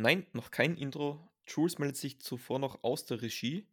[0.00, 1.28] Nein, noch kein Intro.
[1.48, 3.66] Jules meldet sich zuvor noch aus der Regie.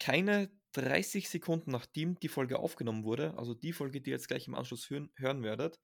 [0.00, 4.48] Keine 30 Sekunden nachdem die Folge aufgenommen wurde, also die Folge, die ihr jetzt gleich
[4.48, 5.78] im Anschluss hören, hören werdet,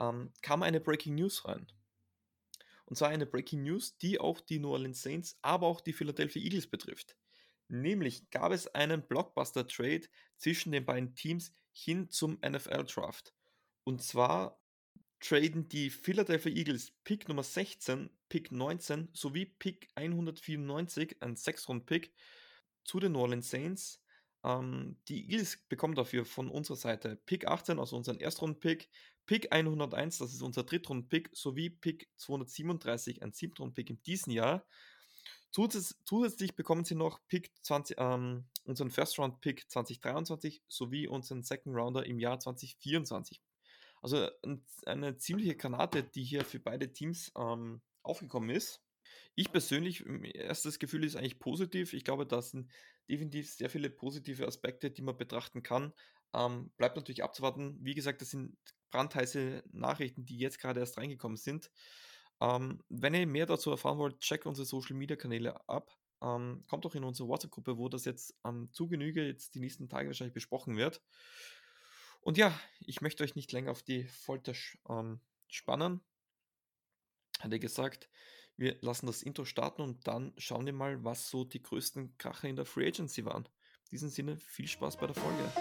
[0.00, 1.70] ähm, kam eine Breaking News rein.
[2.86, 6.40] Und zwar eine Breaking News, die auch die New Orleans Saints, aber auch die Philadelphia
[6.40, 7.14] Eagles betrifft.
[7.68, 10.08] Nämlich gab es einen Blockbuster-Trade
[10.38, 13.34] zwischen den beiden Teams hin zum NFL-Draft.
[13.84, 14.58] Und zwar
[15.20, 22.12] traden die Philadelphia Eagles Pick Nummer 16, Pick 19 sowie Pick 194, ein 6-Rund-Pick,
[22.84, 24.02] zu den New Orleans Saints.
[24.44, 28.88] Ähm, die Eagles bekommen dafür von unserer Seite Pick 18, also unseren Erstrunden-Pick,
[29.26, 34.64] Pick 101, das ist unser Drittrunden-Pick, sowie Pick 237, ein Siebtrunden-Pick in diesem Jahr.
[35.50, 42.38] Zusätzlich bekommen sie noch Pick 20, ähm, unseren First-Round-Pick 2023 sowie unseren Second-Rounder im Jahr
[42.38, 43.42] 2024.
[44.02, 44.28] Also
[44.86, 48.82] eine ziemliche Granate, die hier für beide Teams ähm, aufgekommen ist.
[49.34, 51.92] Ich persönlich, erstes Gefühl ist eigentlich positiv.
[51.92, 52.70] Ich glaube, da sind
[53.08, 55.92] definitiv sehr viele positive Aspekte, die man betrachten kann.
[56.34, 57.78] Ähm, bleibt natürlich abzuwarten.
[57.80, 58.56] Wie gesagt, das sind
[58.90, 61.70] brandheiße Nachrichten, die jetzt gerade erst reingekommen sind.
[62.40, 65.90] Ähm, wenn ihr mehr dazu erfahren wollt, checkt unsere Social Media Kanäle ab.
[66.22, 69.88] Ähm, kommt doch in unsere WhatsApp-Gruppe, wo das jetzt ähm, zu Genüge jetzt die nächsten
[69.88, 71.00] Tage wahrscheinlich besprochen wird.
[72.28, 74.52] Und ja, ich möchte euch nicht länger auf die Folter
[74.90, 76.02] ähm, spannen.
[77.40, 78.10] Hat er gesagt,
[78.58, 82.46] wir lassen das Intro starten und dann schauen wir mal, was so die größten Kracher
[82.46, 83.46] in der Free Agency waren.
[83.46, 85.52] In diesem Sinne, viel Spaß bei der Folge.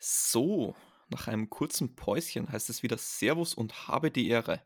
[0.00, 0.74] So,
[1.08, 4.62] nach einem kurzen Päuschen heißt es wieder Servus und habe die Ehre.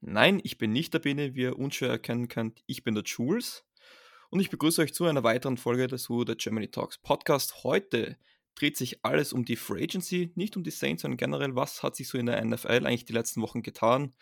[0.00, 2.62] Nein, ich bin nicht der Bene, wie ihr unschwer erkennen könnt.
[2.66, 3.64] Ich bin der Jules
[4.30, 7.64] und ich begrüße euch zu einer weiteren Folge des Who der Germany Talks Podcast.
[7.64, 8.16] Heute
[8.54, 11.96] dreht sich alles um die Free Agency, nicht um die Saints, sondern generell, was hat
[11.96, 14.14] sich so in der NFL eigentlich die letzten Wochen getan.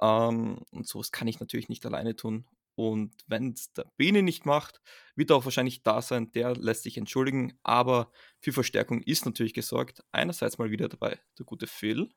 [0.00, 2.46] Ähm, und sowas kann ich natürlich nicht alleine tun.
[2.76, 4.82] Und wenn es der Bene nicht macht,
[5.16, 6.30] wird er auch wahrscheinlich da sein.
[6.32, 7.58] Der lässt sich entschuldigen.
[7.62, 10.04] Aber für Verstärkung ist natürlich gesorgt.
[10.12, 12.10] Einerseits mal wieder dabei der gute Phil.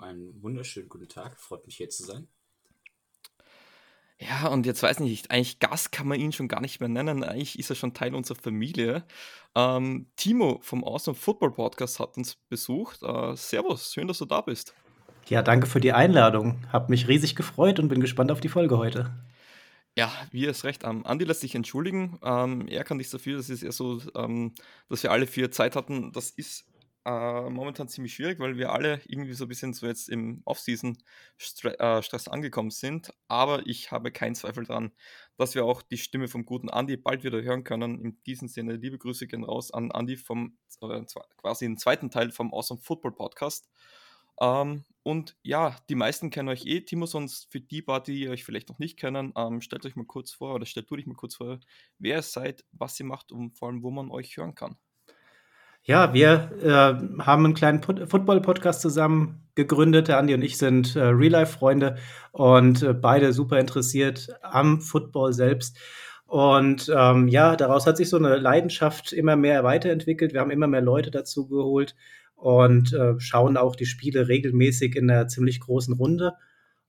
[0.00, 1.38] Einen wunderschönen guten Tag.
[1.38, 2.28] Freut mich hier zu sein.
[4.18, 6.88] Ja, und jetzt weiß ich nicht, eigentlich Gast kann man ihn schon gar nicht mehr
[6.88, 7.24] nennen.
[7.24, 9.04] Eigentlich ist er schon Teil unserer Familie.
[9.56, 13.02] Ähm, Timo vom Awesome Football Podcast hat uns besucht.
[13.02, 14.74] Äh, servus, schön, dass du da bist.
[15.26, 16.64] Ja, danke für die Einladung.
[16.72, 19.12] Hab mich riesig gefreut und bin gespannt auf die Folge heute.
[19.96, 20.84] Ja, wie es recht.
[20.84, 22.18] Ähm, Andi lässt sich entschuldigen.
[22.22, 23.36] Ähm, er kann nichts dafür.
[23.36, 24.54] Das ist eher so, ähm,
[24.88, 26.12] dass wir alle vier Zeit hatten.
[26.12, 26.64] Das ist
[27.04, 32.26] äh, momentan ziemlich schwierig, weil wir alle irgendwie so ein bisschen so jetzt im Off-Season-Stress
[32.26, 33.12] äh, angekommen sind.
[33.28, 34.92] Aber ich habe keinen Zweifel daran,
[35.36, 38.00] dass wir auch die Stimme vom guten Andi bald wieder hören können.
[38.00, 41.04] In diesem Sinne, liebe Grüße gehen raus an Andi vom äh,
[41.36, 43.68] quasi im zweiten Teil vom Awesome Football Podcast.
[44.40, 48.44] Ähm, und ja, die meisten kennen euch eh, Timo, sonst für die paar, die euch
[48.44, 51.14] vielleicht noch nicht kennen, ähm, stellt euch mal kurz vor oder stellt du dich mal
[51.14, 51.58] kurz vor,
[51.98, 54.76] wer ihr seid, was ihr macht und vor allem, wo man euch hören kann.
[55.84, 60.06] Ja, wir äh, haben einen kleinen Football-Podcast zusammen gegründet.
[60.06, 61.96] Der Andi und ich sind äh, Real-Life-Freunde
[62.30, 65.76] und äh, beide super interessiert am Football selbst.
[66.26, 70.32] Und ähm, ja, daraus hat sich so eine Leidenschaft immer mehr weiterentwickelt.
[70.32, 71.96] Wir haben immer mehr Leute dazu geholt,
[72.42, 76.34] und äh, schauen auch die Spiele regelmäßig in einer ziemlich großen Runde.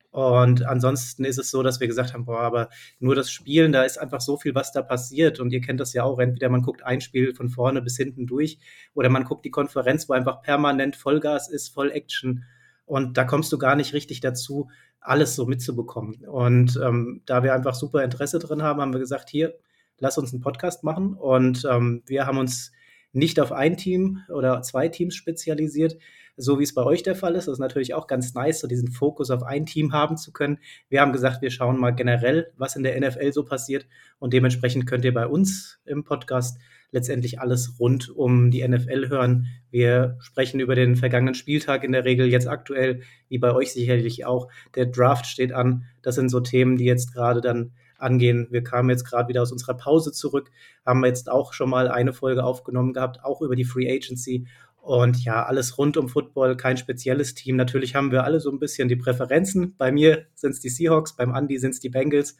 [0.10, 2.70] Und ansonsten ist es so, dass wir gesagt haben, boah, aber
[3.00, 5.40] nur das Spielen, da ist einfach so viel, was da passiert.
[5.40, 8.26] Und ihr kennt das ja auch, entweder man guckt ein Spiel von vorne bis hinten
[8.26, 8.58] durch
[8.96, 12.46] oder man guckt die Konferenz, wo einfach permanent Vollgas ist, voll Action.
[12.86, 14.72] Und da kommst du gar nicht richtig dazu,
[15.02, 16.26] alles so mitzubekommen.
[16.26, 19.54] Und ähm, da wir einfach super Interesse drin haben, haben wir gesagt, hier,
[20.00, 21.14] lass uns einen Podcast machen.
[21.14, 22.72] Und ähm, wir haben uns
[23.14, 25.98] nicht auf ein Team oder zwei Teams spezialisiert,
[26.36, 27.48] so wie es bei euch der Fall ist.
[27.48, 30.58] Das ist natürlich auch ganz nice, so diesen Fokus auf ein Team haben zu können.
[30.90, 33.88] Wir haben gesagt, wir schauen mal generell, was in der NFL so passiert
[34.20, 36.58] und dementsprechend könnt ihr bei uns im Podcast
[36.92, 39.48] letztendlich alles rund um die NFL hören.
[39.70, 44.26] Wir sprechen über den vergangenen Spieltag in der Regel jetzt aktuell, wie bei euch sicherlich
[44.26, 44.48] auch.
[44.76, 45.86] Der Draft steht an.
[46.02, 47.74] Das sind so Themen, die jetzt gerade dann
[48.04, 48.48] angehen.
[48.52, 50.52] Wir kamen jetzt gerade wieder aus unserer Pause zurück,
[50.86, 54.48] haben jetzt auch schon mal eine Folge aufgenommen gehabt, auch über die Free Agency.
[54.84, 57.56] Und ja, alles rund um Football, kein spezielles Team.
[57.56, 59.76] Natürlich haben wir alle so ein bisschen die Präferenzen.
[59.78, 62.36] Bei mir sind es die Seahawks, beim Andy sind es die Bengals.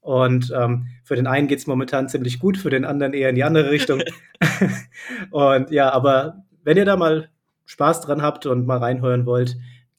[0.00, 3.34] Und ähm, für den einen geht es momentan ziemlich gut, für den anderen eher in
[3.34, 4.02] die andere Richtung.
[5.30, 7.30] und ja, aber wenn ihr da mal
[7.64, 9.56] Spaß dran habt und mal reinhören wollt,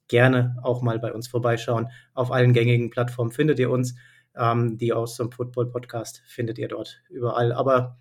[0.07, 1.89] gerne auch mal bei uns vorbeischauen.
[2.13, 3.95] Auf allen gängigen Plattformen findet ihr uns.
[4.37, 7.99] Ähm, die aus dem Football-Podcast findet ihr dort überall, aber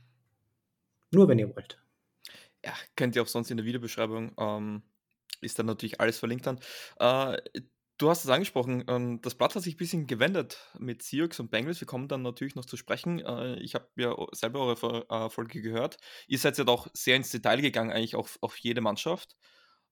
[1.10, 1.82] nur wenn ihr wollt.
[2.64, 4.32] Ja, könnt ihr auch sonst in der Videobeschreibung.
[4.38, 4.82] Ähm,
[5.40, 6.58] ist dann natürlich alles verlinkt dann.
[6.98, 7.40] Äh,
[7.98, 11.50] du hast es angesprochen, ähm, das Blatt hat sich ein bisschen gewendet mit Seahawks und
[11.50, 11.80] Bengals.
[11.80, 13.20] Wir kommen dann natürlich noch zu sprechen.
[13.20, 15.98] Äh, ich habe ja selber eure äh, Folge gehört.
[16.26, 19.36] Ihr seid ja doch sehr ins Detail gegangen, eigentlich auf, auf jede Mannschaft.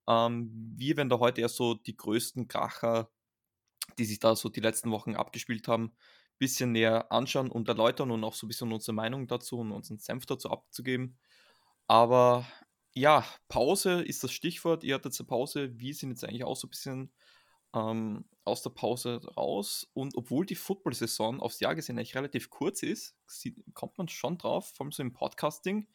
[0.09, 3.11] Ähm, wir werden da heute erst so die größten Kracher,
[3.99, 5.93] die sich da so die letzten Wochen abgespielt haben,
[6.45, 9.99] bisschen näher anschauen und erläutern und auch so ein bisschen unsere Meinung dazu und unseren
[9.99, 11.17] Senf dazu abzugeben.
[11.87, 12.47] Aber
[12.95, 14.85] ja, Pause ist das Stichwort.
[14.85, 15.79] Ihr hattet eine Pause.
[15.79, 17.13] Wir sind jetzt eigentlich auch so ein bisschen
[17.75, 19.91] ähm, aus der Pause raus.
[19.95, 23.17] Und obwohl die Football-Saison aufs Jahr gesehen eigentlich relativ kurz ist,
[23.73, 25.89] kommt man schon drauf, vor allem so im Podcasting,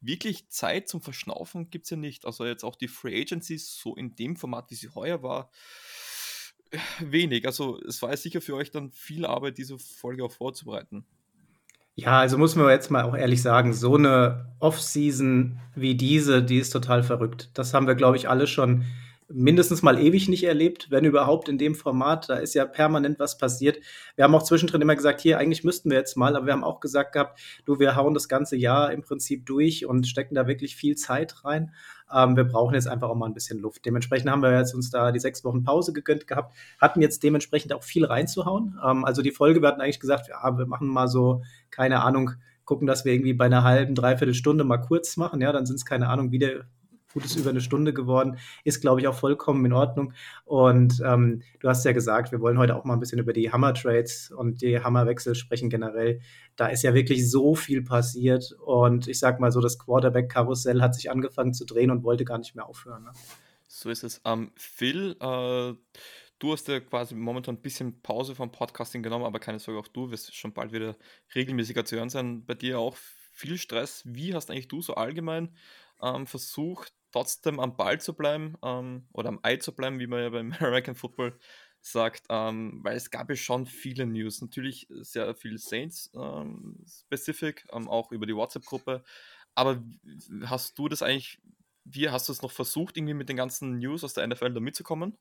[0.00, 2.26] wirklich Zeit zum Verschnaufen gibt es ja nicht.
[2.26, 5.50] Also jetzt auch die Free Agencies, so in dem Format, wie sie heuer war,
[7.00, 7.46] wenig.
[7.46, 11.04] Also es war sicher für euch dann viel Arbeit, diese Folge auch vorzubereiten.
[11.94, 16.58] Ja, also muss man jetzt mal auch ehrlich sagen, so eine Off-Season wie diese, die
[16.58, 17.50] ist total verrückt.
[17.54, 18.84] Das haben wir, glaube ich, alle schon
[19.28, 22.28] mindestens mal ewig nicht erlebt, wenn überhaupt in dem Format.
[22.28, 23.78] Da ist ja permanent was passiert.
[24.14, 26.64] Wir haben auch zwischendrin immer gesagt, hier, eigentlich müssten wir jetzt mal, aber wir haben
[26.64, 30.46] auch gesagt gehabt, du, wir hauen das ganze Jahr im Prinzip durch und stecken da
[30.46, 31.72] wirklich viel Zeit rein.
[32.14, 33.84] Ähm, wir brauchen jetzt einfach auch mal ein bisschen Luft.
[33.84, 37.72] Dementsprechend haben wir jetzt uns da die sechs Wochen Pause gegönnt gehabt, hatten jetzt dementsprechend
[37.72, 38.78] auch viel reinzuhauen.
[38.84, 42.32] Ähm, also die Folge, wir hatten eigentlich gesagt, ja, wir machen mal so, keine Ahnung,
[42.64, 45.40] gucken, dass wir irgendwie bei einer halben, dreiviertel Stunde mal kurz machen.
[45.40, 46.66] Ja, dann sind es keine Ahnung, wieder
[47.16, 48.38] gutes über eine Stunde geworden.
[48.62, 50.12] Ist, glaube ich, auch vollkommen in Ordnung.
[50.44, 53.50] Und ähm, du hast ja gesagt, wir wollen heute auch mal ein bisschen über die
[53.50, 56.20] Hammer-Trades und die Hammerwechsel sprechen generell.
[56.56, 58.54] Da ist ja wirklich so viel passiert.
[58.64, 62.36] Und ich sag mal so, das Quarterback-Karussell hat sich angefangen zu drehen und wollte gar
[62.36, 63.04] nicht mehr aufhören.
[63.04, 63.12] Ne?
[63.66, 64.20] So ist es.
[64.26, 65.74] Ähm, Phil, äh,
[66.38, 69.88] du hast ja quasi momentan ein bisschen Pause vom Podcasting genommen, aber keine Sorge, auch
[69.88, 70.96] du wirst schon bald wieder
[71.34, 72.44] regelmäßiger zu hören sein.
[72.44, 72.94] Bei dir auch
[73.32, 74.02] viel Stress.
[74.04, 75.54] Wie hast eigentlich du so allgemein
[76.02, 80.20] ähm, versucht, trotzdem am Ball zu bleiben ähm, oder am Ei zu bleiben, wie man
[80.20, 81.38] ja beim American Football
[81.80, 84.42] sagt, ähm, weil es gab ja schon viele News.
[84.42, 89.02] Natürlich sehr viel Saints-specific, ähm, ähm, auch über die WhatsApp-Gruppe.
[89.54, 89.82] Aber
[90.44, 91.40] hast du das eigentlich,
[91.84, 94.60] wie hast du es noch versucht, irgendwie mit den ganzen News aus der NFL da
[94.60, 95.16] mitzukommen?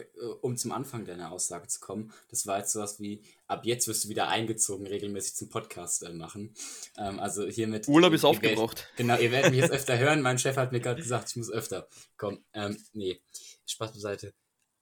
[0.00, 3.88] Äh, um zum Anfang deiner Aussage zu kommen, das war jetzt sowas wie, ab jetzt
[3.88, 6.54] wirst du wieder eingezogen, regelmäßig zum Podcast äh, machen.
[6.96, 7.88] Ähm, also hiermit.
[7.88, 8.88] Urlaub ist aufgebraucht.
[8.96, 10.22] genau, ihr werdet mich jetzt öfter hören.
[10.22, 12.44] Mein Chef hat mir gerade gesagt, ich muss öfter kommen.
[12.52, 13.20] Ähm, nee,
[13.66, 14.34] Spaß beiseite.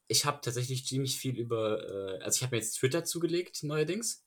[0.06, 4.24] Ich habe tatsächlich ziemlich viel über, äh, also ich habe mir jetzt Twitter zugelegt, neuerdings.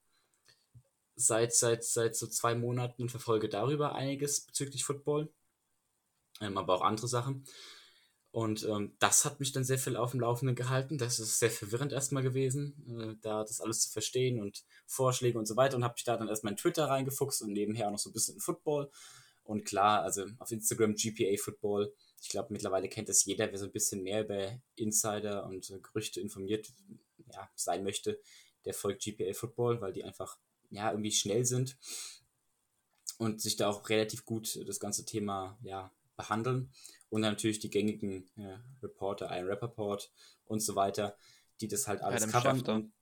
[1.15, 5.29] Seit, seit, seit so zwei Monaten und verfolge darüber einiges bezüglich Football.
[6.39, 7.45] Ähm, aber auch andere Sachen.
[8.31, 10.97] Und ähm, das hat mich dann sehr viel auf dem Laufenden gehalten.
[10.97, 15.47] Das ist sehr verwirrend erstmal gewesen, äh, da das alles zu verstehen und Vorschläge und
[15.47, 15.75] so weiter.
[15.75, 18.13] Und habe mich da dann erstmal in Twitter reingefuchst und nebenher auch noch so ein
[18.13, 18.89] bisschen in Football.
[19.43, 21.93] Und klar, also auf Instagram GPA Football.
[22.21, 25.79] Ich glaube, mittlerweile kennt das jeder, wer so ein bisschen mehr über Insider und äh,
[25.79, 26.71] Gerüchte informiert
[27.33, 28.17] ja, sein möchte.
[28.63, 30.37] Der folgt GPA Football, weil die einfach
[30.69, 31.77] ja irgendwie schnell sind
[33.17, 36.71] und sich da auch relativ gut das ganze Thema ja, behandeln
[37.11, 40.11] und natürlich die gängigen ja, Reporter, ein Rappaport
[40.45, 41.17] und so weiter,
[41.59, 42.81] die das halt alles Adam covern.
[42.81, 42.93] Und,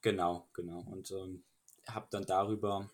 [0.00, 0.80] genau, genau.
[0.82, 1.44] Und ähm,
[1.88, 2.88] habe dann darüber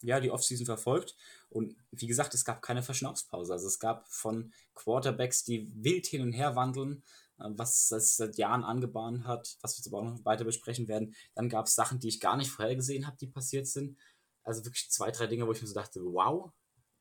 [0.00, 1.14] ja die Offseason verfolgt
[1.50, 3.52] und wie gesagt, es gab keine Verschnaufspause.
[3.52, 7.02] Also es gab von Quarterbacks, die wild hin und her wandeln,
[7.38, 10.88] äh, was es seit Jahren angebahnt hat, was wir jetzt aber auch noch weiter besprechen
[10.88, 11.14] werden.
[11.34, 13.98] Dann gab es Sachen, die ich gar nicht vorhergesehen habe, die passiert sind.
[14.44, 16.50] Also wirklich zwei, drei Dinge, wo ich mir so dachte, wow,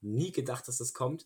[0.01, 1.25] nie gedacht, dass das kommt.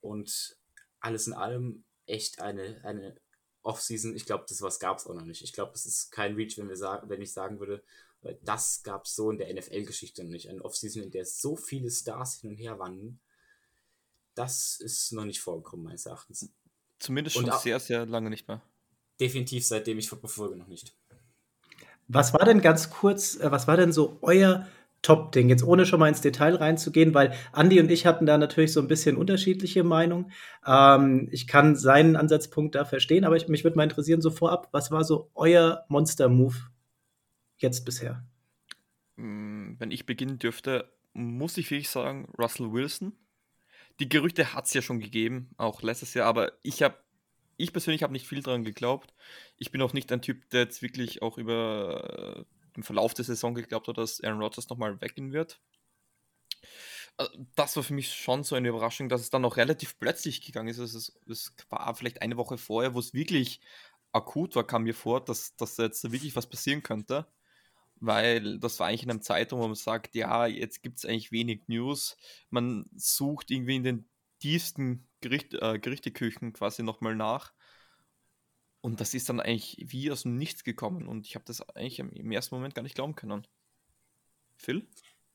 [0.00, 0.58] Und
[1.00, 3.16] alles in allem echt eine, eine
[3.62, 4.14] Off-Season.
[4.14, 5.42] Ich glaube, das was gab es auch noch nicht.
[5.42, 7.82] Ich glaube, es ist kein Reach, wenn wir sagen, wenn ich sagen würde,
[8.42, 10.48] das gab es so in der NFL-Geschichte noch nicht.
[10.48, 13.20] Eine Off-Season, in der so viele Stars hin und her wandeln.
[14.34, 16.50] Das ist noch nicht vorgekommen, meines Erachtens.
[16.98, 18.62] Zumindest schon sehr, sehr lange nicht mehr.
[19.18, 20.94] Definitiv, seitdem ich verfolge, noch nicht.
[22.08, 24.66] Was war denn ganz kurz, äh, was war denn so euer
[25.02, 25.48] Top-Ding.
[25.48, 28.80] Jetzt ohne schon mal ins Detail reinzugehen, weil Andy und ich hatten da natürlich so
[28.80, 30.30] ein bisschen unterschiedliche Meinungen.
[30.66, 34.68] Ähm, ich kann seinen Ansatzpunkt da verstehen, aber ich, mich würde mal interessieren, so vorab,
[34.72, 36.56] was war so euer Monster-Move
[37.56, 38.24] jetzt bisher?
[39.16, 43.12] Mm, wenn ich beginnen dürfte, muss ich wirklich sagen, Russell Wilson.
[44.00, 46.96] Die Gerüchte hat es ja schon gegeben, auch letztes Jahr, aber ich habe
[47.58, 49.12] ich persönlich habe nicht viel daran geglaubt.
[49.58, 52.46] Ich bin auch nicht ein Typ, der jetzt wirklich auch über
[52.80, 55.60] im Verlauf der Saison geglaubt hat, dass Aaron Rodgers nochmal weggehen wird.
[57.18, 60.42] Äh, das war für mich schon so eine Überraschung, dass es dann noch relativ plötzlich
[60.42, 60.80] gegangen ist.
[60.80, 63.60] Also es, es war vielleicht eine Woche vorher, wo es wirklich
[64.12, 67.26] akut war, kam mir vor, dass, dass jetzt wirklich was passieren könnte.
[68.00, 71.32] weil das war eigentlich in einem Zeitraum, wo man sagt, ja, jetzt gibt es eigentlich
[71.32, 72.16] wenig News.
[72.50, 74.10] Man sucht irgendwie in den
[74.40, 77.52] tiefsten Gericht, äh, Gerichteküchen quasi nochmal nach.
[78.80, 81.06] Und das ist dann eigentlich wie aus dem Nichts gekommen.
[81.06, 83.46] Und ich habe das eigentlich im ersten Moment gar nicht glauben können.
[84.56, 84.86] Phil?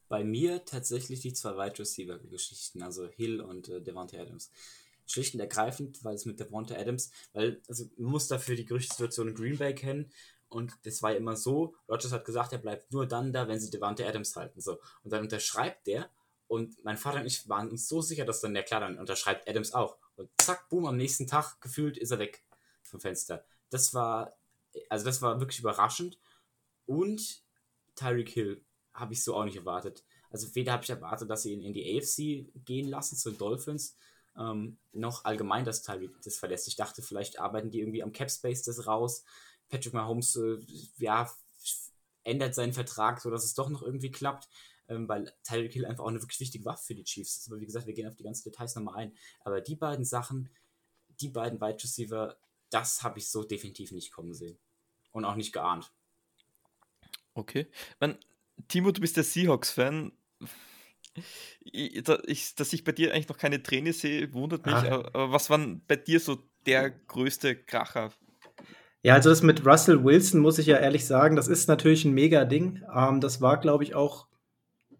[0.08, 4.52] Bei mir tatsächlich die zwei Wide Receiver-Geschichten, also Hill und äh, Devontae Adams.
[5.08, 9.30] Schlicht und ergreifend, weil es mit Devontae Adams, weil, also man muss dafür die Gerüchtssituation
[9.30, 10.12] in Green Bay kennen.
[10.48, 13.70] Und das war immer so, Rogers hat gesagt, er bleibt nur dann da, wenn sie
[13.70, 14.62] Devante Adams halten.
[14.62, 14.80] So.
[15.04, 16.10] Und dann unterschreibt der.
[16.48, 19.50] Und mein Vater und ich waren uns so sicher, dass dann, der klar, dann unterschreibt
[19.50, 19.98] Adams auch.
[20.16, 22.44] Und zack, boom, am nächsten Tag gefühlt ist er weg
[22.88, 23.46] vom Fenster.
[23.70, 24.38] Das war,
[24.89, 26.18] also das war wirklich überraschend.
[26.86, 27.44] Und
[27.96, 28.63] Tyreek Hill
[28.94, 30.04] habe ich so auch nicht erwartet.
[30.30, 33.38] Also weder habe ich erwartet, dass sie ihn in die AFC gehen lassen, zu den
[33.38, 33.96] Dolphins,
[34.38, 36.68] ähm, noch allgemein, dass Tyreek das verlässt.
[36.68, 39.24] Ich dachte, vielleicht arbeiten die irgendwie am Cap Space das raus.
[39.70, 40.58] Patrick Mahomes äh,
[40.98, 41.30] ja,
[42.24, 44.50] ändert seinen Vertrag, sodass es doch noch irgendwie klappt,
[44.89, 47.48] ähm, weil Tyreek Hill einfach auch eine wirklich wichtige Waffe für die Chiefs ist.
[47.48, 49.13] Aber wie gesagt, wir gehen auf die ganzen Details nochmal ein.
[49.44, 50.50] Aber die beiden Sachen,
[51.22, 52.36] die beiden Wide Receiver,
[52.69, 54.57] das habe ich so definitiv nicht kommen sehen.
[55.12, 55.91] Und auch nicht geahnt.
[57.34, 57.67] Okay.
[58.00, 58.17] Man,
[58.67, 60.12] Timo, du bist der Seahawks-Fan.
[62.55, 64.75] dass ich bei dir eigentlich noch keine Träne sehe, wundert mich.
[64.75, 65.05] Ah.
[65.13, 68.12] Aber was war bei dir so der größte Kracher
[69.05, 72.15] ja, also das mit Russell Wilson muss ich ja ehrlich sagen, das ist natürlich ein
[72.15, 72.81] mega Ding.
[72.91, 74.25] Ähm, das war, glaube ich, auch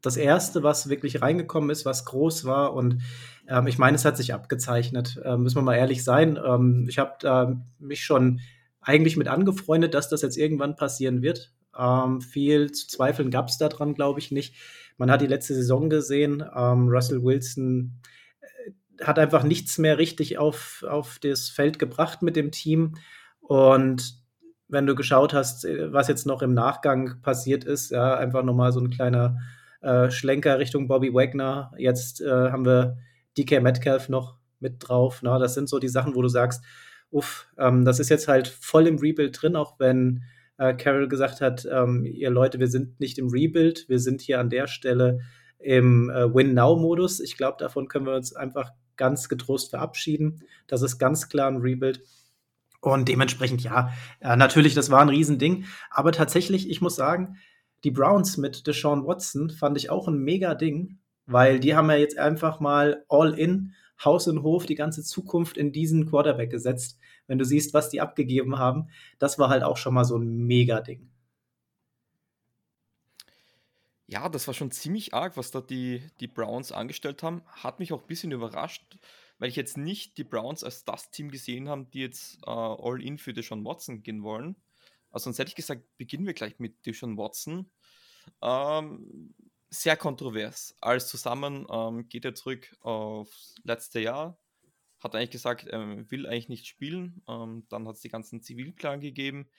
[0.06, 2.74] das erste, was wirklich reingekommen ist, was groß war.
[2.74, 3.02] Und
[3.48, 5.20] ähm, ich meine, es hat sich abgezeichnet.
[5.24, 6.40] Ähm, müssen wir mal ehrlich sein.
[6.44, 8.42] Ähm, ich habe mich schon
[8.82, 11.52] eigentlich mit angefreundet, dass das jetzt irgendwann passieren wird.
[11.78, 14.56] Ähm, viel zu zweifeln gab es daran, glaube ich, nicht.
[14.98, 16.44] Man hat die letzte Saison gesehen.
[16.56, 18.00] Ähm, Russell Wilson
[18.42, 22.96] äh, hat einfach nichts mehr richtig auf, auf das Feld gebracht mit dem Team.
[23.42, 24.24] Und
[24.68, 28.72] wenn du geschaut hast, äh, was jetzt noch im Nachgang passiert ist, ja, einfach nochmal
[28.72, 29.38] so ein kleiner
[29.86, 31.72] äh, Schlenker Richtung Bobby Wagner.
[31.78, 32.98] Jetzt äh, haben wir
[33.38, 35.20] DK Metcalf noch mit drauf.
[35.22, 36.64] Na, das sind so die Sachen, wo du sagst,
[37.12, 40.24] uff, ähm, das ist jetzt halt voll im Rebuild drin, auch wenn
[40.58, 44.40] äh, Carol gesagt hat, ähm, ihr Leute, wir sind nicht im Rebuild, wir sind hier
[44.40, 45.20] an der Stelle
[45.60, 47.20] im äh, Win-Now-Modus.
[47.20, 50.44] Ich glaube, davon können wir uns einfach ganz getrost verabschieden.
[50.68, 52.02] Das ist ganz klar ein Rebuild.
[52.82, 55.66] Und dementsprechend, ja, äh, natürlich, das war ein Riesending.
[55.90, 57.38] Aber tatsächlich, ich muss sagen,
[57.86, 61.96] die Browns mit Deshaun Watson fand ich auch ein mega Ding, weil die haben ja
[61.96, 63.74] jetzt einfach mal all in,
[64.04, 67.00] Haus und Hof, die ganze Zukunft in diesen Quarterback gesetzt.
[67.28, 68.90] Wenn du siehst, was die abgegeben haben,
[69.20, 71.10] das war halt auch schon mal so ein mega Ding.
[74.08, 77.42] Ja, das war schon ziemlich arg, was da die, die Browns angestellt haben.
[77.48, 78.98] Hat mich auch ein bisschen überrascht
[79.38, 83.02] weil ich jetzt nicht die Browns als das Team gesehen habe, die jetzt äh, all
[83.02, 84.56] in für Deshaun Watson gehen wollen.
[85.12, 87.70] Also sonst hätte ich gesagt, beginnen wir gleich mit Deshaun Watson.
[88.42, 89.34] Ähm,
[89.70, 90.76] sehr kontrovers.
[90.82, 94.40] Alles zusammen ähm, geht er zurück aufs letzte Jahr.
[95.00, 97.22] Hat eigentlich gesagt, er will eigentlich nicht spielen.
[97.28, 99.50] Ähm, dann hat es die ganzen Zivilklagen gegeben.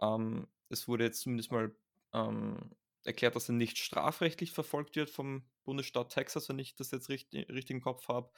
[0.00, 1.74] Ähm, es wurde jetzt zumindest mal
[2.12, 7.08] ähm, erklärt, dass er nicht strafrechtlich verfolgt wird vom Bundesstaat Texas, wenn ich das jetzt
[7.08, 8.30] richtig, richtig im Kopf habe.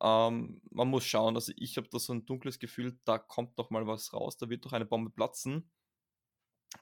[0.00, 3.70] Ähm, man muss schauen, also ich habe da so ein dunkles Gefühl, da kommt noch
[3.70, 5.70] mal was raus, da wird doch eine Bombe platzen.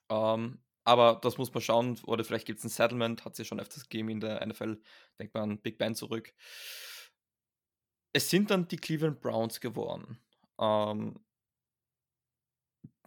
[0.08, 3.44] Ähm, aber das muss man schauen, oder vielleicht gibt es ein Settlement, hat es ja
[3.44, 4.80] schon öfters gegeben in der NFL,
[5.18, 6.34] denkt man an Big Ben zurück.
[8.12, 10.18] Es sind dann die Cleveland Browns geworden.
[10.60, 11.18] Ähm,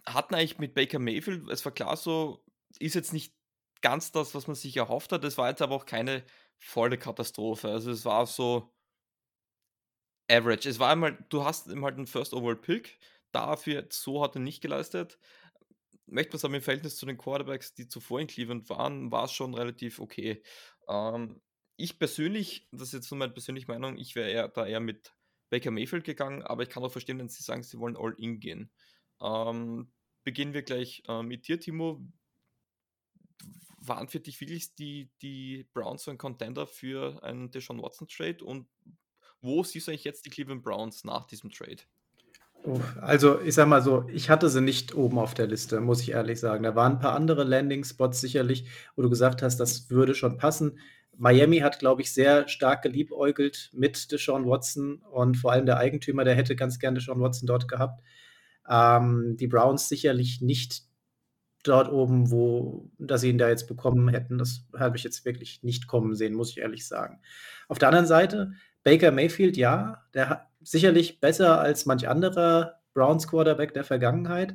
[0.06, 2.44] hatten eigentlich mit Baker Mayfield, es war klar so,
[2.78, 3.34] ist jetzt nicht
[3.82, 5.24] ganz das, was man sich erhofft hat.
[5.24, 6.24] Es war jetzt aber auch keine
[6.58, 7.68] volle Katastrophe.
[7.68, 8.72] Also es war so
[10.30, 10.68] average.
[10.68, 12.98] Es war einmal, du hast ihm halt einen First Overall Pick.
[13.32, 15.18] Dafür so hat er nicht geleistet.
[16.06, 19.32] Möchte man sagen, im Verhältnis zu den Quarterbacks, die zuvor in Cleveland waren, war es
[19.32, 20.42] schon relativ okay.
[20.88, 21.40] Ähm,
[21.76, 25.14] ich persönlich, das ist jetzt nur meine persönliche Meinung, ich wäre da eher mit
[25.50, 28.40] Baker Mayfield gegangen, aber ich kann auch verstehen, wenn sie sagen, sie wollen all in
[28.40, 28.70] gehen.
[29.20, 29.92] Ähm,
[30.24, 32.06] beginnen wir gleich äh, mit dir, Timo
[33.78, 38.44] waren für dich wirklich die, die Browns so ein Contender für einen Deshaun Watson Trade
[38.44, 38.68] und
[39.40, 41.82] wo siehst du eigentlich jetzt die Cleveland Browns nach diesem Trade?
[43.00, 46.12] Also, ich sag mal so, ich hatte sie nicht oben auf der Liste, muss ich
[46.12, 46.64] ehrlich sagen.
[46.64, 50.78] Da waren ein paar andere Landing-Spots sicherlich, wo du gesagt hast, das würde schon passen.
[51.18, 56.24] Miami hat, glaube ich, sehr stark geliebäugelt mit Deshaun Watson und vor allem der Eigentümer,
[56.24, 58.02] der hätte ganz gerne Deshaun Watson dort gehabt.
[58.68, 60.82] Ähm, die Browns sicherlich nicht
[61.62, 64.38] dort oben, wo, dass sie ihn da jetzt bekommen hätten.
[64.38, 67.20] Das habe ich jetzt wirklich nicht kommen sehen, muss ich ehrlich sagen.
[67.68, 68.52] Auf der anderen Seite,
[68.84, 74.54] Baker Mayfield, ja, der hat sicherlich besser als manch anderer Browns Quarterback der Vergangenheit.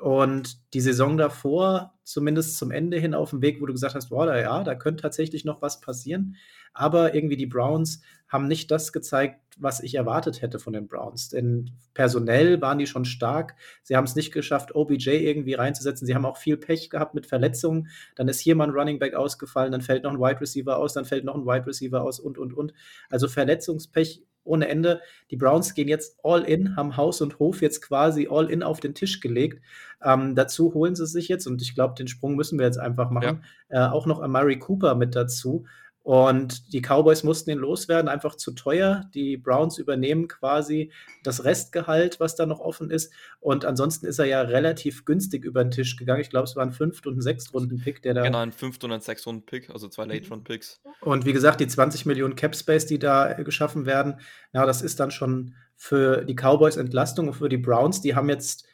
[0.00, 4.10] Und die Saison davor, zumindest zum Ende hin auf dem Weg, wo du gesagt hast,
[4.10, 6.36] boah, da, ja, da könnte tatsächlich noch was passieren.
[6.74, 11.30] Aber irgendwie die Browns haben nicht das gezeigt, was ich erwartet hätte von den Browns.
[11.30, 13.54] Denn personell waren die schon stark.
[13.82, 16.06] Sie haben es nicht geschafft, OBJ irgendwie reinzusetzen.
[16.06, 17.88] Sie haben auch viel Pech gehabt mit Verletzungen.
[18.16, 20.92] Dann ist hier mal ein Running Back ausgefallen, dann fällt noch ein Wide Receiver aus,
[20.92, 22.74] dann fällt noch ein Wide Receiver aus und, und, und.
[23.08, 25.00] Also Verletzungspech ohne Ende.
[25.30, 28.80] Die Browns gehen jetzt all in, haben Haus und Hof jetzt quasi all in auf
[28.80, 29.62] den Tisch gelegt.
[30.02, 33.10] Ähm, dazu holen sie sich jetzt, und ich glaube, den Sprung müssen wir jetzt einfach
[33.10, 33.88] machen, ja.
[33.88, 35.64] äh, auch noch Amari Cooper mit dazu.
[36.06, 39.10] Und die Cowboys mussten ihn loswerden, einfach zu teuer.
[39.12, 40.92] Die Browns übernehmen quasi
[41.24, 43.12] das Restgehalt, was da noch offen ist.
[43.40, 46.20] Und ansonsten ist er ja relativ günstig über den Tisch gegangen.
[46.20, 48.22] Ich glaube, es war ein Fünft- und ein Sechstrunden-Pick, der da.
[48.22, 50.80] Genau, ein Fünft- und ein Sechstrunden-Pick, also zwei Late-Round-Picks.
[51.00, 54.20] Und wie gesagt, die 20 Millionen Cap-Space, die da geschaffen werden,
[54.52, 58.00] ja, das ist dann schon für die Cowboys Entlastung und für die Browns.
[58.00, 58.64] Die haben jetzt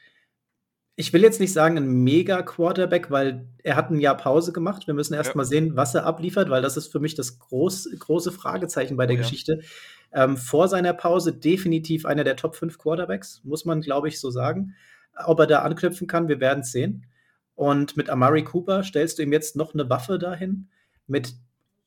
[0.94, 4.86] ich will jetzt nicht sagen ein Mega-Quarterback, weil er hat ein Jahr Pause gemacht.
[4.86, 5.36] Wir müssen erst ja.
[5.36, 9.06] mal sehen, was er abliefert, weil das ist für mich das groß, große Fragezeichen bei
[9.06, 9.60] der oh, Geschichte.
[10.12, 10.24] Ja.
[10.24, 14.30] Ähm, vor seiner Pause definitiv einer der Top 5 Quarterbacks, muss man, glaube ich, so
[14.30, 14.74] sagen.
[15.24, 17.06] Ob er da anknüpfen kann, wir werden es sehen.
[17.54, 20.68] Und mit Amari Cooper stellst du ihm jetzt noch eine Waffe dahin,
[21.06, 21.34] mit,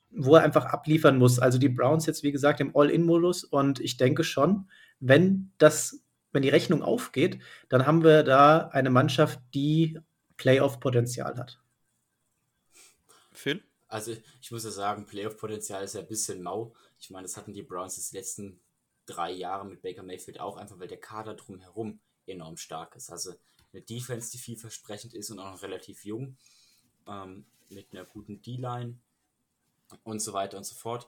[0.10, 1.38] wo er einfach abliefern muss.
[1.38, 3.44] Also die Browns jetzt, wie gesagt, im All-In-Modus.
[3.44, 4.68] Und ich denke schon,
[5.00, 6.05] wenn das
[6.36, 10.00] wenn die Rechnung aufgeht, dann haben wir da eine Mannschaft, die
[10.38, 11.60] Playoff-Potenzial hat.
[13.32, 13.64] Phil?
[13.88, 16.76] Also ich muss ja sagen, Playoff-Potenzial ist ja ein bisschen mau.
[17.00, 18.60] Ich meine, das hatten die Browns die letzten
[19.06, 23.10] drei Jahre mit Baker Mayfield auch, einfach weil der Kader drumherum enorm stark ist.
[23.10, 23.34] Also
[23.72, 26.38] eine Defense, die vielversprechend ist und auch noch relativ jung,
[27.08, 28.98] ähm, mit einer guten D-Line
[30.04, 31.08] und so weiter und so fort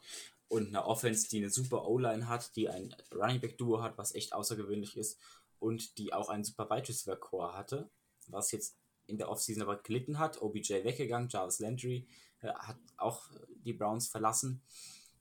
[0.50, 4.16] und eine Offense, die eine super O-Line hat, die ein Running Back Duo hat, was
[4.16, 5.20] echt außergewöhnlich ist
[5.60, 7.90] und die auch einen super Wide Receiver Core hatte,
[8.28, 8.78] was jetzt
[9.08, 10.42] in der Offseason aber gelitten hat.
[10.42, 12.08] OBJ weggegangen, Jarvis Landry
[12.42, 13.30] äh, hat auch
[13.64, 14.62] die Browns verlassen.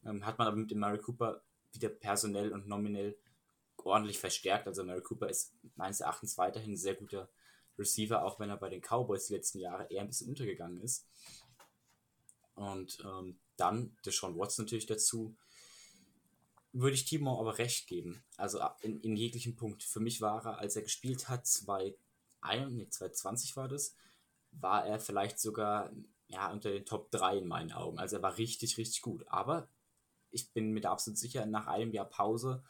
[0.05, 3.17] Ähm, hat man aber mit dem Mary Cooper wieder personell und nominell
[3.87, 4.67] ordentlich verstärkt.
[4.67, 7.29] Also Mary Cooper ist meines Erachtens weiterhin ein sehr guter
[7.79, 11.07] Receiver, auch wenn er bei den Cowboys die letzten Jahre eher ein bisschen untergegangen ist.
[12.55, 15.37] Und ähm, dann Deshaun Watson natürlich dazu.
[16.73, 18.23] Würde ich Timo aber recht geben.
[18.37, 19.83] Also in, in jeglichem Punkt.
[19.83, 23.95] Für mich war er, als er gespielt hat, 2021, nee, 2020 war das,
[24.53, 25.91] war er vielleicht sogar
[26.29, 27.99] ja, unter den Top 3 in meinen Augen.
[27.99, 29.25] Also er war richtig, richtig gut.
[29.29, 29.69] Aber
[30.31, 32.63] ich bin mir da absolut sicher, nach einem Jahr Pause,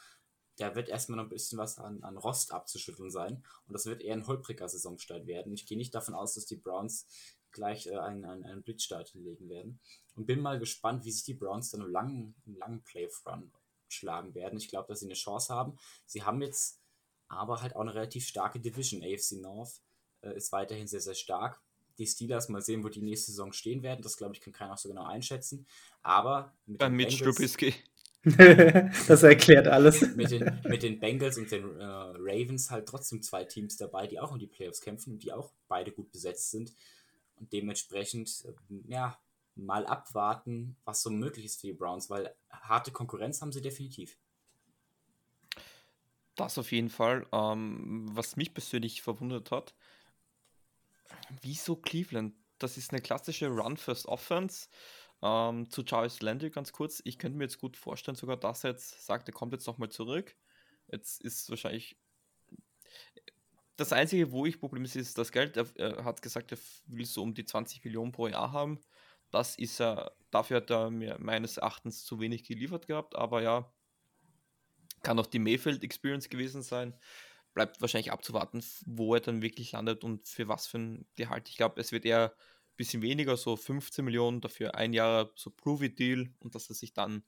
[0.59, 3.44] da wird erstmal noch ein bisschen was an, an Rost abzuschütteln sein.
[3.66, 5.53] Und das wird eher ein holpriger Saisonstart werden.
[5.53, 7.07] Ich gehe nicht davon aus, dass die Browns
[7.51, 9.81] gleich äh, einen, einen, einen Blitzstart hinlegen werden.
[10.16, 13.52] Und bin mal gespannt, wie sich die Browns dann im langen, im langen Playoff-Run
[13.88, 14.59] schlagen werden.
[14.59, 15.79] Ich glaube, dass sie eine Chance haben.
[16.07, 16.81] Sie haben jetzt
[17.29, 19.02] aber halt auch eine relativ starke Division.
[19.02, 19.81] AFC North
[20.22, 21.61] äh, ist weiterhin sehr, sehr stark.
[21.98, 24.02] Die Steelers mal sehen, wo die nächste Saison stehen werden.
[24.02, 25.66] Das glaube ich, kann keiner auch so genau einschätzen.
[26.02, 27.74] Aber mit Bei Mitch Trubisky.
[29.07, 30.00] das erklärt alles.
[30.16, 34.18] Mit den, mit den Bengals und den äh, Ravens halt trotzdem zwei Teams dabei, die
[34.18, 36.74] auch um die Playoffs kämpfen und die auch beide gut besetzt sind.
[37.37, 39.16] Und dementsprechend, äh, ja,
[39.56, 44.18] mal abwarten, was so möglich ist für die Browns, weil harte Konkurrenz haben sie definitiv.
[46.34, 47.26] Das auf jeden Fall.
[47.32, 49.74] Ähm, was mich persönlich verwundert hat,
[51.40, 52.34] wieso Cleveland?
[52.58, 54.68] Das ist eine klassische Run-First-Offense.
[55.22, 57.00] Ähm, zu Charles Landry ganz kurz.
[57.04, 59.88] Ich könnte mir jetzt gut vorstellen, sogar dass er jetzt sagt, er kommt jetzt nochmal
[59.88, 60.36] zurück.
[60.88, 61.96] Jetzt ist wahrscheinlich
[63.76, 65.56] das Einzige, wo ich Problem ist, ist das Geld.
[65.56, 68.80] Er, er, hat gesagt, er will so um die 20 Millionen pro Jahr haben.
[69.37, 73.70] Das ist er, dafür hat er mir meines Erachtens zu wenig geliefert gehabt, aber ja,
[75.03, 76.99] kann auch die Mayfield Experience gewesen sein.
[77.53, 81.51] Bleibt wahrscheinlich abzuwarten, wo er dann wirklich landet und für was für ein Gehalt.
[81.51, 85.51] Ich glaube, es wird eher ein bisschen weniger, so 15 Millionen, dafür ein Jahr so
[85.51, 87.22] Prove-It-Deal und dass er sich dann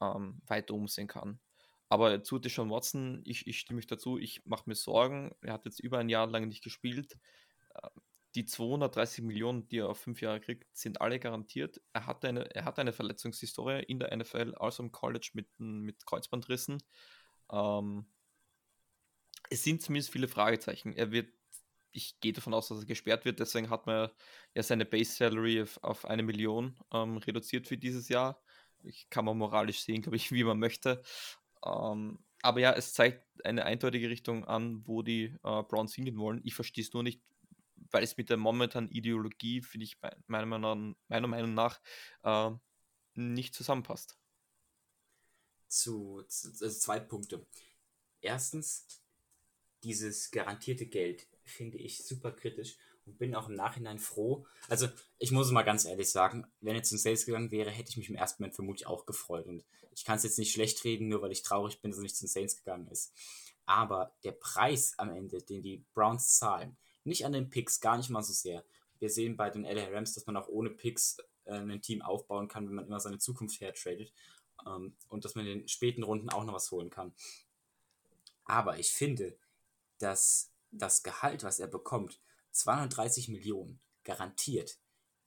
[0.00, 1.38] ähm, weiter umsehen kann.
[1.88, 5.36] Aber zu Deshaun Watson, ich, ich stimme mich dazu, ich mache mir Sorgen.
[5.40, 7.16] Er hat jetzt über ein Jahr lang nicht gespielt.
[8.34, 11.80] Die 230 Millionen, die er auf fünf Jahre kriegt, sind alle garantiert.
[11.92, 16.04] Er hat eine, er hat eine Verletzungshistorie in der NFL, also im College mit, mit
[16.04, 16.82] Kreuzbandrissen.
[17.52, 18.06] Ähm,
[19.50, 20.94] es sind zumindest viele Fragezeichen.
[20.94, 21.32] Er wird,
[21.92, 24.10] ich gehe davon aus, dass er gesperrt wird, deswegen hat man
[24.54, 28.42] ja seine Base Salary auf, auf eine Million ähm, reduziert für dieses Jahr.
[28.82, 31.02] Ich kann man moralisch sehen, glaube ich, wie man möchte.
[31.64, 36.40] Ähm, aber ja, es zeigt eine eindeutige Richtung an, wo die äh, Browns hingehen wollen.
[36.44, 37.22] Ich verstehe es nur nicht,
[37.90, 41.80] weil es mit der momentanen Ideologie, finde ich, meiner Meinung, meiner Meinung nach,
[42.22, 42.50] äh,
[43.14, 44.18] nicht zusammenpasst.
[45.68, 47.46] Zu, also zwei Punkte.
[48.20, 48.86] Erstens,
[49.84, 51.26] dieses garantierte Geld.
[51.46, 54.46] finde ich super kritisch und bin auch im Nachhinein froh.
[54.68, 57.98] Also, ich muss mal ganz ehrlich sagen, wenn er zum Sales gegangen wäre, hätte ich
[57.98, 59.46] mich im ersten Moment vermutlich auch gefreut.
[59.46, 59.62] Und
[59.94, 62.16] ich kann es jetzt nicht schlecht reden, nur weil ich traurig bin, dass er nicht
[62.16, 63.12] zum Saints gegangen ist.
[63.66, 68.10] Aber der Preis am Ende, den die Browns zahlen, nicht an den Picks, gar nicht
[68.10, 68.64] mal so sehr.
[68.98, 72.48] Wir sehen bei den LA Rams, dass man auch ohne Picks äh, ein Team aufbauen
[72.48, 74.12] kann, wenn man immer seine Zukunft hertradet.
[74.66, 77.14] Ähm, und dass man in den späten Runden auch noch was holen kann.
[78.44, 79.36] Aber ich finde,
[79.98, 82.20] dass das Gehalt, was er bekommt,
[82.52, 84.78] 230 Millionen garantiert,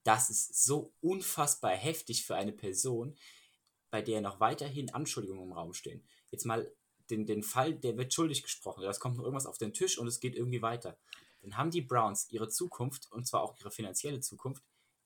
[0.04, 3.18] das ist so unfassbar heftig für eine Person,
[3.90, 6.08] bei der noch weiterhin Anschuldigungen im Raum stehen.
[6.32, 6.72] Jetzt mal
[7.10, 10.08] den, den Fall, der wird schuldig gesprochen, es kommt noch irgendwas auf den Tisch und
[10.08, 10.98] es geht irgendwie weiter.
[11.48, 14.64] Dann haben die Browns ihre Zukunft, und zwar auch ihre finanzielle Zukunft,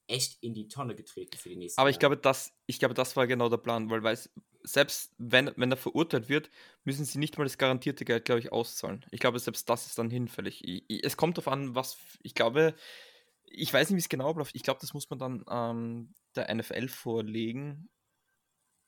[0.07, 3.15] echt in die Tonne getreten für die nächsten Aber ich glaube, das, ich glaube, das
[3.15, 4.31] war genau der Plan, weil weiß,
[4.63, 6.49] selbst wenn, wenn er verurteilt wird,
[6.83, 9.05] müssen sie nicht mal das garantierte Geld, glaube ich, auszahlen.
[9.11, 10.63] Ich glaube, selbst das ist dann hinfällig.
[10.67, 12.75] Ich, ich, es kommt darauf an, was, ich glaube,
[13.43, 14.55] ich weiß nicht, wie es genau abläuft.
[14.55, 17.89] Ich glaube, das muss man dann ähm, der NFL vorlegen.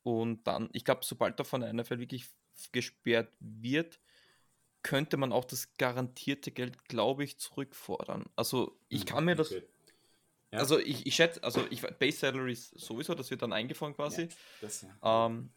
[0.01, 2.27] Und dann, ich glaube, sobald er von der NFL wirklich
[2.71, 3.99] gesperrt wird,
[4.83, 8.25] könnte man auch das garantierte Geld, glaube ich, zurückfordern.
[8.35, 9.51] Also ich hm, kann mir das.
[9.51, 10.59] Ja.
[10.59, 14.23] Also ich, ich schätze, also ich Base Salaries sowieso, das wird dann eingefahren quasi.
[14.23, 14.27] Ja,
[14.61, 15.25] das, ja.
[15.25, 15.49] Ähm,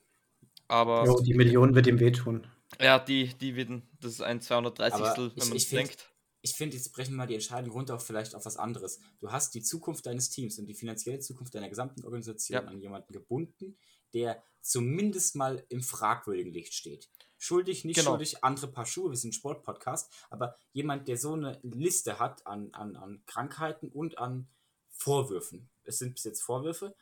[0.69, 1.05] aber.
[1.05, 2.47] Jo, die Million wird ihm wehtun.
[2.81, 5.01] Ja, die, die werden, das ist ein 230.
[5.01, 6.11] wenn ich, man es denkt.
[6.43, 9.01] Ich finde, jetzt brechen wir mal die Entscheidung runter auf vielleicht auf was anderes.
[9.19, 13.13] Du hast die Zukunft deines Teams und die finanzielle Zukunft deiner gesamten Organisation an jemanden
[13.13, 13.77] gebunden,
[14.15, 17.09] der zumindest mal im fragwürdigen Licht steht.
[17.39, 18.11] Schuldig, nicht genau.
[18.11, 22.71] schuldig, andere Paar Schuhe, wir sind Sportpodcast, aber jemand, der so eine Liste hat an,
[22.73, 24.49] an, an Krankheiten und an
[24.89, 26.95] Vorwürfen, es sind bis jetzt Vorwürfe,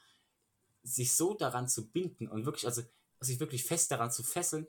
[0.82, 2.82] sich so daran zu binden und wirklich, also
[3.20, 4.66] sich wirklich fest daran zu fesseln,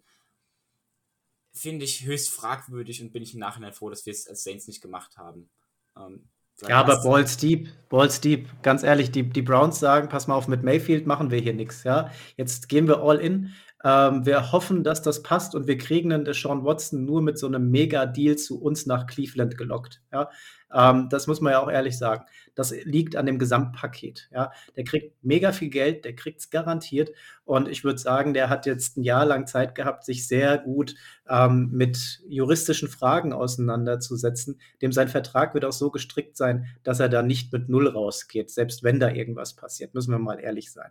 [1.51, 4.67] finde ich höchst fragwürdig und bin ich im Nachhinein froh, dass wir es als Saints
[4.67, 5.49] nicht gemacht haben.
[5.97, 6.29] Ähm,
[6.67, 8.47] ja, aber Balls deep, Balls deep.
[8.61, 11.83] Ganz ehrlich, die, die Browns sagen, pass mal auf, mit Mayfield machen wir hier nichts.
[11.83, 12.11] Ja?
[12.37, 13.53] Jetzt gehen wir all in.
[13.85, 17.45] Ähm, wir hoffen, dass das passt und wir kriegen dann Sean Watson nur mit so
[17.45, 20.01] einem Mega-Deal zu uns nach Cleveland gelockt.
[20.11, 20.31] Ja?
[20.73, 22.25] Ähm, das muss man ja auch ehrlich sagen.
[22.55, 24.27] Das liegt an dem Gesamtpaket.
[24.33, 24.51] Ja?
[24.75, 27.11] Der kriegt mega viel Geld, der kriegt es garantiert.
[27.43, 30.95] Und ich würde sagen, der hat jetzt ein Jahr lang Zeit gehabt, sich sehr gut
[31.29, 34.59] ähm, mit juristischen Fragen auseinanderzusetzen.
[34.81, 38.49] Dem sein Vertrag wird auch so gestrickt sein, dass er da nicht mit Null rausgeht,
[38.49, 40.89] selbst wenn da irgendwas passiert, müssen wir mal ehrlich sein.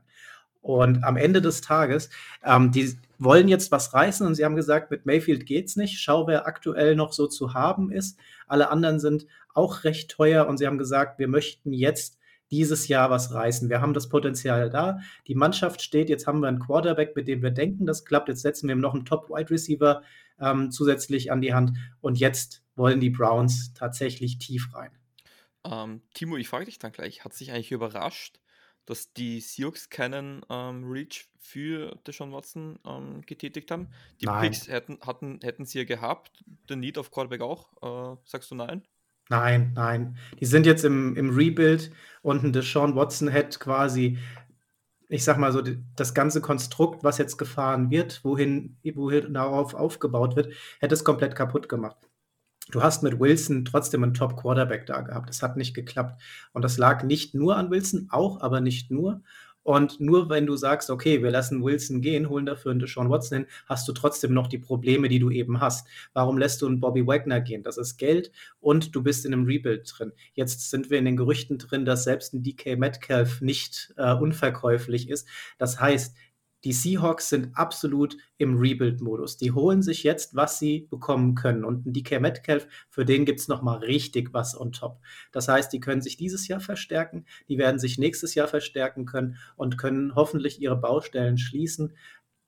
[0.64, 2.08] Und am Ende des Tages,
[2.42, 6.00] ähm, die wollen jetzt was reißen und sie haben gesagt, mit Mayfield geht's nicht.
[6.00, 8.18] Schau, wer aktuell noch so zu haben ist.
[8.46, 12.18] Alle anderen sind auch recht teuer und sie haben gesagt, wir möchten jetzt
[12.50, 13.68] dieses Jahr was reißen.
[13.68, 15.00] Wir haben das Potenzial da.
[15.26, 18.30] Die Mannschaft steht, jetzt haben wir einen Quarterback, mit dem wir denken, das klappt.
[18.30, 20.00] Jetzt setzen wir ihm noch einen Top-Wide Receiver
[20.40, 21.76] ähm, zusätzlich an die Hand.
[22.00, 24.92] Und jetzt wollen die Browns tatsächlich tief rein.
[25.62, 28.40] Ähm, Timo, ich frage dich dann gleich, hat sich eigentlich überrascht,
[28.86, 33.88] dass die Seahawks keinen ähm, Reach für Deshaun Watson ähm, getätigt haben.
[34.20, 34.42] Die nein.
[34.50, 38.14] Picks hätten, hatten, hätten sie ja gehabt, den Need auf Quarterback auch.
[38.14, 38.82] Äh, sagst du nein?
[39.30, 40.18] Nein, nein.
[40.40, 41.92] Die sind jetzt im, im Rebuild
[42.22, 44.18] und ein Deshaun Watson hätte quasi,
[45.08, 45.62] ich sag mal so,
[45.96, 51.34] das ganze Konstrukt, was jetzt gefahren wird, wohin, wohin darauf aufgebaut wird, hätte es komplett
[51.34, 51.96] kaputt gemacht.
[52.70, 55.28] Du hast mit Wilson trotzdem einen Top-Quarterback da gehabt.
[55.28, 56.20] Es hat nicht geklappt.
[56.52, 59.22] Und das lag nicht nur an Wilson, auch, aber nicht nur.
[59.64, 63.38] Und nur wenn du sagst, okay, wir lassen Wilson gehen, holen dafür einen Deshaun Watson
[63.38, 65.88] hin, hast du trotzdem noch die Probleme, die du eben hast.
[66.12, 67.62] Warum lässt du einen Bobby Wagner gehen?
[67.62, 70.12] Das ist Geld und du bist in einem Rebuild drin.
[70.34, 75.08] Jetzt sind wir in den Gerüchten drin, dass selbst ein DK Metcalf nicht äh, unverkäuflich
[75.08, 75.26] ist.
[75.56, 76.14] Das heißt,
[76.64, 79.36] die Seahawks sind absolut im Rebuild-Modus.
[79.36, 81.64] Die holen sich jetzt, was sie bekommen können.
[81.64, 84.98] Und ein DK Metcalf, für den gibt es nochmal richtig was on top.
[85.30, 89.36] Das heißt, die können sich dieses Jahr verstärken, die werden sich nächstes Jahr verstärken können
[89.56, 91.96] und können hoffentlich ihre Baustellen schließen.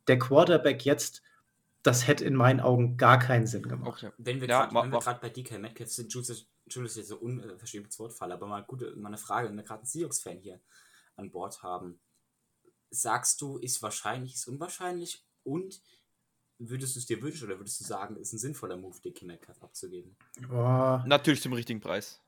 [0.08, 1.22] Der Quarterback jetzt
[1.82, 4.02] das hätte in meinen Augen gar keinen Sinn gemacht.
[4.02, 4.12] Okay.
[4.18, 8.48] Wenn wir ja, gerade bei DK Metcalf sind, Julius, Julius ist so unverschämtes Wortfall, aber
[8.48, 10.60] mal gute, mal eine Frage, wenn wir gerade einen Seahawks-Fan hier
[11.14, 12.00] an Bord haben
[13.02, 15.80] sagst du, ist wahrscheinlich, ist unwahrscheinlich und
[16.58, 19.62] würdest du es dir wünschen oder würdest du sagen, ist ein sinnvoller Move, DK Metcalf
[19.62, 20.16] abzugeben?
[20.48, 21.04] Boah.
[21.06, 22.20] Natürlich zum richtigen Preis.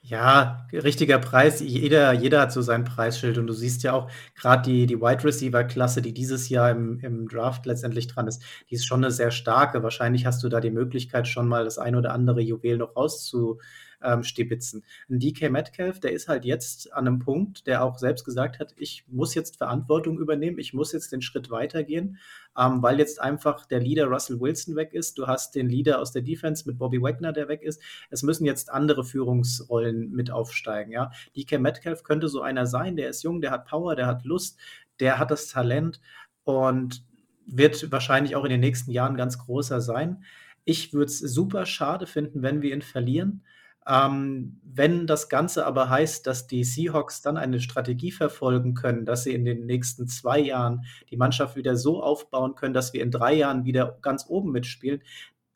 [0.00, 1.60] Ja, richtiger Preis.
[1.60, 5.24] Jeder, jeder hat so sein Preisschild und du siehst ja auch gerade die, die Wide
[5.24, 9.32] Receiver-Klasse, die dieses Jahr im, im Draft letztendlich dran ist, die ist schon eine sehr
[9.32, 9.82] starke.
[9.82, 13.60] Wahrscheinlich hast du da die Möglichkeit, schon mal das ein oder andere Juwel noch rauszu,
[14.02, 14.84] ähm, stibitzen.
[15.08, 18.74] Ein DK Metcalf, der ist halt jetzt an einem Punkt, der auch selbst gesagt hat,
[18.76, 22.18] ich muss jetzt Verantwortung übernehmen, ich muss jetzt den Schritt weitergehen,
[22.56, 25.18] ähm, weil jetzt einfach der Leader Russell Wilson weg ist.
[25.18, 27.80] Du hast den Leader aus der Defense mit Bobby Wagner, der weg ist.
[28.10, 30.92] Es müssen jetzt andere Führungsrollen mit aufsteigen.
[30.92, 31.10] Ja?
[31.36, 34.58] DK Metcalf könnte so einer sein, der ist jung, der hat Power, der hat Lust,
[35.00, 36.00] der hat das Talent
[36.44, 37.04] und
[37.46, 40.24] wird wahrscheinlich auch in den nächsten Jahren ganz großer sein.
[40.64, 43.42] Ich würde es super schade finden, wenn wir ihn verlieren.
[43.88, 49.24] Ähm, wenn das Ganze aber heißt, dass die Seahawks dann eine Strategie verfolgen können, dass
[49.24, 53.10] sie in den nächsten zwei Jahren die Mannschaft wieder so aufbauen können, dass wir in
[53.10, 55.02] drei Jahren wieder ganz oben mitspielen,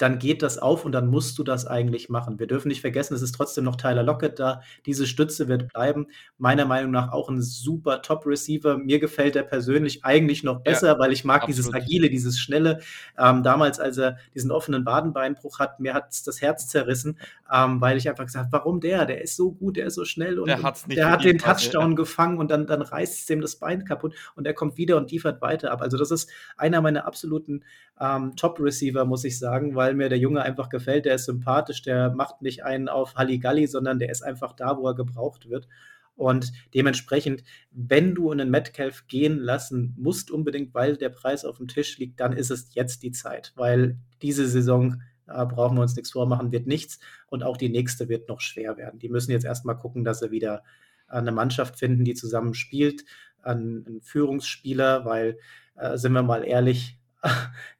[0.02, 2.40] dann geht das auf und dann musst du das eigentlich machen.
[2.40, 4.60] Wir dürfen nicht vergessen, es ist trotzdem noch Tyler Lockett da.
[4.84, 6.08] Diese Stütze wird bleiben.
[6.38, 8.78] Meiner Meinung nach auch ein super Top-Receiver.
[8.78, 11.56] Mir gefällt er persönlich eigentlich noch besser, ja, weil ich mag absolut.
[11.56, 12.80] dieses Agile, dieses Schnelle.
[13.16, 17.16] Ähm, damals, als er diesen offenen Wadenbeinbruch hat, mir hat es das Herz zerrissen,
[17.52, 19.06] ähm, weil ich einfach gesagt habe, warum der?
[19.06, 21.96] Der ist so gut, der ist so schnell und der, der hat den Touchdown ja.
[21.96, 25.12] gefangen und dann, dann reißt es ihm das Bein kaputt und er kommt wieder und
[25.12, 25.80] liefert weiter ab.
[25.80, 27.62] Also das ist einer meiner absoluten
[28.00, 31.04] ähm, Top-Receiver, muss ich sagen, weil mir der Junge einfach gefällt.
[31.04, 34.86] Der ist sympathisch, der macht nicht einen auf Halligalli, sondern der ist einfach da, wo
[34.86, 35.68] er gebraucht wird.
[36.14, 41.68] Und dementsprechend, wenn du einen Metcalf gehen lassen musst, unbedingt, weil der Preis auf dem
[41.68, 45.96] Tisch liegt, dann ist es jetzt die Zeit, weil diese Saison äh, brauchen wir uns
[45.96, 48.98] nichts vormachen, wird nichts und auch die nächste wird noch schwer werden.
[48.98, 50.62] Die müssen jetzt erstmal gucken, dass sie wieder
[51.08, 53.04] eine Mannschaft finden, die zusammen spielt,
[53.42, 55.38] einen, einen Führungsspieler, weil,
[55.76, 56.98] äh, sind wir mal ehrlich,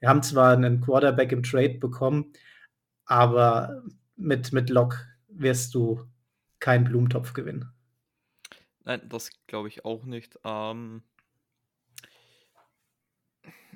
[0.01, 2.33] wir haben zwar einen Quarterback im Trade bekommen,
[3.07, 3.83] aber
[4.17, 6.05] mit, mit Lock wirst du
[6.61, 7.73] keinen Blumentopf gewinnen.
[8.85, 10.39] Nein, das glaube ich auch nicht.
[10.45, 11.03] Ähm,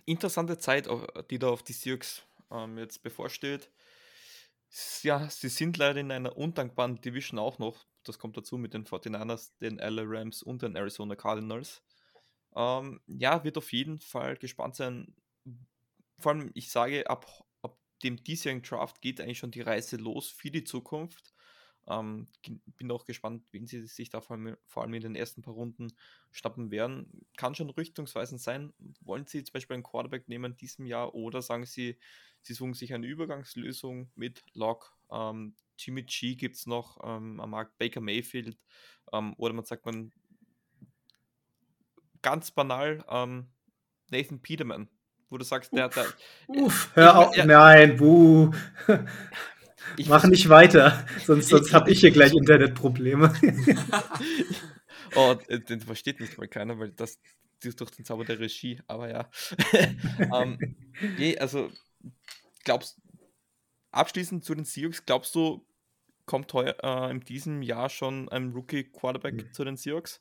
[0.04, 0.88] interessante Zeit,
[1.30, 3.70] die da auf die Seahawks ähm, jetzt bevorsteht.
[5.02, 7.86] Ja, sie sind leider in einer undankbaren Division auch noch.
[8.02, 11.82] Das kommt dazu mit den 49ers, den LA Rams und den Arizona Cardinals.
[12.54, 15.14] Ähm, ja, wird auf jeden Fall gespannt sein,
[16.18, 17.26] vor allem, ich sage, ab,
[17.62, 21.34] ab dem diesjährigen Draft geht eigentlich schon die Reise los für die Zukunft.
[21.88, 22.28] Ähm,
[22.76, 25.54] bin auch gespannt, wen sie sich da vor allem, vor allem, in den ersten paar
[25.54, 25.92] Runden
[26.32, 27.26] schnappen werden.
[27.36, 28.72] Kann schon richtungsweisend sein.
[29.00, 31.98] Wollen sie zum Beispiel einen Quarterback nehmen in diesem Jahr oder sagen sie,
[32.42, 34.96] sie suchen sich eine Übergangslösung mit Lock?
[35.10, 38.58] Ähm, Jimmy G gibt es noch ähm, am Markt, Baker Mayfield
[39.12, 40.12] ähm, oder man sagt man
[42.22, 43.48] ganz banal ähm,
[44.10, 44.88] Nathan Peterman
[45.30, 46.04] wo du sagst, der hat da.
[46.46, 48.52] Uff, hör auf, ja, nein, buh.
[49.96, 53.32] Ich Mach nicht weiter, sonst, sonst habe ich hier gleich Internetprobleme.
[55.14, 57.18] oh, den versteht nicht mal keiner, weil das
[57.62, 59.30] ist durch den Zauber der Regie, aber ja.
[60.30, 60.76] um, ähm,
[61.18, 61.70] nee, also
[62.64, 63.00] glaubst
[63.92, 65.64] abschließend zu den Seahawks, glaubst du,
[66.26, 69.52] kommt heuer, äh, in diesem Jahr schon ein Rookie-Quarterback mhm.
[69.52, 70.20] zu den Seahawks?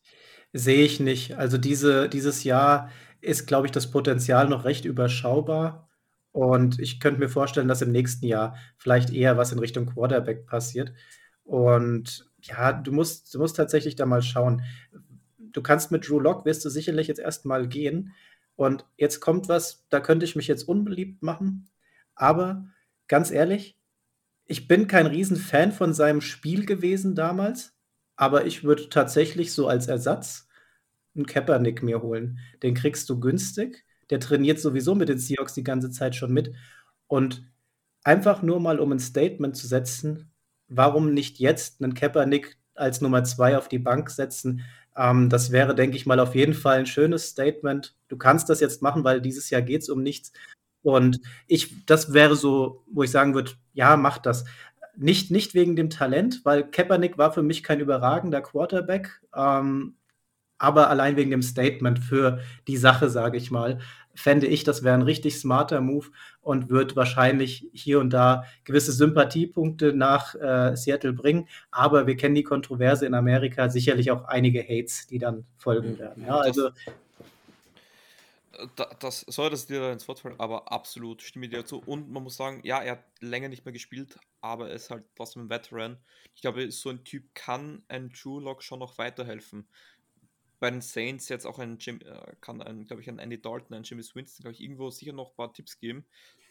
[0.53, 1.37] Sehe ich nicht.
[1.37, 2.89] Also diese, dieses Jahr
[3.21, 5.89] ist, glaube ich, das Potenzial noch recht überschaubar.
[6.31, 10.45] Und ich könnte mir vorstellen, dass im nächsten Jahr vielleicht eher was in Richtung Quarterback
[10.45, 10.93] passiert.
[11.43, 14.63] Und ja, du musst, du musst tatsächlich da mal schauen.
[15.39, 18.13] Du kannst mit Drew Lock, wirst du sicherlich jetzt erstmal gehen.
[18.55, 21.69] Und jetzt kommt was, da könnte ich mich jetzt unbeliebt machen.
[22.15, 22.65] Aber
[23.07, 23.77] ganz ehrlich,
[24.47, 27.73] ich bin kein Riesenfan von seinem Spiel gewesen damals.
[28.15, 30.47] Aber ich würde tatsächlich so als Ersatz
[31.15, 32.39] einen Kaepernick mir holen.
[32.63, 33.85] Den kriegst du günstig.
[34.09, 36.53] Der trainiert sowieso mit den Seahawks die ganze Zeit schon mit.
[37.07, 37.51] Und
[38.03, 40.31] einfach nur mal, um ein Statement zu setzen,
[40.67, 44.61] warum nicht jetzt einen Kaepernick als Nummer zwei auf die Bank setzen?
[44.95, 47.95] Ähm, das wäre, denke ich mal, auf jeden Fall ein schönes Statement.
[48.07, 50.31] Du kannst das jetzt machen, weil dieses Jahr geht es um nichts.
[50.85, 54.45] Und ich, das wäre so, wo ich sagen würde, ja, mach das.
[54.95, 59.19] Nicht, nicht wegen dem Talent, weil Kaepernick war für mich kein überragender Quarterback.
[59.35, 59.95] Ähm,
[60.59, 63.79] aber allein wegen dem Statement für die Sache, sage ich mal,
[64.13, 66.05] fände ich, das wäre ein richtig smarter Move
[66.39, 71.49] und wird wahrscheinlich hier und da gewisse Sympathiepunkte nach äh, Seattle bringen.
[71.71, 75.99] Aber wir kennen die Kontroverse in Amerika, sicherlich auch einige Hates, die dann folgen mhm.
[75.99, 76.25] werden.
[76.27, 76.69] Ja, also
[78.75, 81.81] das, das soll das dir ins Wort fallen, aber absolut stimme ich dir dazu.
[81.85, 85.05] Und man muss sagen, ja, er hat länger nicht mehr gespielt, aber er ist halt
[85.15, 85.97] trotzdem ein Veteran.
[86.33, 89.67] Ich glaube, so ein Typ kann ein True Lock schon noch weiterhelfen
[90.59, 93.75] bei den Saints jetzt auch ein Jim, äh, kann ein, glaube ich, ein Andy Dalton,
[93.75, 96.05] ein Jimmy Winston, glaube ich, irgendwo sicher noch ein paar Tipps geben.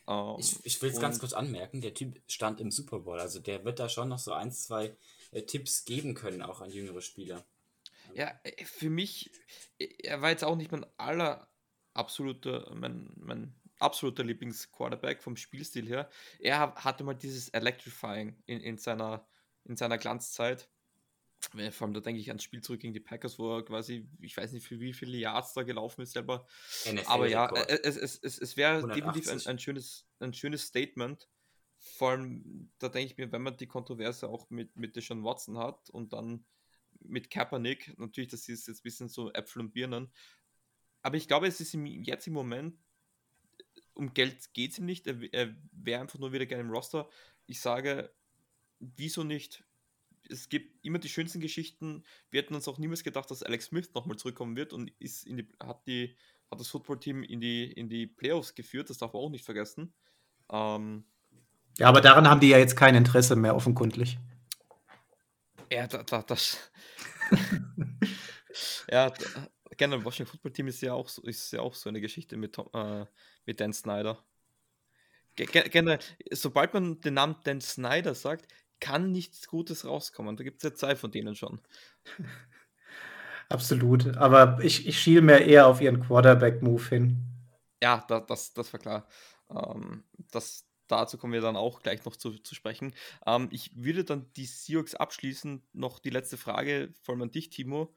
[0.07, 3.40] Ähm, ich ich will es ganz kurz anmerken, der Typ stand im Super Bowl, also
[3.40, 4.97] der wird da schon noch so ein, zwei
[5.33, 7.45] äh, Tipps geben können, auch an jüngere Spieler.
[8.14, 9.31] Ja, äh, für mich,
[9.79, 11.49] äh, er war jetzt auch nicht mein aller
[11.94, 16.11] absoluter, mein, mein absoluter Lieblings-Quarterback vom Spielstil her.
[16.38, 19.26] Er hatte mal dieses Electrifying in, in seiner
[19.64, 20.70] in seiner Glanzzeit.
[21.72, 24.35] Vor allem, da denke ich ans Spiel zurück gegen die Packers, wo er quasi, ich
[24.35, 26.46] weiß nicht, für wie viele Yards da gelaufen ist selber.
[26.90, 31.28] NFL Aber ja, es, es, es, es wäre definitiv ein, ein, schönes, ein schönes Statement.
[31.78, 35.59] Vor allem, da denke ich mir, wenn man die Kontroverse auch mit, mit Deshaun Watson
[35.59, 36.46] hat und dann
[37.00, 40.11] mit Kaepernick, natürlich, das ist jetzt ein bisschen so Äpfel und Birnen.
[41.05, 42.77] Aber ich glaube, es ist im jetzigen Moment,
[43.95, 45.07] um Geld geht es ihm nicht.
[45.07, 47.09] Er, er wäre einfach nur wieder gerne im Roster.
[47.47, 48.12] Ich sage,
[48.81, 49.62] wieso nicht?
[50.29, 52.05] es gibt immer die schönsten Geschichten.
[52.31, 55.37] Wir hätten uns auch niemals gedacht, dass Alex Smith nochmal zurückkommen wird und ist in
[55.37, 56.17] die, hat, die,
[56.51, 58.90] hat das Footballteam in die, in die Playoffs geführt.
[58.90, 59.93] Das darf man auch nicht vergessen.
[60.51, 61.05] Ähm,
[61.79, 64.19] ja, aber daran haben die ja jetzt kein Interesse mehr, offenkundig.
[65.73, 66.71] Ja, da, da, das.
[68.90, 72.00] ja, da, generell Washington Football Team ist ja auch so, ist ja auch so eine
[72.00, 73.06] Geschichte mit, äh,
[73.46, 74.24] mit Dan Snyder.
[75.37, 75.98] Generell,
[76.30, 78.46] sobald man den Namen Dan Snyder sagt,
[78.80, 80.37] kann nichts Gutes rauskommen.
[80.37, 81.60] Da gibt es ja zwei von denen schon.
[83.48, 84.16] Absolut.
[84.16, 87.18] Aber ich, ich schiele mir eher auf ihren Quarterback-Move hin.
[87.82, 89.08] Ja, da, das, das war klar.
[89.50, 92.94] Ähm, das, dazu kommen wir dann auch gleich noch zu, zu sprechen.
[93.26, 95.62] Ähm, ich würde dann die Seahawks abschließen.
[95.72, 97.94] Noch die letzte Frage, vor allem an dich, Timo.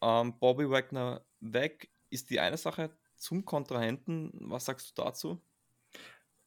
[0.00, 2.90] Ähm, Bobby Wagner weg ist die eine Sache.
[3.16, 5.42] Zum Kontrahenten, was sagst du dazu?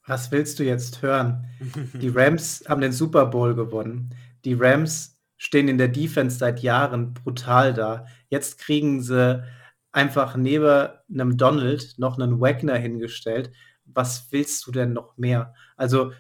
[0.05, 1.45] Was willst du jetzt hören?
[1.93, 4.15] Die Rams haben den Super Bowl gewonnen.
[4.45, 8.05] Die Rams stehen in der Defense seit Jahren brutal da.
[8.29, 9.43] Jetzt kriegen sie
[9.91, 13.51] einfach neben einem Donald noch einen Wagner hingestellt.
[13.85, 15.53] Was willst du denn noch mehr?
[15.75, 16.13] Also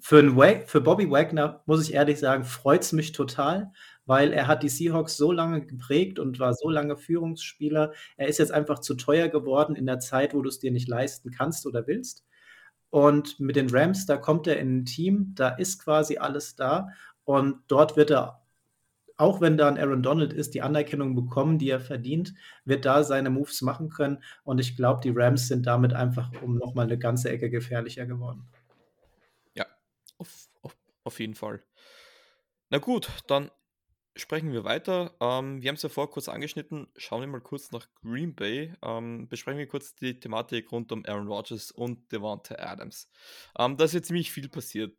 [0.00, 3.72] für, einen für Bobby Wagner, muss ich ehrlich sagen, freut es mich total,
[4.06, 7.92] weil er hat die Seahawks so lange geprägt und war so lange Führungsspieler.
[8.16, 10.88] Er ist jetzt einfach zu teuer geworden in der Zeit, wo du es dir nicht
[10.88, 12.24] leisten kannst oder willst.
[12.90, 16.90] Und mit den Rams, da kommt er in ein Team, da ist quasi alles da.
[17.24, 18.42] Und dort wird er,
[19.16, 23.02] auch wenn da ein Aaron Donald ist, die Anerkennung bekommen, die er verdient, wird da
[23.02, 24.22] seine Moves machen können.
[24.44, 28.46] Und ich glaube, die Rams sind damit einfach um nochmal eine ganze Ecke gefährlicher geworden.
[29.54, 29.66] Ja,
[30.18, 31.62] auf, auf, auf jeden Fall.
[32.70, 33.50] Na gut, dann
[34.16, 35.14] sprechen wir weiter.
[35.20, 36.88] Ähm, wir haben es ja vorher kurz angeschnitten.
[36.96, 38.72] Schauen wir mal kurz nach Green Bay.
[38.82, 43.10] Ähm, besprechen wir kurz die Thematik rund um Aaron Rodgers und Devonta Adams.
[43.58, 44.96] Ähm, da ist ja ziemlich viel passiert.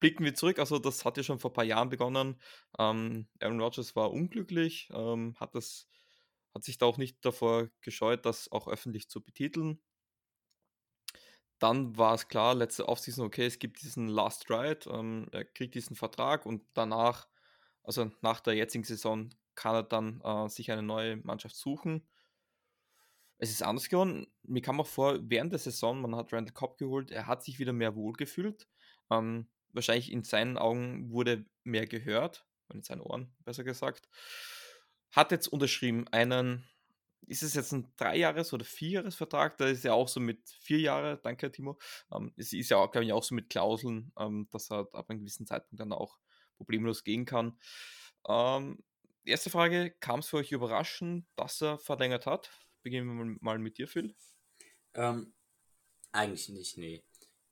[0.00, 2.40] Blicken wir zurück, also das hat ja schon vor ein paar Jahren begonnen.
[2.78, 5.88] Ähm, Aaron Rodgers war unglücklich, ähm, hat, das,
[6.54, 9.80] hat sich da auch nicht davor gescheut, das auch öffentlich zu betiteln.
[11.60, 15.76] Dann war es klar, letzte Offseason, okay, es gibt diesen Last Ride, ähm, er kriegt
[15.76, 17.28] diesen Vertrag und danach
[17.82, 22.06] also nach der jetzigen Saison kann er dann äh, sich eine neue Mannschaft suchen.
[23.38, 24.26] Es ist anders geworden.
[24.44, 27.58] Mir kam auch vor, während der Saison, man hat Randall Cobb geholt, er hat sich
[27.58, 28.68] wieder mehr wohlgefühlt.
[29.10, 34.08] Ähm, wahrscheinlich in seinen Augen wurde mehr gehört, in seinen Ohren besser gesagt.
[35.10, 36.64] Hat jetzt unterschrieben einen,
[37.26, 39.58] ist es jetzt ein Dreijahres- oder Vierjahresvertrag?
[39.58, 41.78] Da ist ja auch so mit vier Jahre, danke Timo,
[42.12, 45.10] ähm, es ist ja auch, glaube ich, auch so mit Klauseln, ähm, dass er ab
[45.10, 46.18] einem gewissen Zeitpunkt dann auch
[46.56, 47.58] problemlos gehen kann.
[48.28, 48.82] Ähm,
[49.24, 52.50] erste Frage, kam es für euch überraschend, dass er verlängert hat?
[52.82, 54.14] Beginnen wir mal mit dir, Phil.
[54.94, 55.32] Ähm,
[56.10, 57.02] eigentlich nicht, nee.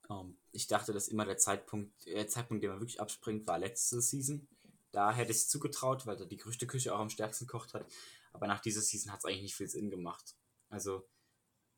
[0.09, 4.01] Ähm, ich dachte, dass immer der Zeitpunkt, der Zeitpunkt, den man wirklich abspringt, war letzte
[4.01, 4.47] Season.
[4.91, 7.85] Da hätte ich es zugetraut, weil da die Gerüchteküche auch am stärksten kocht hat.
[8.33, 10.35] Aber nach dieser Season hat es eigentlich nicht viel Sinn gemacht.
[10.69, 11.07] Also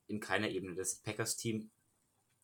[0.07, 0.75] in keiner Ebene.
[0.75, 1.71] Das Packers-Team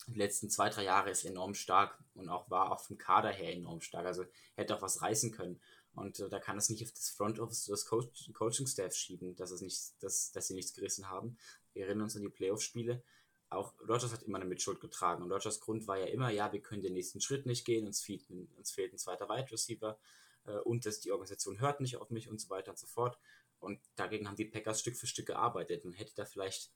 [0.07, 3.53] die letzten zwei, drei Jahre ist enorm stark und auch war auch vom Kader her
[3.53, 4.05] enorm stark.
[4.05, 5.59] Also hätte auch was reißen können.
[5.93, 9.51] Und äh, da kann es nicht auf das Front Office das Coach, Coaching-Staff schieben, dass,
[9.51, 11.38] es nicht, dass, dass sie nichts gerissen haben.
[11.73, 13.03] Wir erinnern uns an die Playoff-Spiele.
[13.49, 15.23] Auch Rogers hat immer eine Mitschuld getragen.
[15.23, 18.01] Und Rogers Grund war ja immer, ja, wir können den nächsten Schritt nicht gehen, uns
[18.01, 19.99] fehlt, uns fehlt ein zweiter Wide Receiver
[20.45, 23.17] äh, und dass die Organisation hört nicht auf mich und so weiter und so fort.
[23.59, 26.71] Und dagegen haben die Packers Stück für Stück gearbeitet und hätte da vielleicht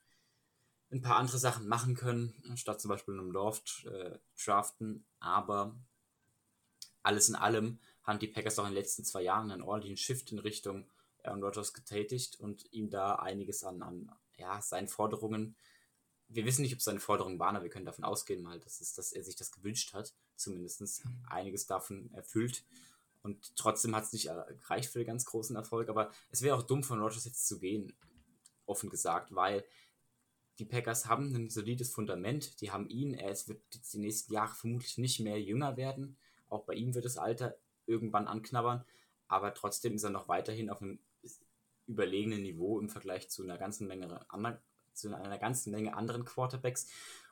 [0.93, 5.05] ein paar andere Sachen machen können, statt zum Beispiel einem Loft äh, draften.
[5.19, 5.75] Aber
[7.01, 10.31] alles in allem haben die Packers auch in den letzten zwei Jahren einen ordentlichen Shift
[10.31, 10.85] in Richtung
[11.23, 15.55] Aaron Rodgers getätigt und ihm da einiges an, an ja, seinen Forderungen.
[16.27, 18.79] Wir wissen nicht, ob es seine Forderungen waren, aber wir können davon ausgehen, mal, dass,
[18.79, 20.13] es, dass er sich das gewünscht hat.
[20.35, 22.63] Zumindest einiges davon erfüllt.
[23.21, 24.29] Und trotzdem hat es nicht
[24.61, 25.89] gereicht für den ganz großen Erfolg.
[25.89, 27.93] Aber es wäre auch dumm von Rodgers jetzt zu gehen,
[28.65, 29.63] offen gesagt, weil
[30.59, 32.61] die Packers haben ein solides Fundament.
[32.61, 33.13] Die haben ihn.
[33.13, 33.61] Er wird
[33.93, 36.17] die nächsten Jahre vermutlich nicht mehr jünger werden.
[36.49, 38.85] Auch bei ihm wird das Alter irgendwann anknabbern.
[39.27, 40.99] Aber trotzdem ist er noch weiterhin auf einem
[41.87, 44.25] überlegenen Niveau im Vergleich zu einer ganzen Menge,
[44.93, 46.87] zu einer ganzen Menge anderen Quarterbacks.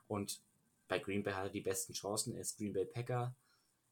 [0.07, 0.41] Und
[0.87, 2.33] bei Green Bay hat er die besten Chancen.
[2.33, 3.35] Er ist Green Bay Packer.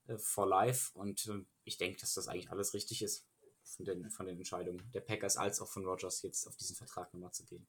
[0.08, 0.92] äh, for life.
[0.98, 3.26] Und äh, ich denke, dass das eigentlich alles richtig ist
[3.64, 7.14] von den, von den Entscheidungen der Packers als auch von Rogers jetzt auf diesen Vertrag
[7.14, 7.68] nochmal zu gehen.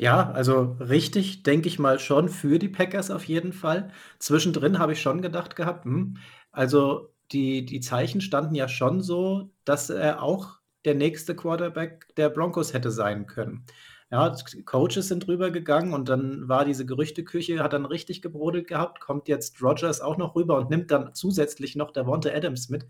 [0.00, 3.90] Ja, also richtig, denke ich mal schon für die Packers auf jeden Fall.
[4.20, 6.18] Zwischendrin habe ich schon gedacht gehabt, hm,
[6.52, 12.30] also die, die Zeichen standen ja schon so, dass er auch der nächste Quarterback der
[12.30, 13.66] Broncos hätte sein können.
[14.10, 14.34] Ja,
[14.66, 19.26] Coaches sind drüber gegangen und dann war diese Gerüchteküche, hat dann richtig gebrodelt gehabt, kommt
[19.28, 22.86] jetzt Rogers auch noch rüber und nimmt dann zusätzlich noch der Wante Adams mit.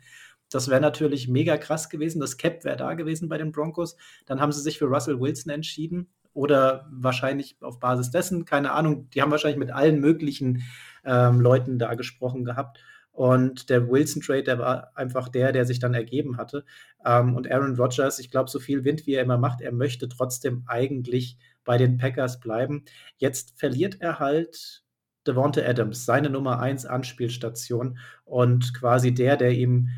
[0.51, 2.21] Das wäre natürlich mega krass gewesen.
[2.21, 3.97] Das Cap wäre da gewesen bei den Broncos.
[4.27, 9.11] Dann haben sie sich für Russell Wilson entschieden oder wahrscheinlich auf Basis dessen, keine Ahnung.
[9.11, 10.63] Die haben wahrscheinlich mit allen möglichen
[11.05, 12.79] ähm, Leuten da gesprochen gehabt.
[13.11, 16.65] Und der Wilson-Trade, der war einfach der, der sich dann ergeben hatte.
[17.05, 20.09] Ähm, und Aaron Rodgers, ich glaube, so viel Wind, wie er immer macht, er möchte
[20.09, 22.85] trotzdem eigentlich bei den Packers bleiben.
[23.17, 24.85] Jetzt verliert er halt
[25.27, 29.89] Devonta Adams, seine Nummer 1 Anspielstation und quasi der, der ihm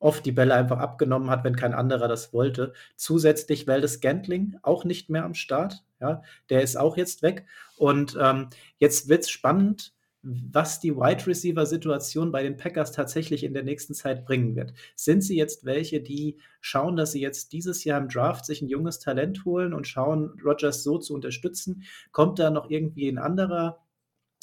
[0.00, 2.72] oft die Bälle einfach abgenommen hat, wenn kein anderer das wollte.
[2.96, 5.84] Zusätzlich Waldes Gantling auch nicht mehr am Start.
[6.00, 7.46] Ja, der ist auch jetzt weg.
[7.76, 8.48] Und ähm,
[8.78, 9.92] jetzt wird es spannend
[10.22, 14.74] was die Wide Receiver Situation bei den Packers tatsächlich in der nächsten Zeit bringen wird.
[14.94, 18.68] Sind sie jetzt welche, die schauen, dass sie jetzt dieses Jahr im Draft sich ein
[18.68, 21.84] junges Talent holen und schauen, Rodgers so zu unterstützen?
[22.12, 23.80] Kommt da noch irgendwie ein anderer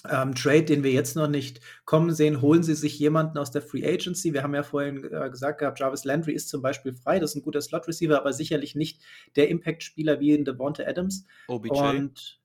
[0.09, 3.61] ähm, Trade, den wir jetzt noch nicht kommen sehen, holen Sie sich jemanden aus der
[3.61, 4.33] Free Agency.
[4.33, 7.35] Wir haben ja vorhin äh, gesagt gehabt, Jarvis Landry ist zum Beispiel frei, das ist
[7.37, 9.01] ein guter Slot-Receiver, aber sicherlich nicht
[9.35, 11.25] der Impact-Spieler wie in Devonta Adams.
[11.47, 11.69] OBJ.
[11.71, 12.36] Und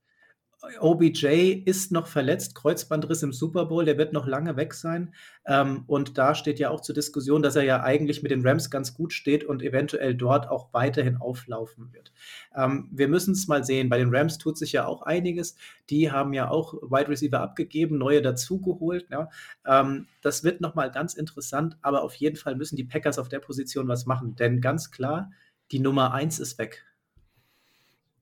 [0.80, 5.12] OBJ ist noch verletzt, Kreuzbandriss im Super Bowl, der wird noch lange weg sein.
[5.44, 8.70] Ähm, und da steht ja auch zur Diskussion, dass er ja eigentlich mit den Rams
[8.70, 12.12] ganz gut steht und eventuell dort auch weiterhin auflaufen wird.
[12.54, 13.88] Ähm, wir müssen es mal sehen.
[13.88, 15.56] Bei den Rams tut sich ja auch einiges.
[15.90, 19.06] Die haben ja auch Wide Receiver abgegeben, neue dazugeholt.
[19.10, 19.30] Ja.
[19.66, 23.40] Ähm, das wird nochmal ganz interessant, aber auf jeden Fall müssen die Packers auf der
[23.40, 24.36] Position was machen.
[24.36, 25.32] Denn ganz klar,
[25.72, 26.84] die Nummer 1 ist weg.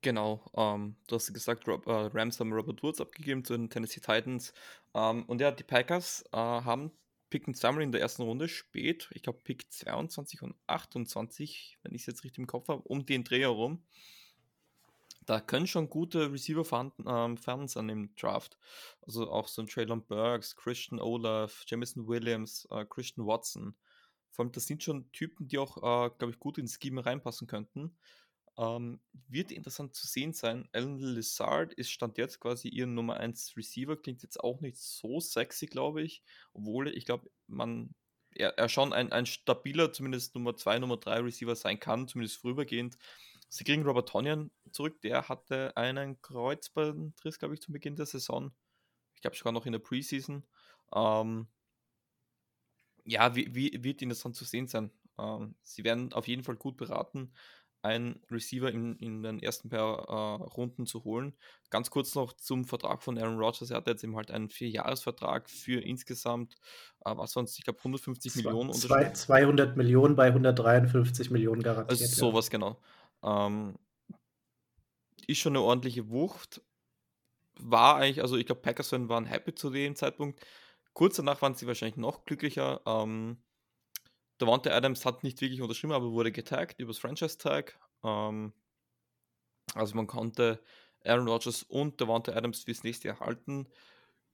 [0.02, 4.00] Genau, ähm, du hast gesagt, Rob, äh, Rams haben Robert Woods abgegeben zu den Tennessee
[4.00, 4.54] Titans.
[4.94, 6.90] Ähm, und ja, die Packers äh, haben
[7.28, 12.02] picken zweimal in der ersten Runde spät, ich glaube Pick 22 und 28, wenn ich
[12.02, 13.84] es jetzt richtig im Kopf habe, um den Dreh herum.
[15.26, 18.58] Da können schon gute Receiver vorhanden ähm, sein im Draft.
[19.02, 23.76] Also auch so ein Traylon Burks, Christian Olaf, Jamison Williams, äh, Christian Watson.
[24.30, 27.46] Vor allem, das sind schon Typen, die auch, äh, glaube ich, gut ins Scheme reinpassen
[27.46, 27.96] könnten.
[28.58, 30.68] Ähm, wird interessant zu sehen sein.
[30.72, 33.96] Alan Lizard ist Stand jetzt quasi ihr Nummer 1 Receiver.
[33.96, 36.22] Klingt jetzt auch nicht so sexy, glaube ich.
[36.52, 37.94] Obwohl, ich glaube, man
[38.34, 42.40] er, er schon ein, ein stabiler, zumindest Nummer 2, Nummer 3 Receiver sein kann, zumindest
[42.40, 42.96] vorübergehend.
[43.48, 48.52] Sie kriegen Robert Tonyan zurück, der hatte einen Kreuzbandriss, glaube ich, zum Beginn der Saison.
[49.14, 50.46] Ich glaube sogar noch in der Preseason.
[50.94, 51.48] Ähm,
[53.04, 54.92] ja, wie, wie, wird interessant zu sehen sein.
[55.18, 57.32] Ähm, sie werden auf jeden Fall gut beraten
[57.82, 61.34] einen Receiver in, in den ersten paar äh, Runden zu holen.
[61.70, 63.70] Ganz kurz noch zum Vertrag von Aaron Rodgers.
[63.70, 66.56] Er hat jetzt eben halt einen Vierjahresvertrag für insgesamt,
[67.04, 68.72] äh, was sonst, ich glaube, 150 zwei, Millionen.
[68.72, 72.00] Zwei, 200 Millionen bei 153 Millionen garantiert.
[72.00, 72.58] Also sowas, ja.
[72.58, 72.80] genau.
[73.22, 73.76] Ähm,
[75.26, 76.60] ist schon eine ordentliche Wucht.
[77.58, 80.40] War eigentlich, also ich glaube, Packers waren happy zu dem Zeitpunkt.
[80.92, 82.80] Kurz danach waren sie wahrscheinlich noch glücklicher.
[82.86, 83.38] Ähm,
[84.40, 87.78] Devonta Adams hat nicht wirklich unterschrieben, aber wurde getaggt übers Franchise-Tag.
[88.02, 88.52] Ähm,
[89.74, 90.62] also man konnte
[91.04, 93.68] Aaron Rodgers und Devonta Adams fürs nächste Jahr halten.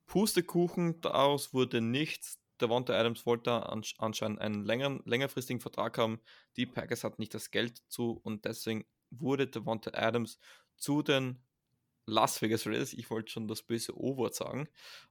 [0.06, 2.38] Pustekuchen, daraus wurde nichts.
[2.60, 6.20] Devonta Adams wollte anscheinend einen längeren, längerfristigen Vertrag haben.
[6.56, 10.38] Die Packers hatten nicht das Geld zu und deswegen wurde Devonta Adams
[10.76, 11.42] zu den
[12.06, 14.68] Las Vegas Raiders, ich wollte schon das böse O-Wort sagen,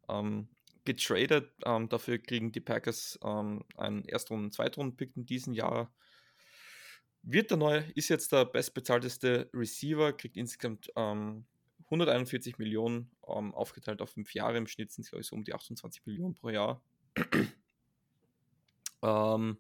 [0.08, 0.48] ähm,
[0.86, 1.52] getradet.
[1.66, 5.94] Ähm, dafür kriegen die Packers ähm, einen Erstrunden-, Zweitrunden-Pick in diesem Jahr.
[7.24, 11.46] Wird der neue, ist jetzt der bestbezahlteste Receiver, kriegt insgesamt ähm,
[11.86, 14.58] 141 Millionen ähm, aufgeteilt auf fünf Jahre.
[14.58, 16.82] Im Schnitt sind es, glaube ich, so um die 28 Millionen pro Jahr.
[19.02, 19.58] ähm,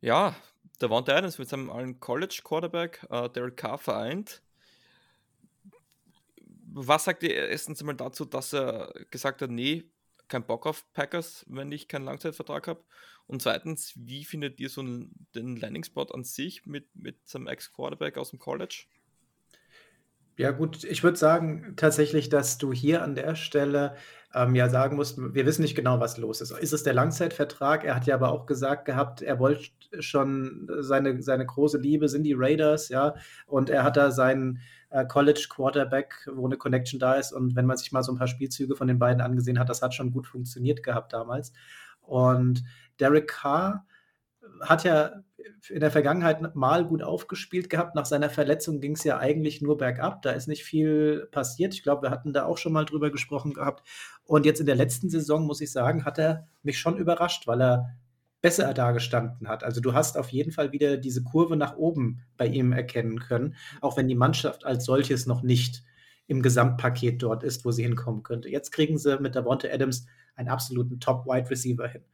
[0.00, 0.36] ja,
[0.80, 4.42] der Wanda Adams mit seinem allen College-Quarterback, äh, Derek Carr, vereint
[6.72, 9.84] was sagt ihr erstens einmal dazu, dass er gesagt hat, nee,
[10.28, 12.84] keinen Bock auf Packers, wenn ich keinen Langzeitvertrag habe?
[13.26, 18.30] Und zweitens, wie findet ihr so den Landing-Spot an sich mit, mit seinem Ex-Quarterback aus
[18.30, 18.86] dem College?
[20.38, 23.96] Ja, gut, ich würde sagen tatsächlich, dass du hier an der Stelle
[24.32, 26.52] ähm, ja sagen musst, wir wissen nicht genau, was los ist.
[26.52, 27.82] Ist es der Langzeitvertrag?
[27.82, 29.68] Er hat ja aber auch gesagt gehabt, er wollte
[29.98, 33.16] schon seine, seine große Liebe sind die Raiders, ja,
[33.46, 34.60] und er hat da seinen
[34.90, 37.32] äh, College Quarterback, wo eine Connection da ist.
[37.32, 39.82] Und wenn man sich mal so ein paar Spielzüge von den beiden angesehen hat, das
[39.82, 41.52] hat schon gut funktioniert gehabt damals.
[42.00, 42.62] Und
[43.00, 43.87] Derek Carr
[44.60, 45.22] hat ja
[45.68, 47.94] in der Vergangenheit mal gut aufgespielt gehabt.
[47.94, 50.22] Nach seiner Verletzung ging es ja eigentlich nur bergab.
[50.22, 51.74] Da ist nicht viel passiert.
[51.74, 53.86] Ich glaube, wir hatten da auch schon mal drüber gesprochen gehabt.
[54.24, 57.60] Und jetzt in der letzten Saison, muss ich sagen, hat er mich schon überrascht, weil
[57.62, 57.96] er
[58.40, 59.64] besser dagestanden hat.
[59.64, 63.56] Also du hast auf jeden Fall wieder diese Kurve nach oben bei ihm erkennen können,
[63.80, 65.82] auch wenn die Mannschaft als solches noch nicht
[66.28, 68.48] im Gesamtpaket dort ist, wo sie hinkommen könnte.
[68.48, 72.04] Jetzt kriegen sie mit Davonte Adams einen absoluten Top-Wide Receiver hin.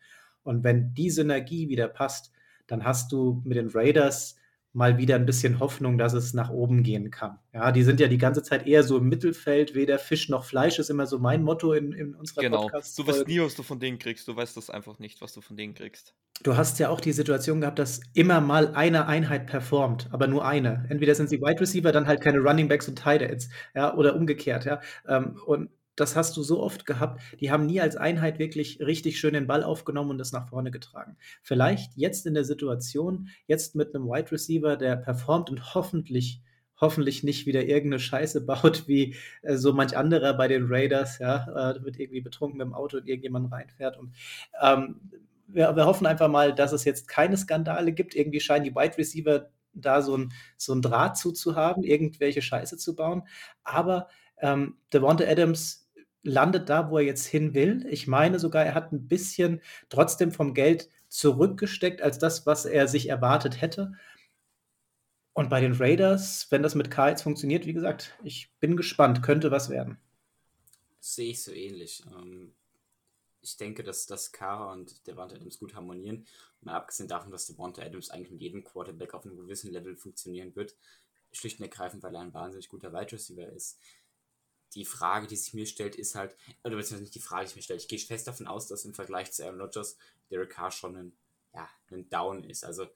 [0.44, 2.30] Und wenn die Synergie wieder passt,
[2.66, 4.36] dann hast du mit den Raiders
[4.74, 7.38] mal wieder ein bisschen Hoffnung, dass es nach oben gehen kann.
[7.52, 10.80] Ja, die sind ja die ganze Zeit eher so im Mittelfeld, weder Fisch noch Fleisch
[10.80, 12.62] ist immer so mein Motto in, in unserer genau.
[12.62, 12.98] Podcast.
[12.98, 14.26] Du weißt nie, was du von denen kriegst.
[14.26, 16.14] Du weißt das einfach nicht, was du von denen kriegst.
[16.42, 20.44] Du hast ja auch die Situation gehabt, dass immer mal eine Einheit performt, aber nur
[20.44, 20.86] eine.
[20.88, 24.16] Entweder sind sie Wide Receiver, dann halt keine Running Backs und Tight Ends, ja, oder
[24.16, 24.80] umgekehrt, ja.
[25.06, 29.18] Ähm, und das hast du so oft gehabt, die haben nie als Einheit wirklich richtig
[29.18, 31.16] schön den Ball aufgenommen und das nach vorne getragen.
[31.42, 36.42] Vielleicht jetzt in der Situation, jetzt mit einem Wide Receiver, der performt und hoffentlich
[36.80, 41.46] hoffentlich nicht wieder irgendeine Scheiße baut, wie äh, so manch anderer bei den Raiders, ja,
[41.72, 43.96] äh, wird irgendwie betrunken mit dem Auto und irgendjemand reinfährt.
[43.96, 44.14] Und
[44.60, 45.00] ähm,
[45.46, 48.14] wir, wir, hoffen einfach mal, dass es jetzt keine Skandale gibt.
[48.14, 52.96] Irgendwie scheinen die Wide Receiver da so ein, so ein Draht zuzuhaben, irgendwelche Scheiße zu
[52.96, 53.22] bauen.
[53.62, 55.83] Aber ähm, Devonta Adams
[56.24, 57.86] landet da, wo er jetzt hin will.
[57.88, 59.60] Ich meine sogar, er hat ein bisschen
[59.90, 63.92] trotzdem vom Geld zurückgesteckt als das, was er sich erwartet hätte.
[65.34, 69.22] Und bei den Raiders, wenn das mit K jetzt funktioniert, wie gesagt, ich bin gespannt,
[69.22, 69.98] könnte was werden.
[71.00, 72.02] sehe ich so ähnlich.
[72.06, 72.54] Ähm,
[73.42, 76.26] ich denke, dass, dass Kara und Devonta Adams gut harmonieren.
[76.62, 80.56] Mal abgesehen davon, dass Devonta Adams eigentlich mit jedem Quarterback auf einem gewissen Level funktionieren
[80.56, 80.74] wird.
[81.32, 83.78] Schlicht und ergreifend, weil er ein wahnsinnig guter Wide Receiver ist
[84.74, 87.56] die Frage, die sich mir stellt, ist halt, oder beziehungsweise nicht die Frage, die sich
[87.56, 89.96] mir stellt, ich gehe fest davon aus, dass im Vergleich zu Aaron Rodgers
[90.30, 91.16] Derek Carr schon ein,
[91.54, 92.64] ja, ein Down ist.
[92.64, 92.88] Also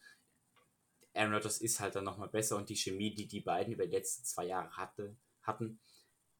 [1.14, 3.92] Aaron Rodgers ist halt dann nochmal besser und die Chemie, die die beiden über die
[3.92, 5.80] letzten zwei Jahre hatte, hatten,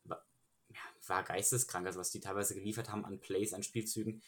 [0.04, 0.24] war,
[0.68, 1.86] ja, war geisteskrank.
[1.86, 4.22] Also was die teilweise geliefert haben an Plays, an Spielzügen,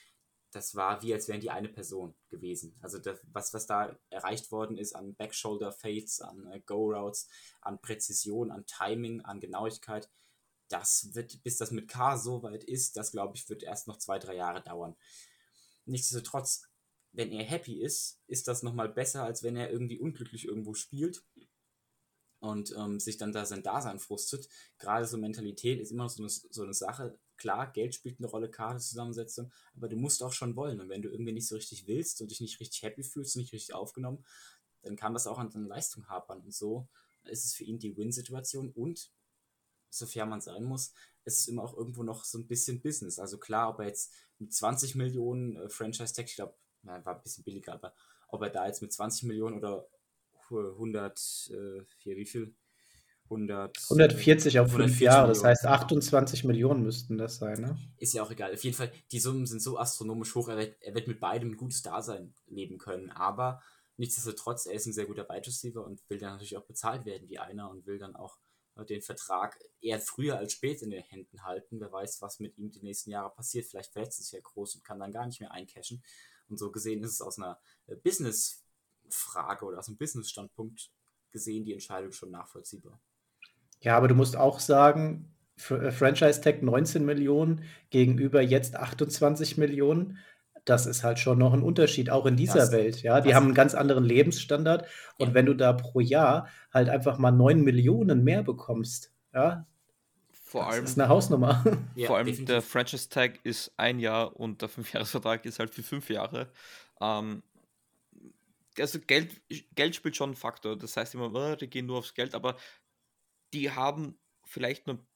[0.53, 2.75] das war wie als wären die eine Person gewesen.
[2.83, 7.29] Also das, was, was da erreicht worden ist an Backshoulder Fades, an äh, Go Routes,
[7.61, 10.11] an Präzision, an Timing, an Genauigkeit,
[10.73, 13.99] das wird, bis das mit K so weit ist, das glaube ich, wird erst noch
[13.99, 14.97] zwei, drei Jahre dauern.
[15.85, 16.63] Nichtsdestotrotz,
[17.13, 21.25] wenn er happy ist, ist das nochmal besser, als wenn er irgendwie unglücklich irgendwo spielt
[22.39, 24.49] und ähm, sich dann da sein Dasein frustet.
[24.79, 27.19] Gerade so Mentalität ist immer so eine, so eine Sache.
[27.37, 30.81] Klar, Geld spielt eine Rolle, Kartenzusammensetzung, aber du musst auch schon wollen.
[30.81, 33.53] Und wenn du irgendwie nicht so richtig willst und dich nicht richtig happy fühlst, nicht
[33.53, 34.25] richtig aufgenommen,
[34.83, 36.41] dann kann das auch an deiner Leistung hapern.
[36.41, 36.89] Und so
[37.25, 39.11] ist es für ihn die Win-Situation und
[39.91, 40.93] sofern man sein muss,
[41.25, 43.19] ist es immer auch irgendwo noch so ein bisschen Business.
[43.19, 47.45] Also klar, ob er jetzt mit 20 Millionen äh, Franchise-Tag, ich glaube, war ein bisschen
[47.45, 47.95] billiger, aber
[48.29, 49.87] ob er da jetzt mit 20 Millionen oder
[50.51, 52.55] 100, äh, hier, wie viel?
[53.25, 57.79] 100, 140 auf 5 Jahre, das heißt 28 Millionen müssten das sein, ne?
[57.97, 58.53] Ist ja auch egal.
[58.53, 61.51] Auf jeden Fall, die Summen sind so astronomisch hoch, er wird, er wird mit beidem
[61.53, 63.63] ein gutes Dasein leben können, aber
[63.99, 67.29] nichtsdestotrotz, er ist ein sehr guter Wide Receiver und will dann natürlich auch bezahlt werden
[67.29, 68.39] wie einer und will dann auch
[68.85, 71.81] den Vertrag eher früher als spät in den Händen halten.
[71.81, 73.67] Wer weiß, was mit ihm die nächsten Jahre passiert.
[73.67, 76.03] Vielleicht verletzt es ja groß und kann dann gar nicht mehr eincashen.
[76.49, 80.91] Und so gesehen ist es aus einer äh, Business-Frage oder aus einem Business-Standpunkt
[81.31, 83.01] gesehen die Entscheidung schon nachvollziehbar.
[83.81, 85.35] Ja, aber du musst auch sagen,
[85.69, 90.19] äh, Franchise Tag 19 Millionen gegenüber jetzt 28 Millionen
[90.65, 93.03] das ist halt schon noch ein Unterschied, auch in dieser das, Welt.
[93.03, 94.87] Ja, die haben einen ganz anderen Lebensstandard.
[95.19, 95.35] Und ja.
[95.35, 99.67] wenn du da pro Jahr halt einfach mal 9 Millionen mehr bekommst, ja,
[100.51, 101.65] vor das allem, ist eine Hausnummer.
[101.95, 102.55] Ja, vor allem definitiv.
[102.55, 106.51] der Franchise Tag ist ein Jahr und der Fünfjahresvertrag ist halt für fünf Jahre.
[107.01, 107.43] Ähm,
[108.79, 109.41] also Geld,
[109.75, 110.77] Geld spielt schon einen Faktor.
[110.77, 112.57] Das heißt immer, oh, die gehen nur aufs Geld, aber
[113.53, 115.07] die haben vielleicht nur ein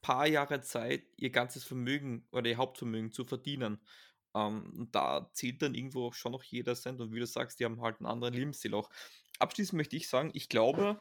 [0.00, 3.80] paar Jahre Zeit, ihr ganzes Vermögen oder ihr Hauptvermögen zu verdienen.
[4.34, 7.80] Ähm, da zählt dann irgendwo schon noch jeder Cent und wie du sagst, die haben
[7.80, 8.90] halt einen anderen Lebensstil auch.
[9.38, 11.00] Abschließend möchte ich sagen, ich glaube,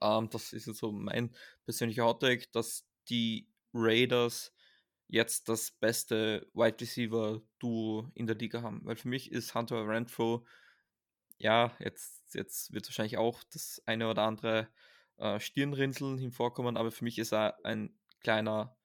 [0.00, 4.52] ähm, das ist jetzt so mein persönlicher Hottake, dass die Raiders
[5.08, 8.82] jetzt das beste Wide Receiver Duo in der Liga haben.
[8.84, 10.46] Weil für mich ist Hunter Renfro,
[11.38, 14.68] ja, jetzt, jetzt wird wahrscheinlich auch das eine oder andere
[15.16, 18.76] äh, Stirnrinseln hinvorkommen, aber für mich ist er ein kleiner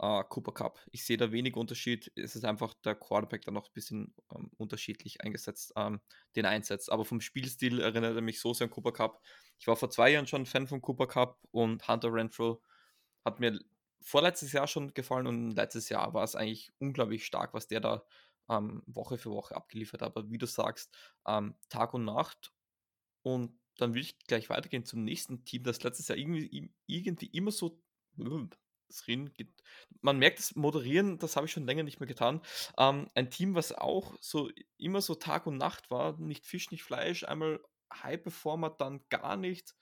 [0.00, 0.80] äh, Cooper Cup.
[0.90, 2.10] Ich sehe da wenig Unterschied.
[2.16, 6.00] Es ist einfach der Quarterback da noch ein bisschen ähm, unterschiedlich eingesetzt, ähm,
[6.36, 6.90] den einsetzt.
[6.90, 9.22] Aber vom Spielstil erinnert er mich so sehr an Cooper Cup.
[9.58, 12.62] Ich war vor zwei Jahren schon Fan von Cooper Cup und Hunter Renfro
[13.24, 13.60] hat mir
[14.00, 18.02] vorletztes Jahr schon gefallen und letztes Jahr war es eigentlich unglaublich stark, was der da
[18.48, 20.16] ähm, Woche für Woche abgeliefert hat.
[20.16, 20.96] Aber wie du sagst,
[21.26, 22.52] ähm, Tag und Nacht.
[23.22, 27.50] Und dann will ich gleich weitergehen zum nächsten Team, das letztes Jahr irgendwie, irgendwie immer
[27.50, 27.78] so
[29.34, 29.52] geht.
[30.00, 32.42] Man merkt das Moderieren, das habe ich schon länger nicht mehr getan.
[32.78, 36.82] Ähm, ein Team, was auch so immer so Tag und Nacht war, nicht Fisch, nicht
[36.82, 37.60] Fleisch, einmal
[37.92, 39.74] High Performer, dann gar nicht.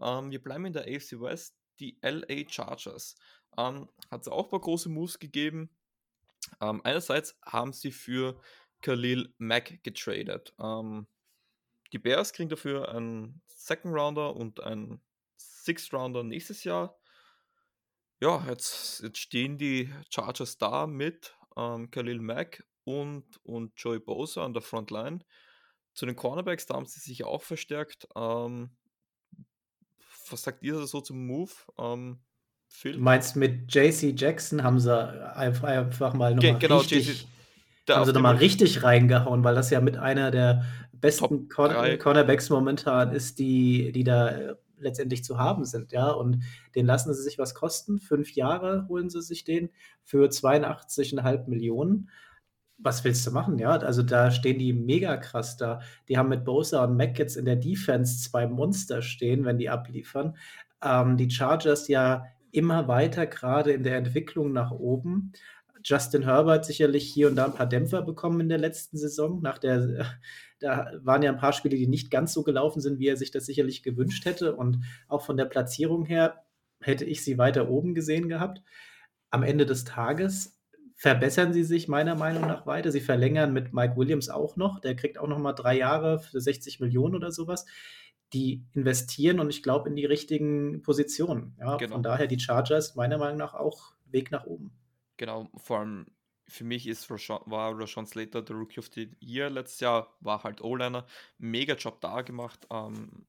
[0.00, 3.16] Ähm, wir bleiben in der AFC West, die LA Chargers.
[3.56, 5.70] Ähm, hat es auch ein paar große Moves gegeben.
[6.60, 8.40] Ähm, einerseits haben sie für
[8.80, 10.54] Khalil Mack getradet.
[10.60, 11.06] Ähm,
[11.92, 15.00] die Bears kriegen dafür einen Second Rounder und einen
[15.36, 16.98] Sixth Rounder nächstes Jahr
[18.24, 24.44] ja, jetzt, jetzt stehen die Chargers da mit ähm, Khalil Mack und, und Joey Bosa
[24.44, 25.20] an der Frontline.
[25.92, 28.08] Zu den Cornerbacks, da haben sie sich auch verstärkt.
[28.16, 28.70] Ähm,
[30.30, 31.52] was sagt ihr so zum Move?
[31.78, 32.20] Ähm,
[32.66, 32.94] Phil?
[32.94, 37.28] Du meinst mit JC Jackson haben sie einfach, einfach mal nochmal genau, richtig,
[37.90, 43.12] haben sie nochmal richtig reingehauen, weil das ja mit einer der besten Corner Cornerbacks momentan
[43.12, 46.10] ist, die, die da letztendlich zu haben sind, ja.
[46.10, 47.98] Und den lassen sie sich was kosten.
[47.98, 49.70] Fünf Jahre holen sie sich den
[50.04, 52.10] für 82,5 Millionen.
[52.78, 53.70] Was willst du machen, ja?
[53.70, 55.80] Also da stehen die mega krass da.
[56.08, 59.70] Die haben mit Bosa und Mac jetzt in der Defense zwei Monster stehen, wenn die
[59.70, 60.36] abliefern.
[60.82, 65.32] Ähm, die Chargers ja immer weiter gerade in der Entwicklung nach oben.
[65.84, 69.40] Justin Herbert sicherlich hier und da ein paar Dämpfer bekommen in der letzten Saison.
[69.42, 70.06] Nach der,
[70.58, 73.30] da waren ja ein paar Spiele, die nicht ganz so gelaufen sind, wie er sich
[73.30, 74.56] das sicherlich gewünscht hätte.
[74.56, 76.44] Und auch von der Platzierung her
[76.80, 78.62] hätte ich sie weiter oben gesehen gehabt.
[79.30, 80.58] Am Ende des Tages
[80.96, 82.90] verbessern sie sich meiner Meinung nach weiter.
[82.90, 84.80] Sie verlängern mit Mike Williams auch noch.
[84.80, 87.66] Der kriegt auch noch mal drei Jahre für 60 Millionen oder sowas.
[88.32, 91.56] Die investieren und ich glaube in die richtigen Positionen.
[91.58, 91.94] Ja, genau.
[91.94, 94.72] Von daher die Chargers meiner Meinung nach auch Weg nach oben.
[95.16, 96.06] Genau, vor allem
[96.46, 100.42] für mich ist Rashawn, war Rashawn Slater der Rookie of the Year letztes Jahr, war
[100.42, 101.06] halt O-Liner,
[101.38, 102.66] mega Job da gemacht.
[102.70, 103.26] Ähm,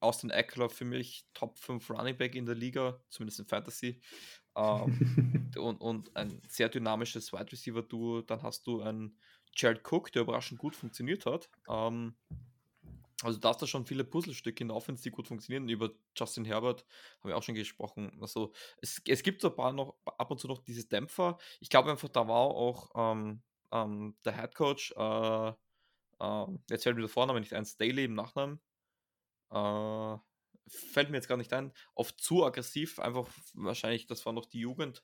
[0.00, 4.00] Austin Eckler für mich Top 5 Running Back in der Liga, zumindest in Fantasy.
[4.56, 8.22] Ähm, und, und ein sehr dynamisches Wide Receiver Duo.
[8.22, 9.18] Dann hast du einen
[9.54, 11.50] Jared Cook, der überraschend gut funktioniert hat.
[11.68, 12.14] Ähm,
[13.22, 15.68] also da hast du schon viele Puzzlestücke in der Offense, die gut funktionieren.
[15.68, 16.84] Über Justin Herbert
[17.20, 18.16] haben wir auch schon gesprochen.
[18.20, 21.38] Also es, es gibt so ein paar noch ab und zu noch dieses Dämpfer.
[21.60, 23.42] Ich glaube einfach, da war auch ähm,
[23.72, 25.48] ähm, der Head Coach, äh,
[26.20, 28.60] äh, jetzt fällt mir der Vorname nicht ein, Staley im Nachnamen.
[29.50, 30.16] Äh,
[30.68, 31.72] fällt mir jetzt gar nicht ein.
[31.94, 35.02] Oft zu aggressiv, einfach wahrscheinlich, das war noch die Jugend.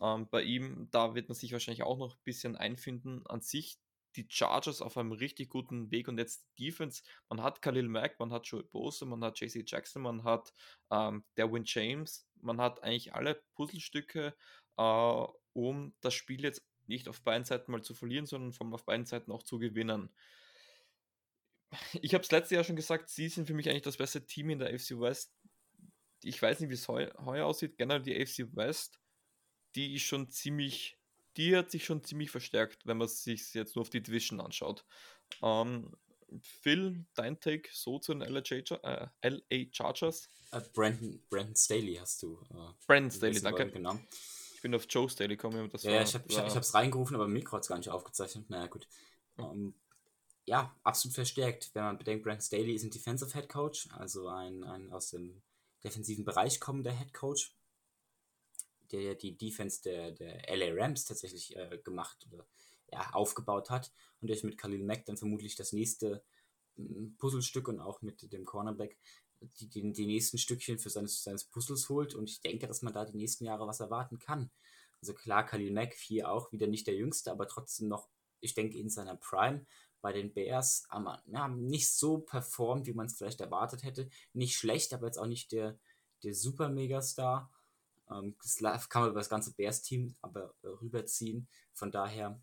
[0.00, 3.26] Ähm, bei ihm, da wird man sich wahrscheinlich auch noch ein bisschen einfinden.
[3.26, 3.78] An sich
[4.16, 7.02] die Chargers auf einem richtig guten Weg und jetzt Defense.
[7.28, 10.52] Man hat Khalil Mack, man hat Joey Bose, man hat JC Jackson, man hat
[10.90, 14.34] ähm, Derwin James, man hat eigentlich alle Puzzlestücke,
[14.76, 18.84] äh, um das Spiel jetzt nicht auf beiden Seiten mal zu verlieren, sondern vom auf
[18.84, 20.10] beiden Seiten auch zu gewinnen.
[22.02, 24.50] Ich habe es letztes Jahr schon gesagt, sie sind für mich eigentlich das beste Team
[24.50, 25.34] in der AFC West.
[26.22, 27.78] Ich weiß nicht, wie es heu heuer aussieht.
[27.78, 29.00] Generell die AFC West,
[29.74, 30.98] die ist schon ziemlich
[31.36, 34.84] die hat sich schon ziemlich verstärkt, wenn man sich jetzt nur auf die Division anschaut.
[35.42, 35.94] Ähm,
[36.40, 40.30] Phil, dein Take so zu den LA, äh, LA Chargers?
[40.54, 42.38] Uh, Brandon, Brandon Staley hast du.
[42.50, 43.70] Uh, Brandon Staley, danke.
[43.70, 43.98] Genau.
[44.54, 45.68] Ich bin auf Joe Staley gekommen.
[45.70, 48.48] Das ja, war, ich habe es hab, reingerufen, aber Mikro hat es gar nicht aufgezeichnet.
[48.48, 48.86] Naja, gut.
[49.36, 49.74] Um, ähm,
[50.44, 51.70] ja, absolut verstärkt.
[51.74, 55.42] Wenn man bedenkt, Brandon Staley ist ein Defensive Head Coach, also ein, ein aus dem
[55.84, 57.54] defensiven Bereich kommender Head Coach
[58.92, 62.46] der die Defense der, der LA Rams tatsächlich äh, gemacht oder
[62.92, 66.22] ja, aufgebaut hat und der mit Khalil Mack dann vermutlich das nächste
[66.76, 68.98] mm, Puzzlestück und auch mit dem Cornerback
[69.40, 72.92] die, die, die nächsten Stückchen für seines, seines Puzzles holt und ich denke, dass man
[72.92, 74.50] da die nächsten Jahre was erwarten kann.
[75.00, 78.08] Also klar, Khalil Mack hier auch wieder nicht der Jüngste, aber trotzdem noch,
[78.40, 79.66] ich denke, in seiner Prime
[80.00, 84.08] bei den Bears haben ja, nicht so performt, wie man es vielleicht erwartet hätte.
[84.32, 85.78] Nicht schlecht, aber jetzt auch nicht der,
[86.22, 87.50] der super Megastar.
[88.12, 91.48] Ähm, das kann man über das ganze Bears-Team aber äh, rüberziehen.
[91.72, 92.40] Von daher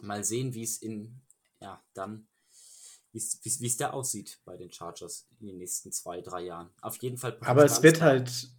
[0.00, 1.20] mal sehen, wie es in,
[1.60, 2.28] ja, dann,
[3.12, 6.70] wie es da aussieht bei den Chargers in den nächsten zwei, drei Jahren.
[6.80, 7.38] Auf jeden Fall.
[7.42, 8.50] Aber es wird halt,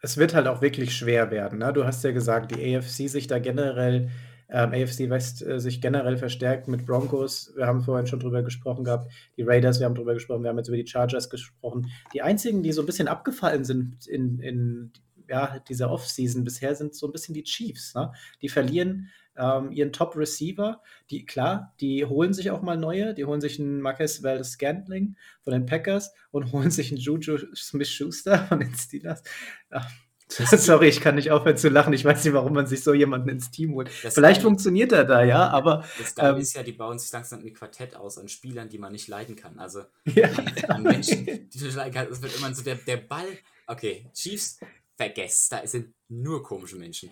[0.00, 1.60] es wird halt auch wirklich schwer werden.
[1.60, 1.72] Ne?
[1.72, 4.10] Du hast ja gesagt, die AFC sich da generell
[4.50, 7.52] ähm, AFC West äh, sich generell verstärkt mit Broncos.
[7.56, 9.10] Wir haben vorhin schon drüber gesprochen gehabt.
[9.36, 10.42] Die Raiders, wir haben drüber gesprochen.
[10.42, 11.90] Wir haben jetzt über die Chargers gesprochen.
[12.12, 14.92] Die einzigen, die so ein bisschen abgefallen sind in, in
[15.28, 17.94] ja, dieser Offseason bisher, sind so ein bisschen die Chiefs.
[17.94, 18.12] Ne?
[18.42, 20.80] Die verlieren ähm, ihren Top-Receiver.
[21.10, 23.14] Die, klar, die holen sich auch mal neue.
[23.14, 27.38] Die holen sich einen Marquez Valdez Scantling von den Packers und holen sich einen Juju
[27.54, 29.22] Smith-Schuster von den Steelers.
[29.70, 29.86] Ja,
[30.28, 31.92] Sorry, ich kann nicht aufhören zu lachen.
[31.92, 33.90] Ich weiß nicht, warum man sich so jemanden ins Team holt.
[34.02, 35.84] Das Vielleicht funktioniert er da, ja, aber.
[35.98, 38.78] Das Geile ähm, ist ja, die bauen sich langsam ein Quartett aus an Spielern, die
[38.78, 39.58] man nicht leiden kann.
[39.58, 40.30] Also ja.
[40.68, 42.12] an Menschen, die du leiden kannst.
[42.12, 43.26] Es wird immer so der, der Ball.
[43.66, 44.60] Okay, Chiefs,
[44.96, 47.10] vergesst, da sind nur komische Menschen.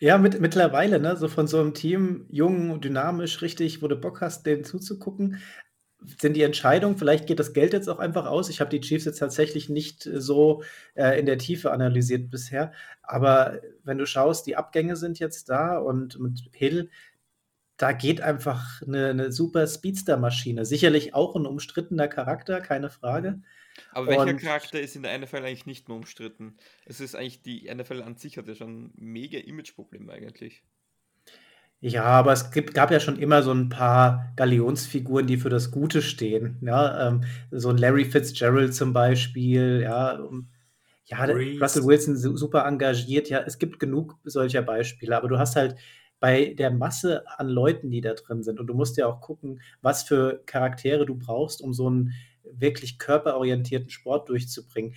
[0.00, 4.20] Ja, mit, mittlerweile, ne, so von so einem Team, jung, dynamisch, richtig, wo du Bock
[4.20, 5.40] hast, denen zuzugucken
[6.20, 8.48] sind die Entscheidungen, vielleicht geht das Geld jetzt auch einfach aus.
[8.48, 10.62] Ich habe die Chiefs jetzt tatsächlich nicht äh, so
[10.94, 12.72] äh, in der Tiefe analysiert bisher.
[13.02, 16.90] Aber wenn du schaust, die Abgänge sind jetzt da und mit Hill,
[17.76, 20.64] da geht einfach eine, eine super Speedster-Maschine.
[20.64, 23.40] Sicherlich auch ein umstrittener Charakter, keine Frage.
[23.94, 26.56] Aber welcher und, Charakter ist in der NFL eigentlich nicht mehr umstritten?
[26.84, 30.62] Es ist eigentlich, die NFL an sich hat ja schon mega Image-Probleme eigentlich.
[31.80, 35.70] Ja, aber es gibt, gab ja schon immer so ein paar Galionsfiguren, die für das
[35.70, 36.56] Gute stehen.
[36.62, 40.18] Ja, ähm, so ein Larry Fitzgerald zum Beispiel, ja.
[41.06, 41.24] Ja,
[41.60, 43.28] Russell Wilson super engagiert.
[43.28, 45.76] Ja, es gibt genug solcher Beispiele, aber du hast halt
[46.20, 49.60] bei der Masse an Leuten, die da drin sind, und du musst ja auch gucken,
[49.82, 52.14] was für Charaktere du brauchst, um so einen
[52.50, 54.94] wirklich körperorientierten Sport durchzubringen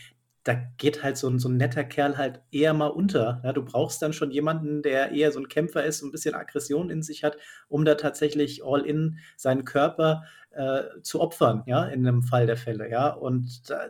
[0.48, 3.42] da geht halt so ein, so ein netter Kerl halt eher mal unter.
[3.44, 6.90] Ja, du brauchst dann schon jemanden, der eher so ein Kämpfer ist, ein bisschen Aggression
[6.90, 7.38] in sich hat,
[7.68, 12.56] um da tatsächlich all in seinen Körper äh, zu opfern, ja, in einem Fall der
[12.56, 13.10] Fälle, ja.
[13.10, 13.90] Und da,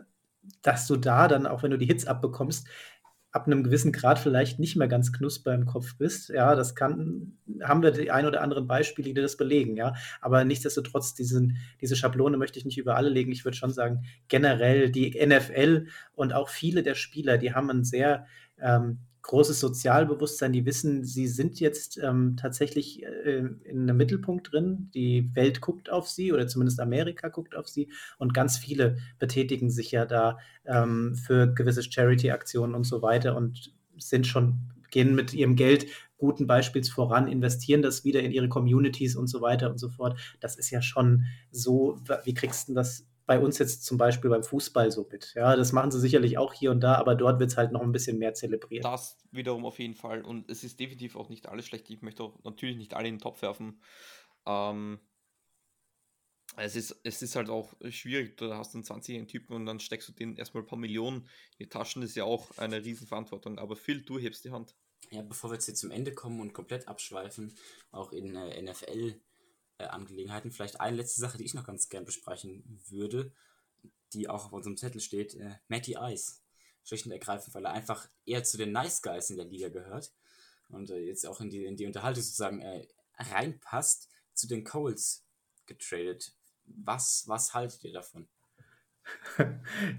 [0.62, 2.66] dass du da dann, auch wenn du die Hits abbekommst,
[3.38, 6.28] ab einem gewissen Grad vielleicht nicht mehr ganz knusper im Kopf bist.
[6.28, 9.94] Ja, das kann, haben wir die ein oder anderen Beispiele, die das belegen, ja.
[10.20, 13.30] Aber nichtsdestotrotz, diesen, diese Schablone möchte ich nicht über alle legen.
[13.30, 17.84] Ich würde schon sagen, generell die NFL und auch viele der Spieler, die haben ein
[17.84, 18.26] sehr
[18.60, 18.98] ähm,
[19.28, 24.90] großes Sozialbewusstsein, die wissen, sie sind jetzt ähm, tatsächlich äh, in einem Mittelpunkt drin.
[24.94, 29.70] Die Welt guckt auf sie oder zumindest Amerika guckt auf sie und ganz viele betätigen
[29.70, 35.34] sich ja da ähm, für gewisse Charity-Aktionen und so weiter und sind schon, gehen mit
[35.34, 39.76] ihrem Geld guten Beispiels voran, investieren das wieder in ihre Communities und so weiter und
[39.76, 40.18] so fort.
[40.40, 44.42] Das ist ja schon so, wie kriegst du das bei uns jetzt zum Beispiel beim
[44.42, 45.34] Fußball so mit.
[45.34, 47.82] Ja, das machen sie sicherlich auch hier und da, aber dort wird es halt noch
[47.82, 48.86] ein bisschen mehr zelebriert.
[48.86, 50.22] Das wiederum auf jeden Fall.
[50.22, 51.90] Und es ist definitiv auch nicht alles schlecht.
[51.90, 53.82] Ich möchte auch natürlich nicht alle in den Topf werfen.
[54.46, 54.98] Ähm,
[56.56, 60.08] es ist, es ist halt auch schwierig, du hast einen 20-jährigen Typen und dann steckst
[60.08, 63.58] du den erstmal ein paar Millionen in die Taschen, das ist ja auch eine Riesenverantwortung.
[63.58, 64.74] Aber Phil, du hebst die Hand.
[65.10, 67.54] Ja, bevor wir jetzt hier zum Ende kommen und komplett abschweifen,
[67.90, 69.20] auch in äh, NFL
[69.78, 70.50] äh, Angelegenheiten.
[70.50, 73.32] Vielleicht eine letzte Sache, die ich noch ganz gern besprechen würde,
[74.12, 76.40] die auch auf unserem Zettel steht, äh, Matty Ice.
[76.84, 80.12] Schlicht und ergreifend, weil er einfach eher zu den Nice Guys in der Liga gehört
[80.68, 82.86] und äh, jetzt auch in die, in die Unterhaltung sozusagen äh,
[83.18, 85.24] reinpasst, zu den Coles
[85.66, 86.32] getradet.
[86.64, 88.28] Was, was haltet ihr davon?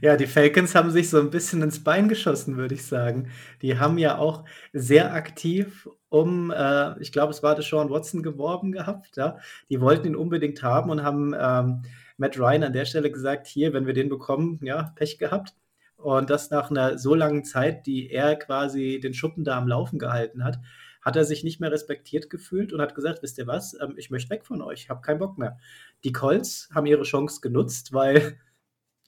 [0.01, 3.31] Ja, die Falcons haben sich so ein bisschen ins Bein geschossen, würde ich sagen.
[3.61, 8.71] Die haben ja auch sehr aktiv um, äh, ich glaube, es war Sean Watson geworben
[8.71, 9.37] gehabt, ja.
[9.69, 11.83] Die wollten ihn unbedingt haben und haben ähm,
[12.17, 15.53] Matt Ryan an der Stelle gesagt, hier, wenn wir den bekommen, ja, Pech gehabt.
[15.97, 19.99] Und das nach einer so langen Zeit, die er quasi den Schuppen da am Laufen
[19.99, 20.59] gehalten hat,
[21.01, 24.09] hat er sich nicht mehr respektiert gefühlt und hat gesagt, wisst ihr was, ähm, ich
[24.09, 25.57] möchte weg von euch, ich habe keinen Bock mehr.
[26.03, 28.37] Die Colts haben ihre Chance genutzt, weil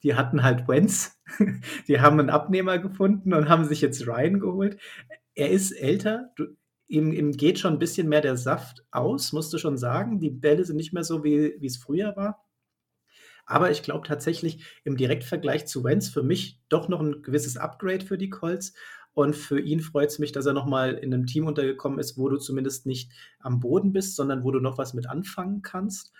[0.03, 1.19] die hatten halt Wentz,
[1.87, 4.79] die haben einen Abnehmer gefunden und haben sich jetzt Ryan geholt.
[5.35, 6.47] Er ist älter, du,
[6.91, 10.19] ihm, ihm geht schon ein bisschen mehr der Saft aus, musst du schon sagen.
[10.19, 12.45] Die Bälle sind nicht mehr so, wie, wie es früher war.
[13.45, 18.05] Aber ich glaube tatsächlich im Direktvergleich zu Wentz für mich doch noch ein gewisses Upgrade
[18.05, 18.73] für die Colts.
[19.13, 22.29] Und für ihn freut es mich, dass er nochmal in einem Team untergekommen ist, wo
[22.29, 26.13] du zumindest nicht am Boden bist, sondern wo du noch was mit anfangen kannst.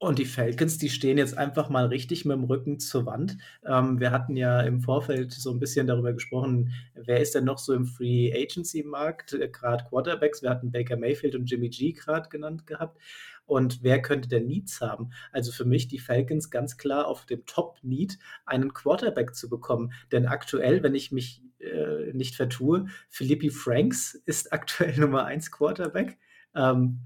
[0.00, 3.36] Und die Falcons, die stehen jetzt einfach mal richtig mit dem Rücken zur Wand.
[3.66, 7.58] Ähm, wir hatten ja im Vorfeld so ein bisschen darüber gesprochen, wer ist denn noch
[7.58, 10.40] so im Free Agency Markt, äh, gerade Quarterbacks.
[10.40, 12.96] Wir hatten Baker Mayfield und Jimmy G gerade genannt gehabt.
[13.44, 15.10] Und wer könnte denn Needs haben?
[15.32, 19.92] Also für mich die Falcons ganz klar auf dem Top-Need, einen Quarterback zu bekommen.
[20.12, 26.18] Denn aktuell, wenn ich mich äh, nicht vertue, Philippi Franks ist aktuell Nummer 1 Quarterback.
[26.54, 27.00] Ähm,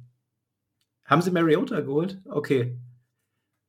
[1.05, 2.21] haben sie Mariota geholt?
[2.29, 2.79] Okay.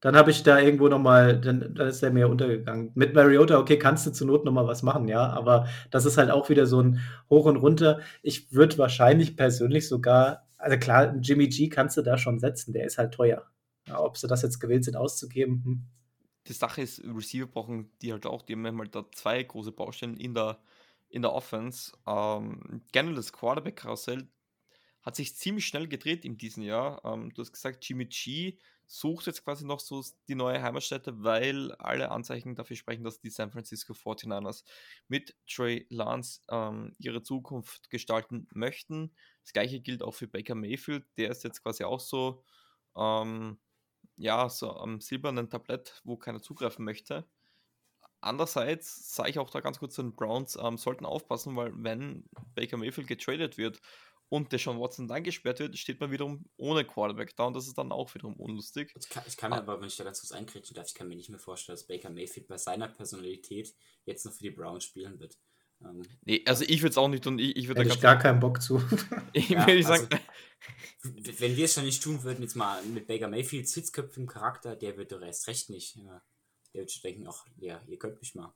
[0.01, 2.91] Dann habe ich da irgendwo nochmal, dann, dann ist der mehr untergegangen.
[2.93, 6.29] Mit Mariota, okay, kannst du zur Not nochmal was machen, ja, aber das ist halt
[6.29, 8.01] auch wieder so ein Hoch und Runter.
[8.21, 12.85] Ich würde wahrscheinlich persönlich sogar also klar, Jimmy G kannst du da schon setzen, der
[12.85, 13.45] ist halt teuer.
[13.85, 15.61] Ja, ob sie das jetzt gewillt sind auszugeben.
[15.65, 15.83] Hm.
[16.47, 20.15] Die Sache ist, Receiver brauchen die halt auch, die haben halt da zwei große Baustellen
[20.15, 20.57] in der,
[21.09, 21.91] in der Offense.
[22.07, 24.27] Ähm, generell das Quarterback-Karussell
[25.03, 27.03] hat sich ziemlich schnell gedreht in diesem Jahr.
[27.05, 31.71] Ähm, du hast gesagt, Jimmy G sucht jetzt quasi noch so die neue Heimatstätte, weil
[31.73, 34.63] alle Anzeichen dafür sprechen, dass die San Francisco 49ers
[35.07, 39.11] mit Trey Lance ähm, ihre Zukunft gestalten möchten.
[39.41, 42.43] Das gleiche gilt auch für Baker Mayfield, der ist jetzt quasi auch so,
[42.95, 43.59] ähm,
[44.15, 47.25] ja, so am silbernen Tablett, wo keiner zugreifen möchte.
[48.21, 52.23] Andererseits sage ich auch da ganz kurz den Browns, ähm, sollten aufpassen, weil wenn
[52.55, 53.81] Baker Mayfield getradet wird
[54.29, 57.67] und der Sean Watson dann gesperrt wird, steht man wiederum ohne Quarterback da und das
[57.67, 58.91] ist dann auch wiederum unlustig.
[58.99, 59.59] Ich kann, ich kann mir ah.
[59.59, 61.87] aber, wenn ich da ganz kurz einkriegen darf, ich kann mir nicht mehr vorstellen, dass
[61.87, 63.73] Baker Mayfield bei seiner Personalität
[64.05, 65.37] jetzt noch für die Browns spielen wird.
[65.83, 67.39] Ähm, nee, also ich würde es auch nicht tun.
[67.39, 68.81] Ich, ich würde da gar keinen Bock zu.
[69.33, 70.07] ich ja, würde sagen.
[70.11, 74.27] Also, wenn wir es schon nicht tun würden, jetzt mal mit Baker Mayfield Sitzköpfe im
[74.27, 75.97] Charakter, der wird doch erst recht nicht.
[75.97, 76.21] Der
[76.73, 78.53] wird schon denken, ach, ja, ihr könnt mich mal.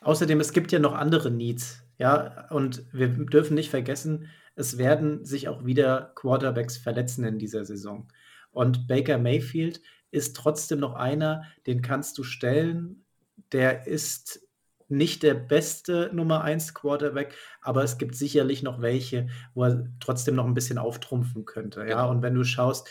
[0.00, 1.82] Außerdem, es gibt ja noch andere Needs.
[1.98, 4.30] Ja, und wir dürfen nicht vergessen,
[4.60, 8.08] es werden sich auch wieder Quarterbacks verletzen in dieser Saison.
[8.52, 9.80] Und Baker Mayfield
[10.10, 13.04] ist trotzdem noch einer, den kannst du stellen.
[13.52, 14.46] Der ist
[14.88, 20.34] nicht der beste Nummer 1 Quarterback, aber es gibt sicherlich noch welche, wo er trotzdem
[20.34, 21.86] noch ein bisschen auftrumpfen könnte.
[21.88, 22.88] Ja, und wenn du schaust,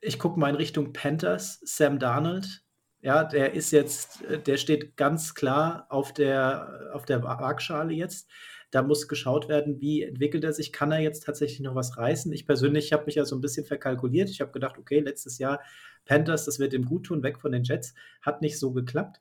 [0.00, 2.62] ich gucke mal in Richtung Panthers, Sam Darnold,
[3.00, 8.30] ja, der ist jetzt, der steht ganz klar auf der, auf der Waagschale jetzt.
[8.74, 12.32] Da muss geschaut werden, wie entwickelt er sich, kann er jetzt tatsächlich noch was reißen.
[12.32, 14.28] Ich persönlich habe mich ja so ein bisschen verkalkuliert.
[14.30, 15.60] Ich habe gedacht, okay, letztes Jahr
[16.06, 17.94] Panthers, das wird ihm gut tun, weg von den Jets.
[18.20, 19.20] Hat nicht so geklappt.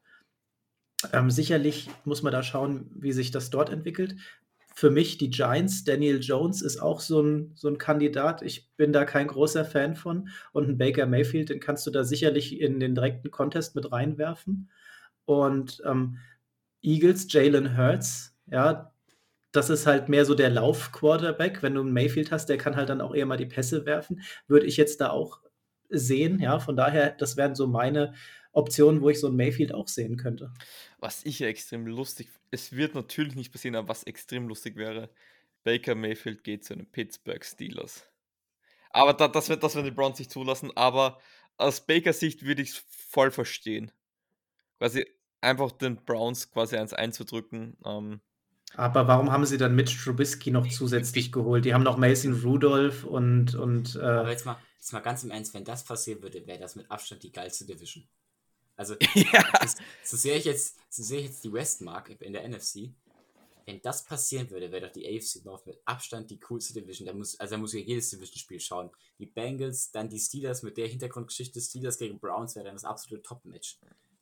[1.11, 4.15] Ähm, sicherlich muss man da schauen, wie sich das dort entwickelt.
[4.73, 8.41] Für mich die Giants, Daniel Jones ist auch so ein, so ein Kandidat.
[8.41, 10.29] Ich bin da kein großer Fan von.
[10.51, 14.71] Und ein Baker Mayfield, den kannst du da sicherlich in den direkten Contest mit reinwerfen.
[15.25, 16.17] Und ähm,
[16.81, 18.92] Eagles, Jalen Hurts, ja,
[19.53, 21.61] das ist halt mehr so der Lauf-Quarterback.
[21.63, 24.21] Wenn du einen Mayfield hast, der kann halt dann auch eher mal die Pässe werfen.
[24.47, 25.39] Würde ich jetzt da auch
[25.89, 26.39] sehen.
[26.39, 28.15] Ja, von daher, das wären so meine
[28.51, 30.51] Optionen, wo ich so einen Mayfield auch sehen könnte.
[30.99, 35.09] Was ich ja extrem lustig, es wird natürlich nicht passieren, aber was extrem lustig wäre,
[35.63, 38.07] Baker Mayfield geht zu den Pittsburgh Steelers.
[38.89, 41.19] Aber da, das, wird, das werden die Browns nicht zulassen, aber
[41.57, 43.91] aus Bakers Sicht würde ich es voll verstehen.
[44.79, 45.05] Quasi
[45.41, 47.77] einfach den Browns quasi eins einzudrücken.
[47.85, 48.21] Ähm,
[48.75, 51.65] aber warum haben sie dann Mitch Trubisky noch zusätzlich geholt?
[51.65, 53.55] Die haben noch Mason Rudolph und.
[53.55, 56.59] und äh Aber jetzt mal, jetzt mal ganz im Ernst, wenn das passieren würde, wäre
[56.59, 58.07] das mit Abstand die geilste Division.
[58.75, 59.43] Also, ja.
[59.61, 62.91] das, so sehe ich, jetzt, so sehe ich jetzt die Westmark in der NFC.
[63.65, 67.05] Wenn das passieren würde, wäre doch die AFC North mit Abstand die coolste Division.
[67.05, 68.89] Da muss, also da muss ich jedes Division-Spiel schauen.
[69.19, 73.23] Die Bengals, dann die Steelers mit der Hintergrundgeschichte Steelers gegen Browns wäre dann das absolute
[73.23, 73.79] Top-Match.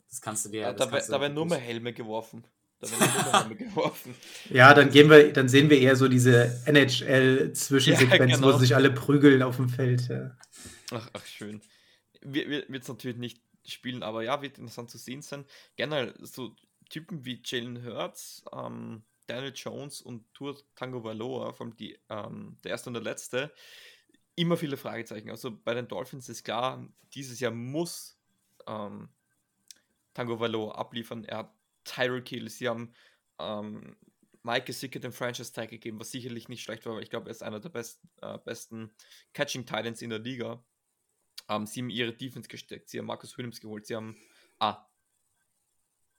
[0.10, 0.62] Das kannst du dir.
[0.62, 2.46] Ja, da werden nur mehr Helme geworfen.
[4.50, 8.54] Ja, dann gehen wir, dann sehen wir eher so diese NHL-Zwischensequenz, ja, genau.
[8.54, 10.08] wo sich alle prügeln auf dem Feld.
[10.10, 10.36] Ja.
[10.92, 11.62] Ach, ach, schön.
[12.22, 15.46] Wird es natürlich nicht spielen, aber ja, wird interessant zu sehen sein.
[15.76, 16.56] Generell so
[16.90, 22.58] Typen wie Jalen Hurts, ähm, Daniel Jones und Tour Tango Valoa, vor allem die, ähm,
[22.64, 23.54] der erste und der letzte,
[24.36, 25.30] immer viele Fragezeichen.
[25.30, 28.18] Also bei den Dolphins ist klar, dieses Jahr muss
[28.68, 29.10] ähm,
[30.14, 31.24] Tango Valoa abliefern.
[31.24, 31.54] Er hat
[31.84, 32.94] Tyreek Hill, sie haben
[33.40, 33.96] ähm,
[34.44, 37.32] Mike Gesicki den Franchise Tag gegeben, was sicherlich nicht schlecht war, weil ich glaube, er
[37.32, 38.92] ist einer der best, äh, besten
[39.34, 40.64] Catching Titans in der Liga.
[41.50, 44.18] Ähm, sie haben ihre Defense gesteckt, sie haben Marcus Williams geholt, sie haben.
[44.60, 44.88] Ah.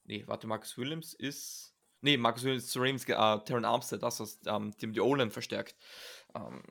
[0.04, 1.74] Nee, warte, Marcus Williams ist.
[2.00, 5.30] Nee, Marcus Williams zu Rams, äh, Terran Armstead, das ist, ähm, die haben die O-Line
[5.30, 5.76] verstärkt.
[6.34, 6.62] Ähm,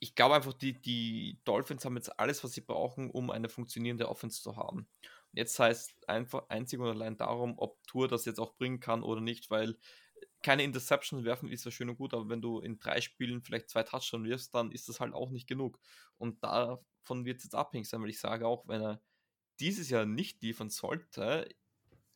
[0.00, 4.08] ich glaube einfach, die, die Dolphins haben jetzt alles, was sie brauchen, um eine funktionierende
[4.08, 4.88] Offense zu haben.
[5.38, 9.20] Jetzt heißt einfach einzig und allein darum, ob Tour das jetzt auch bringen kann oder
[9.20, 9.78] nicht, weil
[10.42, 13.70] keine Interception werfen ist ja schön und gut, aber wenn du in drei Spielen vielleicht
[13.70, 15.78] zwei Touchdowns wirfst, dann ist das halt auch nicht genug.
[16.16, 19.00] Und davon wird es jetzt abhängig sein, weil ich sage auch, wenn er
[19.60, 21.48] dieses Jahr nicht liefern sollte,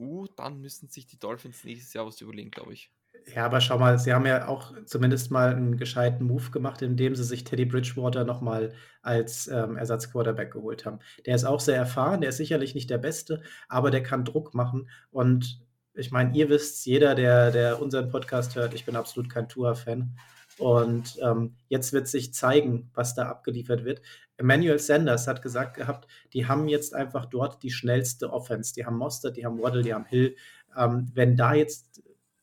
[0.00, 2.90] uh, dann müssen sich die Dolphins nächstes Jahr was überlegen, glaube ich.
[3.26, 7.14] Ja, aber schau mal, sie haben ja auch zumindest mal einen gescheiten Move gemacht, indem
[7.14, 10.98] sie sich Teddy Bridgewater nochmal als ähm, Ersatzquarterback geholt haben.
[11.26, 14.54] Der ist auch sehr erfahren, der ist sicherlich nicht der Beste, aber der kann Druck
[14.54, 14.88] machen.
[15.10, 15.60] Und
[15.94, 20.16] ich meine, ihr wisst, jeder, der, der unseren Podcast hört, ich bin absolut kein Tour-Fan.
[20.58, 24.02] Und ähm, jetzt wird sich zeigen, was da abgeliefert wird.
[24.36, 28.74] Emmanuel Sanders hat gesagt gehabt, die haben jetzt einfach dort die schnellste Offense.
[28.74, 30.36] Die haben Mostert, die haben Waddle, die haben Hill.
[30.76, 32.02] Ähm, wenn da jetzt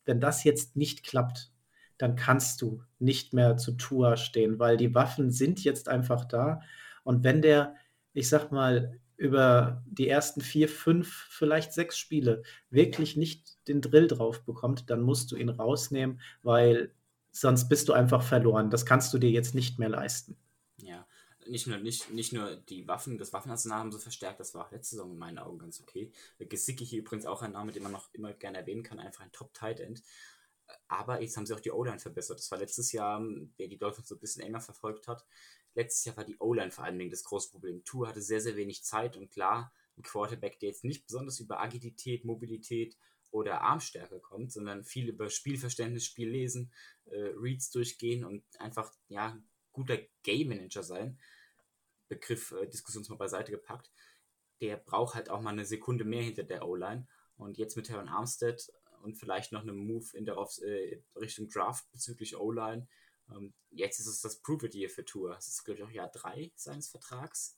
[0.10, 1.52] wenn das jetzt nicht klappt,
[2.00, 6.62] dann kannst du nicht mehr zu Tua stehen, weil die Waffen sind jetzt einfach da.
[7.04, 7.76] Und wenn der,
[8.14, 12.42] ich sag mal, über die ersten vier, fünf, vielleicht sechs Spiele
[12.72, 16.92] wirklich nicht den Drill drauf bekommt, dann musst du ihn rausnehmen, weil
[17.32, 18.72] sonst bist du einfach verloren.
[18.72, 20.38] Das kannst du dir jetzt nicht mehr leisten.
[20.78, 21.06] Ja,
[21.50, 24.72] nicht nur, nicht, nicht nur die Waffen, das Waffenarsenal haben sie verstärkt, das war auch
[24.72, 26.12] letzte Saison in meinen Augen ganz okay.
[26.40, 29.32] Gesicki hier übrigens auch ein Name, den man noch immer gerne erwähnen kann, einfach ein
[29.32, 30.02] Top-Tight-End.
[30.88, 32.40] Aber jetzt haben sie auch die O-Line verbessert.
[32.40, 33.22] Das war letztes Jahr,
[33.58, 35.26] wer die Dolphins so ein bisschen enger verfolgt hat.
[35.74, 37.84] Letztes Jahr war die O-Line vor allen Dingen das große Problem.
[37.86, 41.60] Tour hatte sehr, sehr wenig Zeit und klar, ein Quarterback, der jetzt nicht besonders über
[41.60, 42.98] Agilität, Mobilität
[43.32, 46.72] oder Armstärke kommt, sondern viel über Spielverständnis, Spiellesen,
[47.06, 49.38] äh, Reads durchgehen und einfach, ja,
[49.72, 51.20] guter Game Manager sein.
[52.10, 53.92] Begriff äh, Diskussionsmal beiseite gepackt.
[54.62, 57.08] Der braucht halt auch mal eine Sekunde mehr hinter der O-Line.
[57.38, 58.70] Und jetzt mit Herrn Armstead
[59.02, 62.88] und vielleicht noch einem Move in der äh, Richtung Draft bezüglich O-Line.
[63.32, 65.32] Ähm, jetzt ist es das Prove It Year für Tour.
[65.32, 67.58] Das ist, glaube ich, auch Jahr 3 seines Vertrags.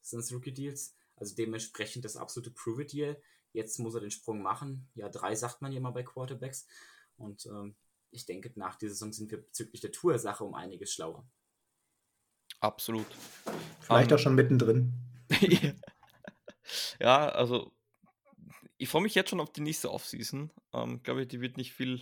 [0.00, 0.94] Seines Rookie Deals.
[1.16, 3.20] Also dementsprechend das absolute Prove It Year.
[3.52, 4.88] Jetzt muss er den Sprung machen.
[4.94, 6.66] Jahr 3 sagt man ja mal bei Quarterbacks.
[7.16, 7.76] Und ähm,
[8.10, 11.26] ich denke, nach dieser Saison sind wir bezüglich der Tour-Sache um einiges schlauer.
[12.64, 13.06] Absolut.
[13.80, 14.94] Vielleicht um, auch schon mittendrin.
[16.98, 17.72] ja, also
[18.78, 20.50] ich freue mich jetzt schon auf die nächste Offseason.
[20.72, 22.00] Ähm, glaube ich, die wird nicht viel,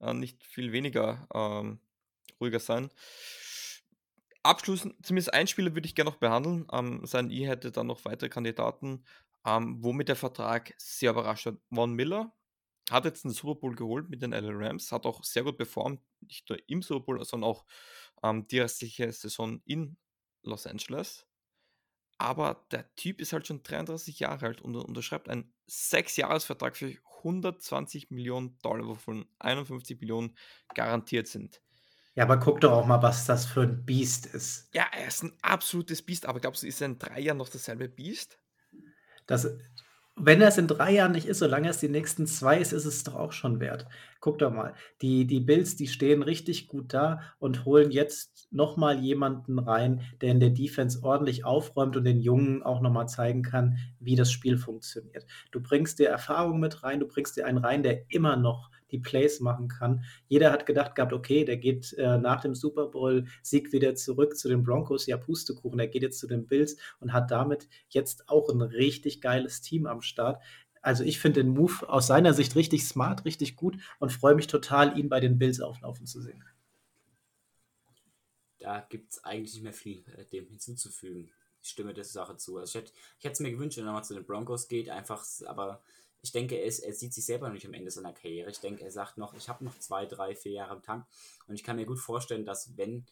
[0.00, 1.78] äh, nicht viel weniger ähm,
[2.40, 2.90] ruhiger sein.
[4.42, 6.66] Abschließend, zumindest ein Spieler würde ich gerne noch behandeln.
[6.72, 9.04] Ähm, sein I hätte dann noch weitere Kandidaten,
[9.46, 11.58] ähm, womit der Vertrag sehr überrascht hat.
[11.72, 12.34] Von Miller
[12.90, 16.00] hat jetzt einen Super Bowl geholt mit den LA Rams, hat auch sehr gut performt,
[16.20, 17.64] nicht nur im Super Bowl, sondern auch
[18.22, 19.96] ähm, die restliche Saison in
[20.42, 21.26] Los Angeles.
[22.18, 28.10] Aber der Typ ist halt schon 33 Jahre alt und unterschreibt einen 6-Jahres-Vertrag für 120
[28.10, 30.36] Millionen Dollar, wovon 51 Millionen
[30.74, 31.62] garantiert sind.
[32.14, 34.68] Ja, aber guck doch auch mal, was das für ein Biest ist.
[34.74, 37.48] Ja, er ist ein absolutes Biest, aber glaubst du, ist er in drei Jahren noch
[37.48, 38.38] dasselbe Biest?
[39.26, 39.46] Das,
[40.22, 43.04] wenn es in drei Jahren nicht ist, solange es die nächsten zwei ist, ist es
[43.04, 43.86] doch auch schon wert.
[44.20, 48.98] Guck doch mal, die, die Bills, die stehen richtig gut da und holen jetzt nochmal
[48.98, 53.78] jemanden rein, der in der Defense ordentlich aufräumt und den Jungen auch nochmal zeigen kann,
[53.98, 55.26] wie das Spiel funktioniert.
[55.52, 58.98] Du bringst dir Erfahrung mit rein, du bringst dir einen rein, der immer noch die
[58.98, 60.04] Plays machen kann.
[60.28, 64.48] Jeder hat gedacht gehabt, okay, der geht äh, nach dem Super Bowl-Sieg wieder zurück zu
[64.48, 68.48] den Broncos, ja Pustekuchen, der geht jetzt zu den Bills und hat damit jetzt auch
[68.48, 70.42] ein richtig geiles Team am Start.
[70.82, 74.46] Also ich finde den Move aus seiner Sicht richtig smart, richtig gut und freue mich
[74.46, 76.42] total, ihn bei den Bills auflaufen zu sehen.
[78.58, 81.30] Da gibt es eigentlich nicht mehr viel äh, dem hinzuzufügen.
[81.62, 82.56] Ich stimme der Sache zu.
[82.56, 82.84] Also ich
[83.24, 85.82] hätte es mir gewünscht, wenn er mal zu den Broncos geht, einfach, aber
[86.22, 88.50] ich denke, er, ist, er sieht sich selber nicht am Ende seiner Karriere.
[88.50, 91.06] Ich denke, er sagt noch, ich habe noch zwei, drei, vier Jahre im Tank.
[91.46, 93.06] Und ich kann mir gut vorstellen, dass wenn,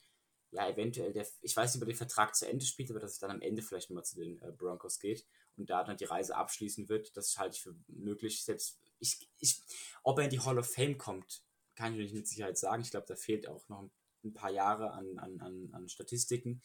[0.51, 3.13] ja, eventuell der, ich weiß nicht, ob er den Vertrag zu Ende spielt, aber dass
[3.13, 5.25] es dann am Ende vielleicht nochmal zu den äh, Broncos geht
[5.57, 8.45] und da dann die Reise abschließen wird, das halte ich für möglich.
[8.45, 9.63] Selbst, ich, ich,
[10.03, 11.43] ob er in die Hall of Fame kommt,
[11.77, 12.83] kann ich nicht mit Sicherheit sagen.
[12.83, 13.89] Ich glaube, da fehlt auch noch
[14.25, 16.61] ein paar Jahre an, an, an, an Statistiken.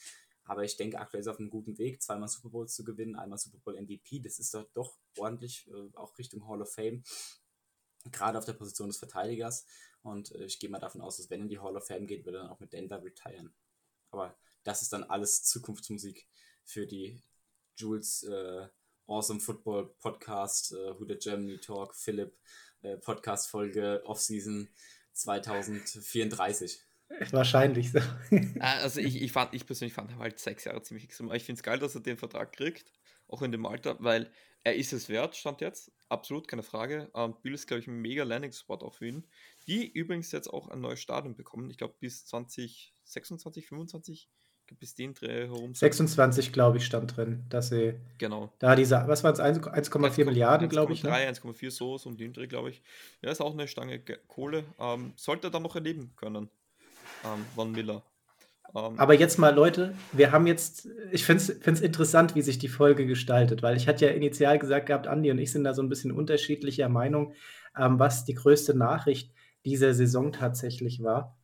[0.46, 3.16] Aber ich denke, aktuell ist er auf einem guten Weg, zweimal Super Bowls zu gewinnen,
[3.16, 4.20] einmal Super Bowl MVP.
[4.20, 7.04] Das ist doch, doch ordentlich, äh, auch Richtung Hall of Fame.
[8.12, 9.66] Gerade auf der Position des Verteidigers.
[10.02, 12.08] Und äh, ich gehe mal davon aus, dass wenn er in die Hall of Fame
[12.08, 13.54] geht, wird er dann auch mit Denver retiren.
[14.12, 16.28] Aber das ist dann alles Zukunftsmusik
[16.66, 17.22] für die
[17.76, 18.68] Jules äh,
[19.08, 22.38] Awesome Football Podcast, äh, Who the Germany Talk, Philipp
[22.82, 24.70] äh, Podcast Folge Offseason
[25.14, 26.82] 2034.
[27.32, 28.00] Wahrscheinlich so.
[28.60, 31.32] Ah, also ich, ich, fand, ich persönlich fand halt sechs Jahre ziemlich extrem.
[31.34, 32.92] Ich finde es geil, dass er den Vertrag kriegt,
[33.28, 34.32] auch in dem Alter, weil
[34.64, 35.92] er ist es wert, stand jetzt.
[36.10, 37.10] Absolut, keine Frage.
[37.16, 39.28] Ähm, Bill ist, glaube ich, ein mega Landing-Spot auch für ihn.
[39.68, 41.70] Die übrigens jetzt auch ein neues Stadion bekommen.
[41.70, 44.30] Ich glaube, bis 2026, 25
[44.80, 45.76] bis den Dreh herum.
[45.76, 48.00] 26, glaube ich, stand drin, dass sie.
[48.18, 48.52] Genau.
[48.60, 51.04] Da diese, was war es, 1,4 Milliarden, glaube ich.
[51.04, 51.32] 1,3, ne?
[51.34, 52.82] 1,4 so, so um den Dreh, glaube ich.
[53.22, 54.64] Ja, ist auch eine Stange Kohle.
[54.80, 56.50] Ähm, sollte er dann noch erleben können
[57.26, 58.04] ähm, Von Miller.
[58.76, 62.68] Ähm, Aber jetzt mal, Leute, wir haben jetzt, ich finde es interessant, wie sich die
[62.68, 65.82] Folge gestaltet, weil ich hatte ja initial gesagt gehabt, Andi und ich sind da so
[65.82, 67.34] ein bisschen unterschiedlicher Meinung,
[67.78, 69.32] ähm, was die größte Nachricht
[69.66, 71.38] dieser Saison tatsächlich war.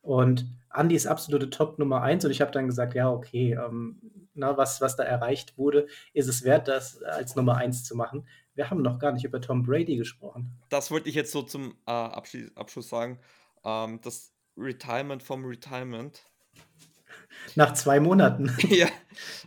[0.00, 4.00] Und Andi ist absolute Top Nummer eins und ich habe dann gesagt, ja, okay, ähm,
[4.34, 8.28] na, was, was da erreicht wurde, ist es wert, das als Nummer eins zu machen.
[8.54, 10.52] Wir haben noch gar nicht über Tom Brady gesprochen.
[10.68, 13.18] Das wollte ich jetzt so zum äh, Abschluss, Abschluss sagen.
[13.64, 16.22] Ähm, das Retirement vom Retirement.
[17.54, 18.54] Nach zwei Monaten.
[18.68, 18.88] ja.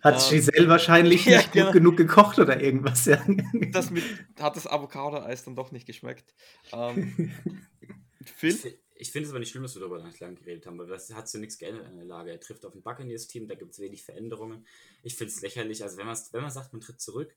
[0.01, 1.72] Hat ähm, Giselle wahrscheinlich ja, nicht gut genau.
[1.72, 3.05] genug gekocht oder irgendwas.
[3.05, 3.24] Ja.
[3.72, 4.03] Das mit,
[4.39, 6.34] hat das Avocado-Eis dann doch nicht geschmeckt.
[6.72, 7.32] Ähm,
[8.24, 8.80] Phil?
[8.95, 11.14] ich finde es aber nicht schlimm, dass wir darüber nicht lange geredet haben, weil das
[11.14, 12.32] hat so nichts geändert an der Lage.
[12.32, 14.66] Er trifft auf ein Buccaneers-Team, da gibt es wenig Veränderungen.
[15.03, 15.84] Ich finde es lächerlich.
[15.84, 17.36] Also wenn, wenn man sagt, man tritt zurück,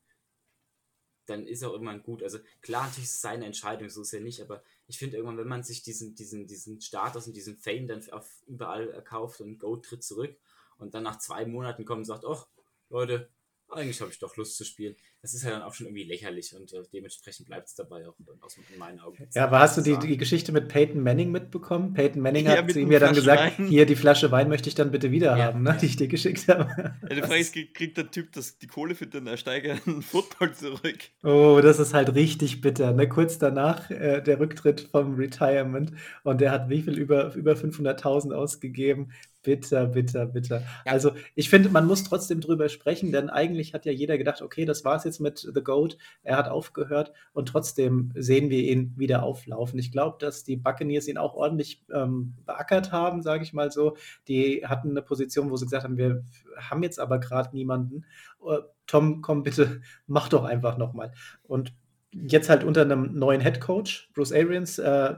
[1.32, 2.22] dann ist auch irgendwann gut.
[2.22, 5.38] Also klar, natürlich ist es seine Entscheidung, so ist er nicht, aber ich finde irgendwann,
[5.38, 9.58] wenn man sich diesen, diesen, diesen Status und diesen Fame dann auf überall erkauft und
[9.58, 10.36] Go tritt zurück
[10.78, 12.46] und dann nach zwei Monaten kommt und sagt, ach,
[12.90, 13.28] Leute,
[13.68, 14.96] eigentlich habe ich doch Lust zu spielen.
[15.22, 18.16] Das ist ja dann auch schon irgendwie lächerlich und äh, dementsprechend bleibt es dabei auch
[18.40, 19.28] aus in meinen Augen.
[19.32, 21.94] Ja, aber hast du die, die Geschichte mit Peyton Manning mitbekommen?
[21.94, 23.68] Peyton Manning ja, hat zu ihm ja dann gesagt, Wein.
[23.68, 25.44] hier die Flasche Wein möchte ich dann bitte wieder ja.
[25.44, 26.96] haben, ne, die ich dir geschickt habe.
[27.08, 30.98] Ja, die Frage ist, kriegt der Typ das, die Kohle für den ersteigernden Football zurück?
[31.22, 32.92] Oh, das ist halt richtig bitter.
[32.92, 33.08] Ne?
[33.08, 35.92] Kurz danach äh, der Rücktritt vom Retirement
[36.24, 39.12] und der hat wie viel über, über 500.000 ausgegeben
[39.42, 40.62] Bitter, bitter, bitter.
[40.86, 40.92] Ja.
[40.92, 44.64] Also ich finde, man muss trotzdem drüber sprechen, denn eigentlich hat ja jeder gedacht, okay,
[44.64, 48.94] das war es jetzt mit The Goat, er hat aufgehört und trotzdem sehen wir ihn
[48.96, 49.78] wieder auflaufen.
[49.78, 53.96] Ich glaube, dass die Buccaneers ihn auch ordentlich ähm, beackert haben, sage ich mal so.
[54.28, 56.24] Die hatten eine Position, wo sie gesagt haben, wir
[56.56, 58.04] haben jetzt aber gerade niemanden.
[58.40, 61.12] Uh, Tom, komm bitte, mach doch einfach nochmal.
[61.42, 61.74] Und
[62.12, 65.14] jetzt halt unter einem neuen Head Coach, Bruce Arians, äh,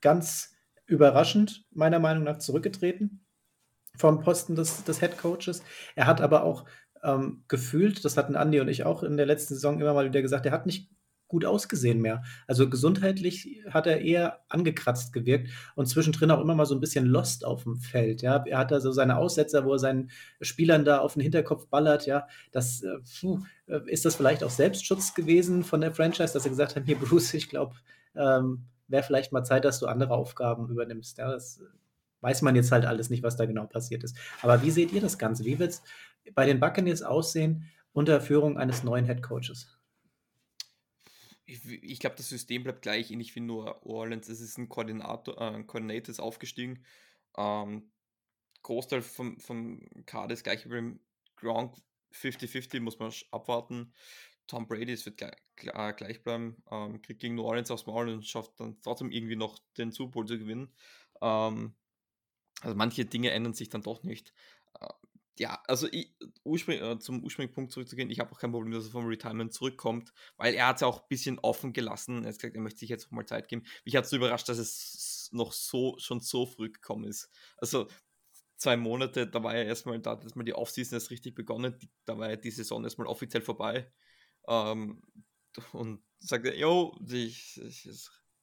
[0.00, 0.54] ganz
[0.86, 3.24] überraschend meiner Meinung nach zurückgetreten
[3.96, 5.62] vom Posten des, des Head Coaches.
[5.94, 6.64] Er hat aber auch
[7.04, 10.22] ähm, gefühlt, das hatten Andi und ich auch in der letzten Saison immer mal wieder
[10.22, 10.90] gesagt, er hat nicht
[11.28, 12.22] gut ausgesehen mehr.
[12.46, 17.06] Also gesundheitlich hat er eher angekratzt gewirkt und zwischendrin auch immer mal so ein bisschen
[17.06, 18.22] lost auf dem Feld.
[18.22, 21.66] Ja, er hat da so seine Aussetzer, wo er seinen Spielern da auf den Hinterkopf
[21.68, 22.06] ballert.
[22.06, 26.44] Ja, das äh, puh, äh, ist das vielleicht auch Selbstschutz gewesen von der Franchise, dass
[26.44, 27.74] sie gesagt haben, hier Bruce, ich glaube,
[28.14, 31.18] ähm, wäre vielleicht mal Zeit, dass du andere Aufgaben übernimmst.
[31.18, 31.60] Ja, das
[32.20, 34.16] weiß man jetzt halt alles nicht, was da genau passiert ist.
[34.40, 35.44] Aber wie seht ihr das Ganze?
[35.44, 35.82] Wie wird es
[36.34, 39.68] bei den Buccaneers aussehen unter Führung eines neuen Head Coaches?
[41.46, 43.10] Ich, ich glaube, das System bleibt gleich.
[43.10, 46.84] Ich finde nur Orleans, es ist ein Koordinator, äh, Koordinator ist aufgestiegen.
[47.36, 47.90] Ähm,
[48.62, 51.00] Großteil vom, vom Kader ist gleich wie im
[51.36, 51.76] Gronk
[52.12, 53.92] 50-50, muss man abwarten.
[54.46, 58.26] Tom Brady, es wird gleich, gleich bleiben, ähm, kriegt gegen New Orleans aufs Maul und
[58.26, 60.72] schafft dann trotzdem irgendwie noch den Super Bowl zu gewinnen.
[61.20, 61.74] Ähm,
[62.60, 64.32] also manche Dinge ändern sich dann doch nicht.
[65.38, 66.14] Ja, also ich,
[66.44, 69.52] Urspring, äh, zum ursprünglichen Punkt zurückzugehen, ich habe auch kein Problem, dass er vom Retirement
[69.52, 72.22] zurückkommt, weil er hat es ja auch ein bisschen offen gelassen.
[72.22, 73.64] Er hat gesagt, er möchte sich jetzt auch mal Zeit geben.
[73.84, 77.30] Mich hat es so überrascht, dass es noch so, schon so früh gekommen ist.
[77.56, 77.88] Also
[78.56, 81.90] zwei Monate, da war ja erstmal, da hat erstmal die Offseason erst richtig begonnen, die,
[82.04, 83.92] da war ja die Saison erstmal offiziell vorbei.
[84.46, 85.02] Ähm,
[85.72, 87.88] und sagte, yo, ich, ich,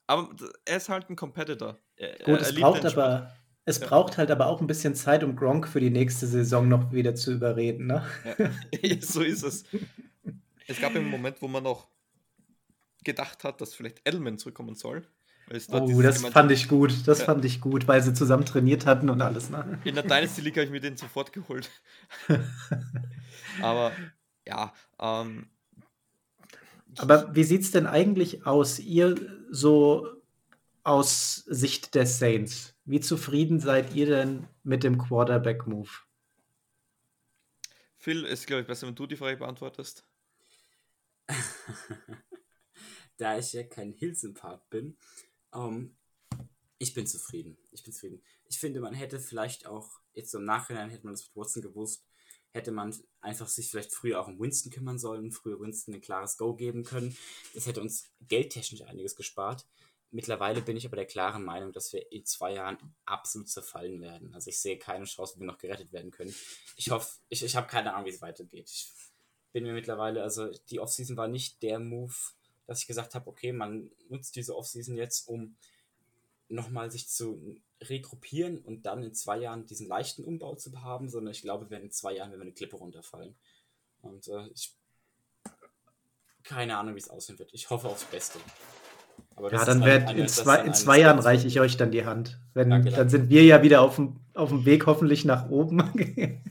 [0.06, 0.34] aber
[0.64, 1.78] er ist halt ein Competitor.
[1.96, 3.32] Er, Gut, er es braucht aber
[3.64, 3.86] es ja.
[3.86, 7.14] braucht halt aber auch ein bisschen Zeit, um Gronk für die nächste Saison noch wieder
[7.14, 8.04] zu überreden, ne?
[8.38, 8.96] Ja.
[9.00, 9.64] so ist es.
[10.68, 11.88] Es gab einen Moment, wo man noch
[13.02, 15.02] gedacht hat, dass vielleicht Edelman zurückkommen soll.
[15.70, 17.06] Oh, das fand ich gut.
[17.06, 17.24] Das ja.
[17.26, 19.50] fand ich gut, weil sie zusammen trainiert hatten und alles.
[19.50, 19.78] Ne?
[19.84, 21.68] In der Dynasty League habe ich mir den sofort geholt.
[23.60, 23.92] aber
[24.46, 24.72] ja.
[24.98, 25.48] Ähm,
[26.96, 28.78] aber wie sieht es denn eigentlich aus?
[28.78, 29.16] Ihr
[29.50, 30.08] so
[30.84, 32.74] aus Sicht der Saints.
[32.84, 35.90] Wie zufrieden seid ihr denn mit dem Quarterback-Move?
[37.96, 40.04] Phil, ist glaube ich besser, wenn du die Frage beantwortest.
[43.16, 44.96] da ich ja kein Hilsenpart bin,
[45.52, 45.96] um, ähm,
[46.78, 47.56] ich bin zufrieden.
[47.70, 48.20] Ich bin zufrieden.
[48.46, 51.62] Ich finde, man hätte vielleicht auch, jetzt so im Nachhinein hätte man das mit Watson
[51.62, 52.04] gewusst,
[52.50, 56.36] hätte man einfach sich vielleicht früher auch um Winston kümmern sollen, früher Winston ein klares
[56.36, 57.16] Go geben können.
[57.54, 59.64] Das hätte uns geldtechnisch einiges gespart.
[60.14, 64.34] Mittlerweile bin ich aber der klaren Meinung, dass wir in zwei Jahren absolut zerfallen werden.
[64.34, 66.34] Also ich sehe keine Chance, wie wir noch gerettet werden können.
[66.76, 68.68] Ich hoffe, ich, ich habe keine Ahnung, wie es weitergeht.
[68.68, 68.92] Ich
[69.52, 72.14] bin mir mittlerweile, also die Offseason war nicht der Move,
[72.66, 75.56] dass ich gesagt habe, okay, man nutzt diese Offseason jetzt, um
[76.48, 81.32] nochmal sich zu regruppieren und dann in zwei Jahren diesen leichten Umbau zu haben, sondern
[81.32, 83.34] ich glaube, wir werden in zwei Jahren, wenn wir eine Klippe runterfallen.
[84.02, 84.76] Und äh, ich
[86.42, 87.54] keine Ahnung, wie es aussehen wird.
[87.54, 88.38] Ich hoffe aufs Beste
[89.50, 92.38] ja, dann wird in zwei, in zwei Jahren reiche ich euch dann die Hand.
[92.54, 95.78] Wenn, danke, dann sind wir ja wieder auf dem, auf dem Weg hoffentlich nach oben.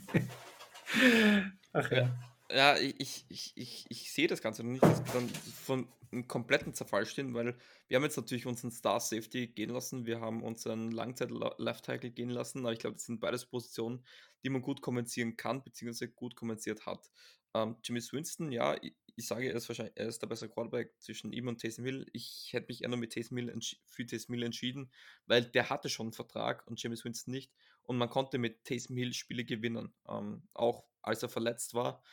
[1.73, 2.09] Ach ja.
[2.53, 6.27] Ja, ich, ich, ich, ich sehe das Ganze noch nicht, dass wir dann von einem
[6.27, 7.55] kompletten Zerfall stehen, weil
[7.87, 12.11] wir haben jetzt natürlich unseren Star Safety gehen lassen, wir haben unseren Langzeit Left Tackle
[12.11, 14.03] gehen lassen, aber ich glaube, das sind beides Positionen,
[14.43, 17.09] die man gut kompensieren kann, beziehungsweise gut kompensiert hat.
[17.53, 18.75] Ähm, Jimmy Winston, ja,
[19.15, 22.07] ich, sage, er ist wahrscheinlich er ist der bessere Quarterback zwischen ihm und Taysom Hill.
[22.13, 24.91] Ich hätte mich eher noch mit Taysom Hill für Taysom Hill entschieden,
[25.25, 27.51] weil der hatte schon einen Vertrag und James Winston nicht.
[27.83, 32.03] Und man konnte mit Taysom Hill Spiele gewinnen, ähm, auch als er verletzt war.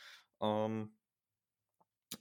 [0.41, 0.95] Ähm,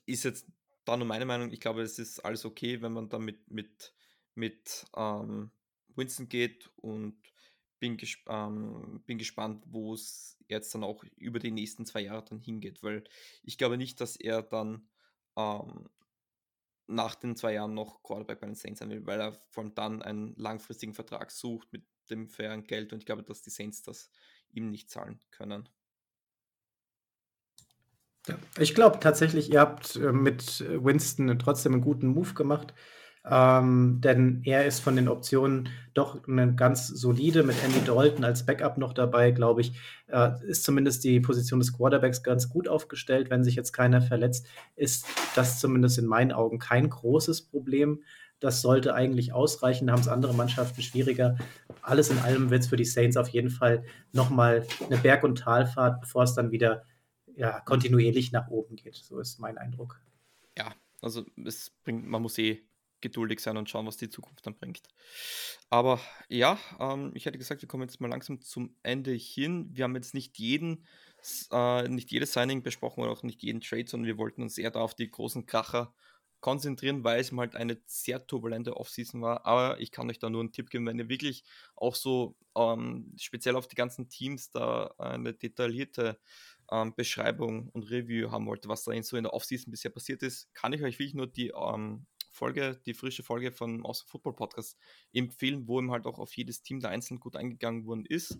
[0.06, 0.46] ist jetzt
[0.84, 1.50] da nur meine Meinung.
[1.52, 3.94] Ich glaube, es ist alles okay, wenn man da mit, mit,
[4.34, 5.50] mit ähm,
[5.94, 7.20] Winston geht und
[7.78, 12.24] bin, gesp ähm, bin gespannt, wo es jetzt dann auch über die nächsten zwei Jahre
[12.24, 13.05] dann hingeht, weil
[13.42, 14.88] ich glaube nicht, dass er dann
[15.36, 15.88] ähm,
[16.86, 19.74] nach den zwei Jahren noch Quarterback bei den Saints sein will, weil er vor allem
[19.74, 23.82] dann einen langfristigen Vertrag sucht mit dem fairen Geld und ich glaube, dass die Saints
[23.82, 24.10] das
[24.50, 25.68] ihm nicht zahlen können.
[28.26, 32.74] Ja, ich glaube tatsächlich, ihr habt äh, mit Winston trotzdem einen guten Move gemacht.
[33.24, 38.46] Ähm, denn er ist von den Optionen doch eine ganz solide mit Andy Dalton als
[38.46, 39.72] Backup noch dabei, glaube ich.
[40.06, 43.30] Äh, ist zumindest die Position des Quarterbacks ganz gut aufgestellt.
[43.30, 44.46] Wenn sich jetzt keiner verletzt,
[44.76, 48.02] ist das zumindest in meinen Augen kein großes Problem.
[48.40, 51.36] Das sollte eigentlich ausreichen, da haben es andere Mannschaften schwieriger.
[51.82, 55.38] Alles in allem wird es für die Saints auf jeden Fall nochmal eine Berg- und
[55.38, 56.84] Talfahrt, bevor es dann wieder
[57.34, 58.94] ja, kontinuierlich nach oben geht.
[58.94, 60.00] So ist mein Eindruck.
[60.56, 62.62] Ja, also es bringt, man muss eh
[63.00, 64.82] geduldig sein und schauen, was die Zukunft dann bringt.
[65.70, 69.68] Aber ja, ähm, ich hätte gesagt, wir kommen jetzt mal langsam zum Ende hin.
[69.72, 70.86] Wir haben jetzt nicht jeden,
[71.50, 74.70] äh, nicht jedes Signing besprochen oder auch nicht jeden Trade, sondern wir wollten uns eher
[74.70, 75.94] da auf die großen Kracher
[76.40, 79.44] konzentrieren, weil es halt eine sehr turbulente Offseason war.
[79.44, 81.44] Aber ich kann euch da nur einen Tipp geben, wenn ihr wirklich
[81.74, 86.18] auch so ähm, speziell auf die ganzen Teams da eine detaillierte
[86.70, 90.22] ähm, Beschreibung und Review haben wollt, was da in so in der Offseason bisher passiert
[90.22, 92.06] ist, kann ich euch wirklich nur die ähm,
[92.39, 94.78] Folge, die frische Folge von Awesome Football Podcast
[95.12, 98.39] empfehlen, wo ihm halt auch auf jedes Team da einzeln gut eingegangen worden ist.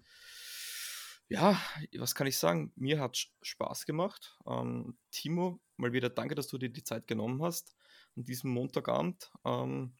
[1.29, 1.61] Ja,
[1.99, 2.73] was kann ich sagen?
[2.75, 4.39] Mir hat Spaß gemacht.
[4.47, 7.77] Ähm, Timo, mal wieder danke, dass du dir die Zeit genommen hast
[8.17, 9.31] an diesem Montagabend.
[9.45, 9.95] Ähm,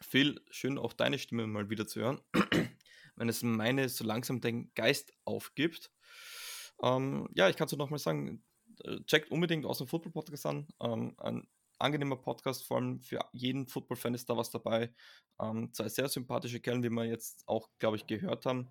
[0.00, 2.20] Phil, schön auch deine Stimme mal wieder zu hören,
[3.16, 5.90] wenn es meine so langsam den Geist aufgibt.
[6.82, 8.44] Ähm, ja, ich kann es nur nochmal sagen,
[8.84, 10.68] äh, checkt unbedingt aus dem Football Podcast an.
[10.80, 11.48] Ähm, ein
[11.82, 14.92] angenehmer Podcast, vor allem für jeden Football-Fan ist da was dabei.
[15.40, 18.70] Ähm, zwei sehr sympathische Kerlen, wie wir jetzt auch, glaube ich, gehört haben.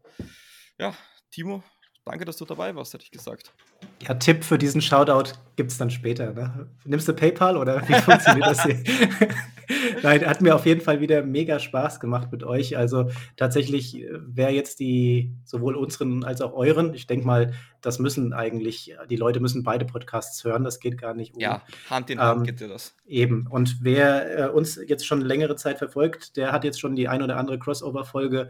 [0.80, 0.96] Ja,
[1.30, 1.64] Timo,
[2.06, 3.54] danke, dass du dabei warst, hätte ich gesagt.
[4.02, 6.34] Ja, Tipp für diesen Shoutout gibt es dann später.
[6.34, 6.70] Ne?
[6.86, 8.84] Nimmst du PayPal oder wie funktioniert das hier?
[10.03, 12.77] Nein, hat mir auf jeden Fall wieder mega Spaß gemacht mit euch.
[12.77, 17.99] Also tatsächlich, äh, wer jetzt die, sowohl unseren als auch euren, ich denke mal, das
[17.99, 21.35] müssen eigentlich, die Leute müssen beide Podcasts hören, das geht gar nicht.
[21.35, 21.41] Um.
[21.41, 22.95] Ja, Hand in Hand ähm, geht dir das.
[23.06, 23.48] Eben.
[23.48, 27.22] Und wer äh, uns jetzt schon längere Zeit verfolgt, der hat jetzt schon die ein
[27.22, 28.49] oder andere Crossover-Folge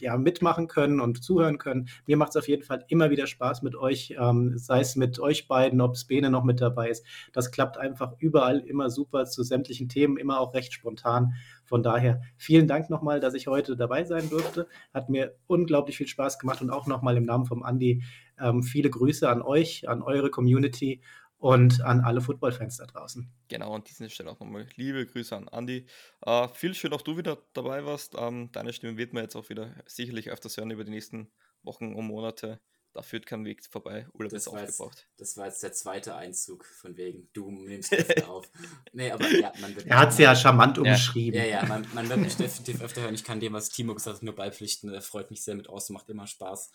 [0.00, 1.88] ja, mitmachen können und zuhören können.
[2.06, 5.18] Mir macht es auf jeden Fall immer wieder Spaß mit euch, ähm, sei es mit
[5.18, 7.04] euch beiden, ob es Bene noch mit dabei ist.
[7.32, 11.34] Das klappt einfach überall immer super zu sämtlichen Themen, immer auch recht spontan.
[11.64, 14.68] Von daher vielen Dank nochmal, dass ich heute dabei sein durfte.
[14.94, 18.02] Hat mir unglaublich viel Spaß gemacht und auch nochmal im Namen vom Andi
[18.38, 21.00] ähm, viele Grüße an euch, an eure Community
[21.38, 23.30] und an alle Footballfans da draußen.
[23.48, 25.86] Genau, an dieser Stelle auch nochmal liebe Grüße an Andi.
[26.22, 28.14] Äh, viel schön, auch du wieder dabei warst.
[28.18, 31.30] Ähm, deine Stimme wird man jetzt auch wieder sicherlich öfters hören über die nächsten
[31.62, 32.60] Wochen und Monate.
[32.92, 34.06] Da führt kein Weg vorbei.
[34.14, 35.06] Urlaub das ist aufgebraucht.
[35.10, 38.50] Jetzt, das war jetzt der zweite Einzug von wegen, du nimmst öfter auf.
[38.94, 41.38] Nee, aber ja, man wird er hat es ja charmant umschrieben.
[41.38, 43.14] Ja, ja, man, man, wird mich definitiv öfter hören.
[43.14, 44.88] Ich kann dem, was Timo gesagt hat, nur beipflichten.
[44.90, 46.70] Er freut mich sehr mit aus, macht immer Spaß.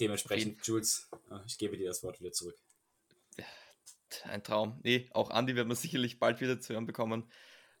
[0.00, 2.56] Dementsprechend, Jules, äh, ich gebe dir das Wort wieder zurück
[4.26, 4.80] ein Traum.
[4.82, 7.30] Nee, auch Andi wird man sicherlich bald wieder zu hören bekommen.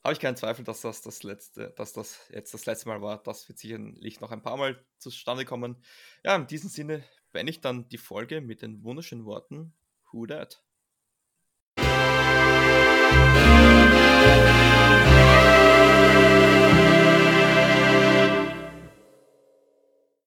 [0.02, 3.22] Habe ich keinen Zweifel, dass das das letzte, dass das jetzt das letzte Mal war.
[3.22, 5.76] Das wird sicherlich noch ein paar Mal zustande kommen.
[6.24, 9.74] Ja, in diesem Sinne beende ich dann die Folge mit den wunderschönen Worten
[10.10, 10.64] Who Dat?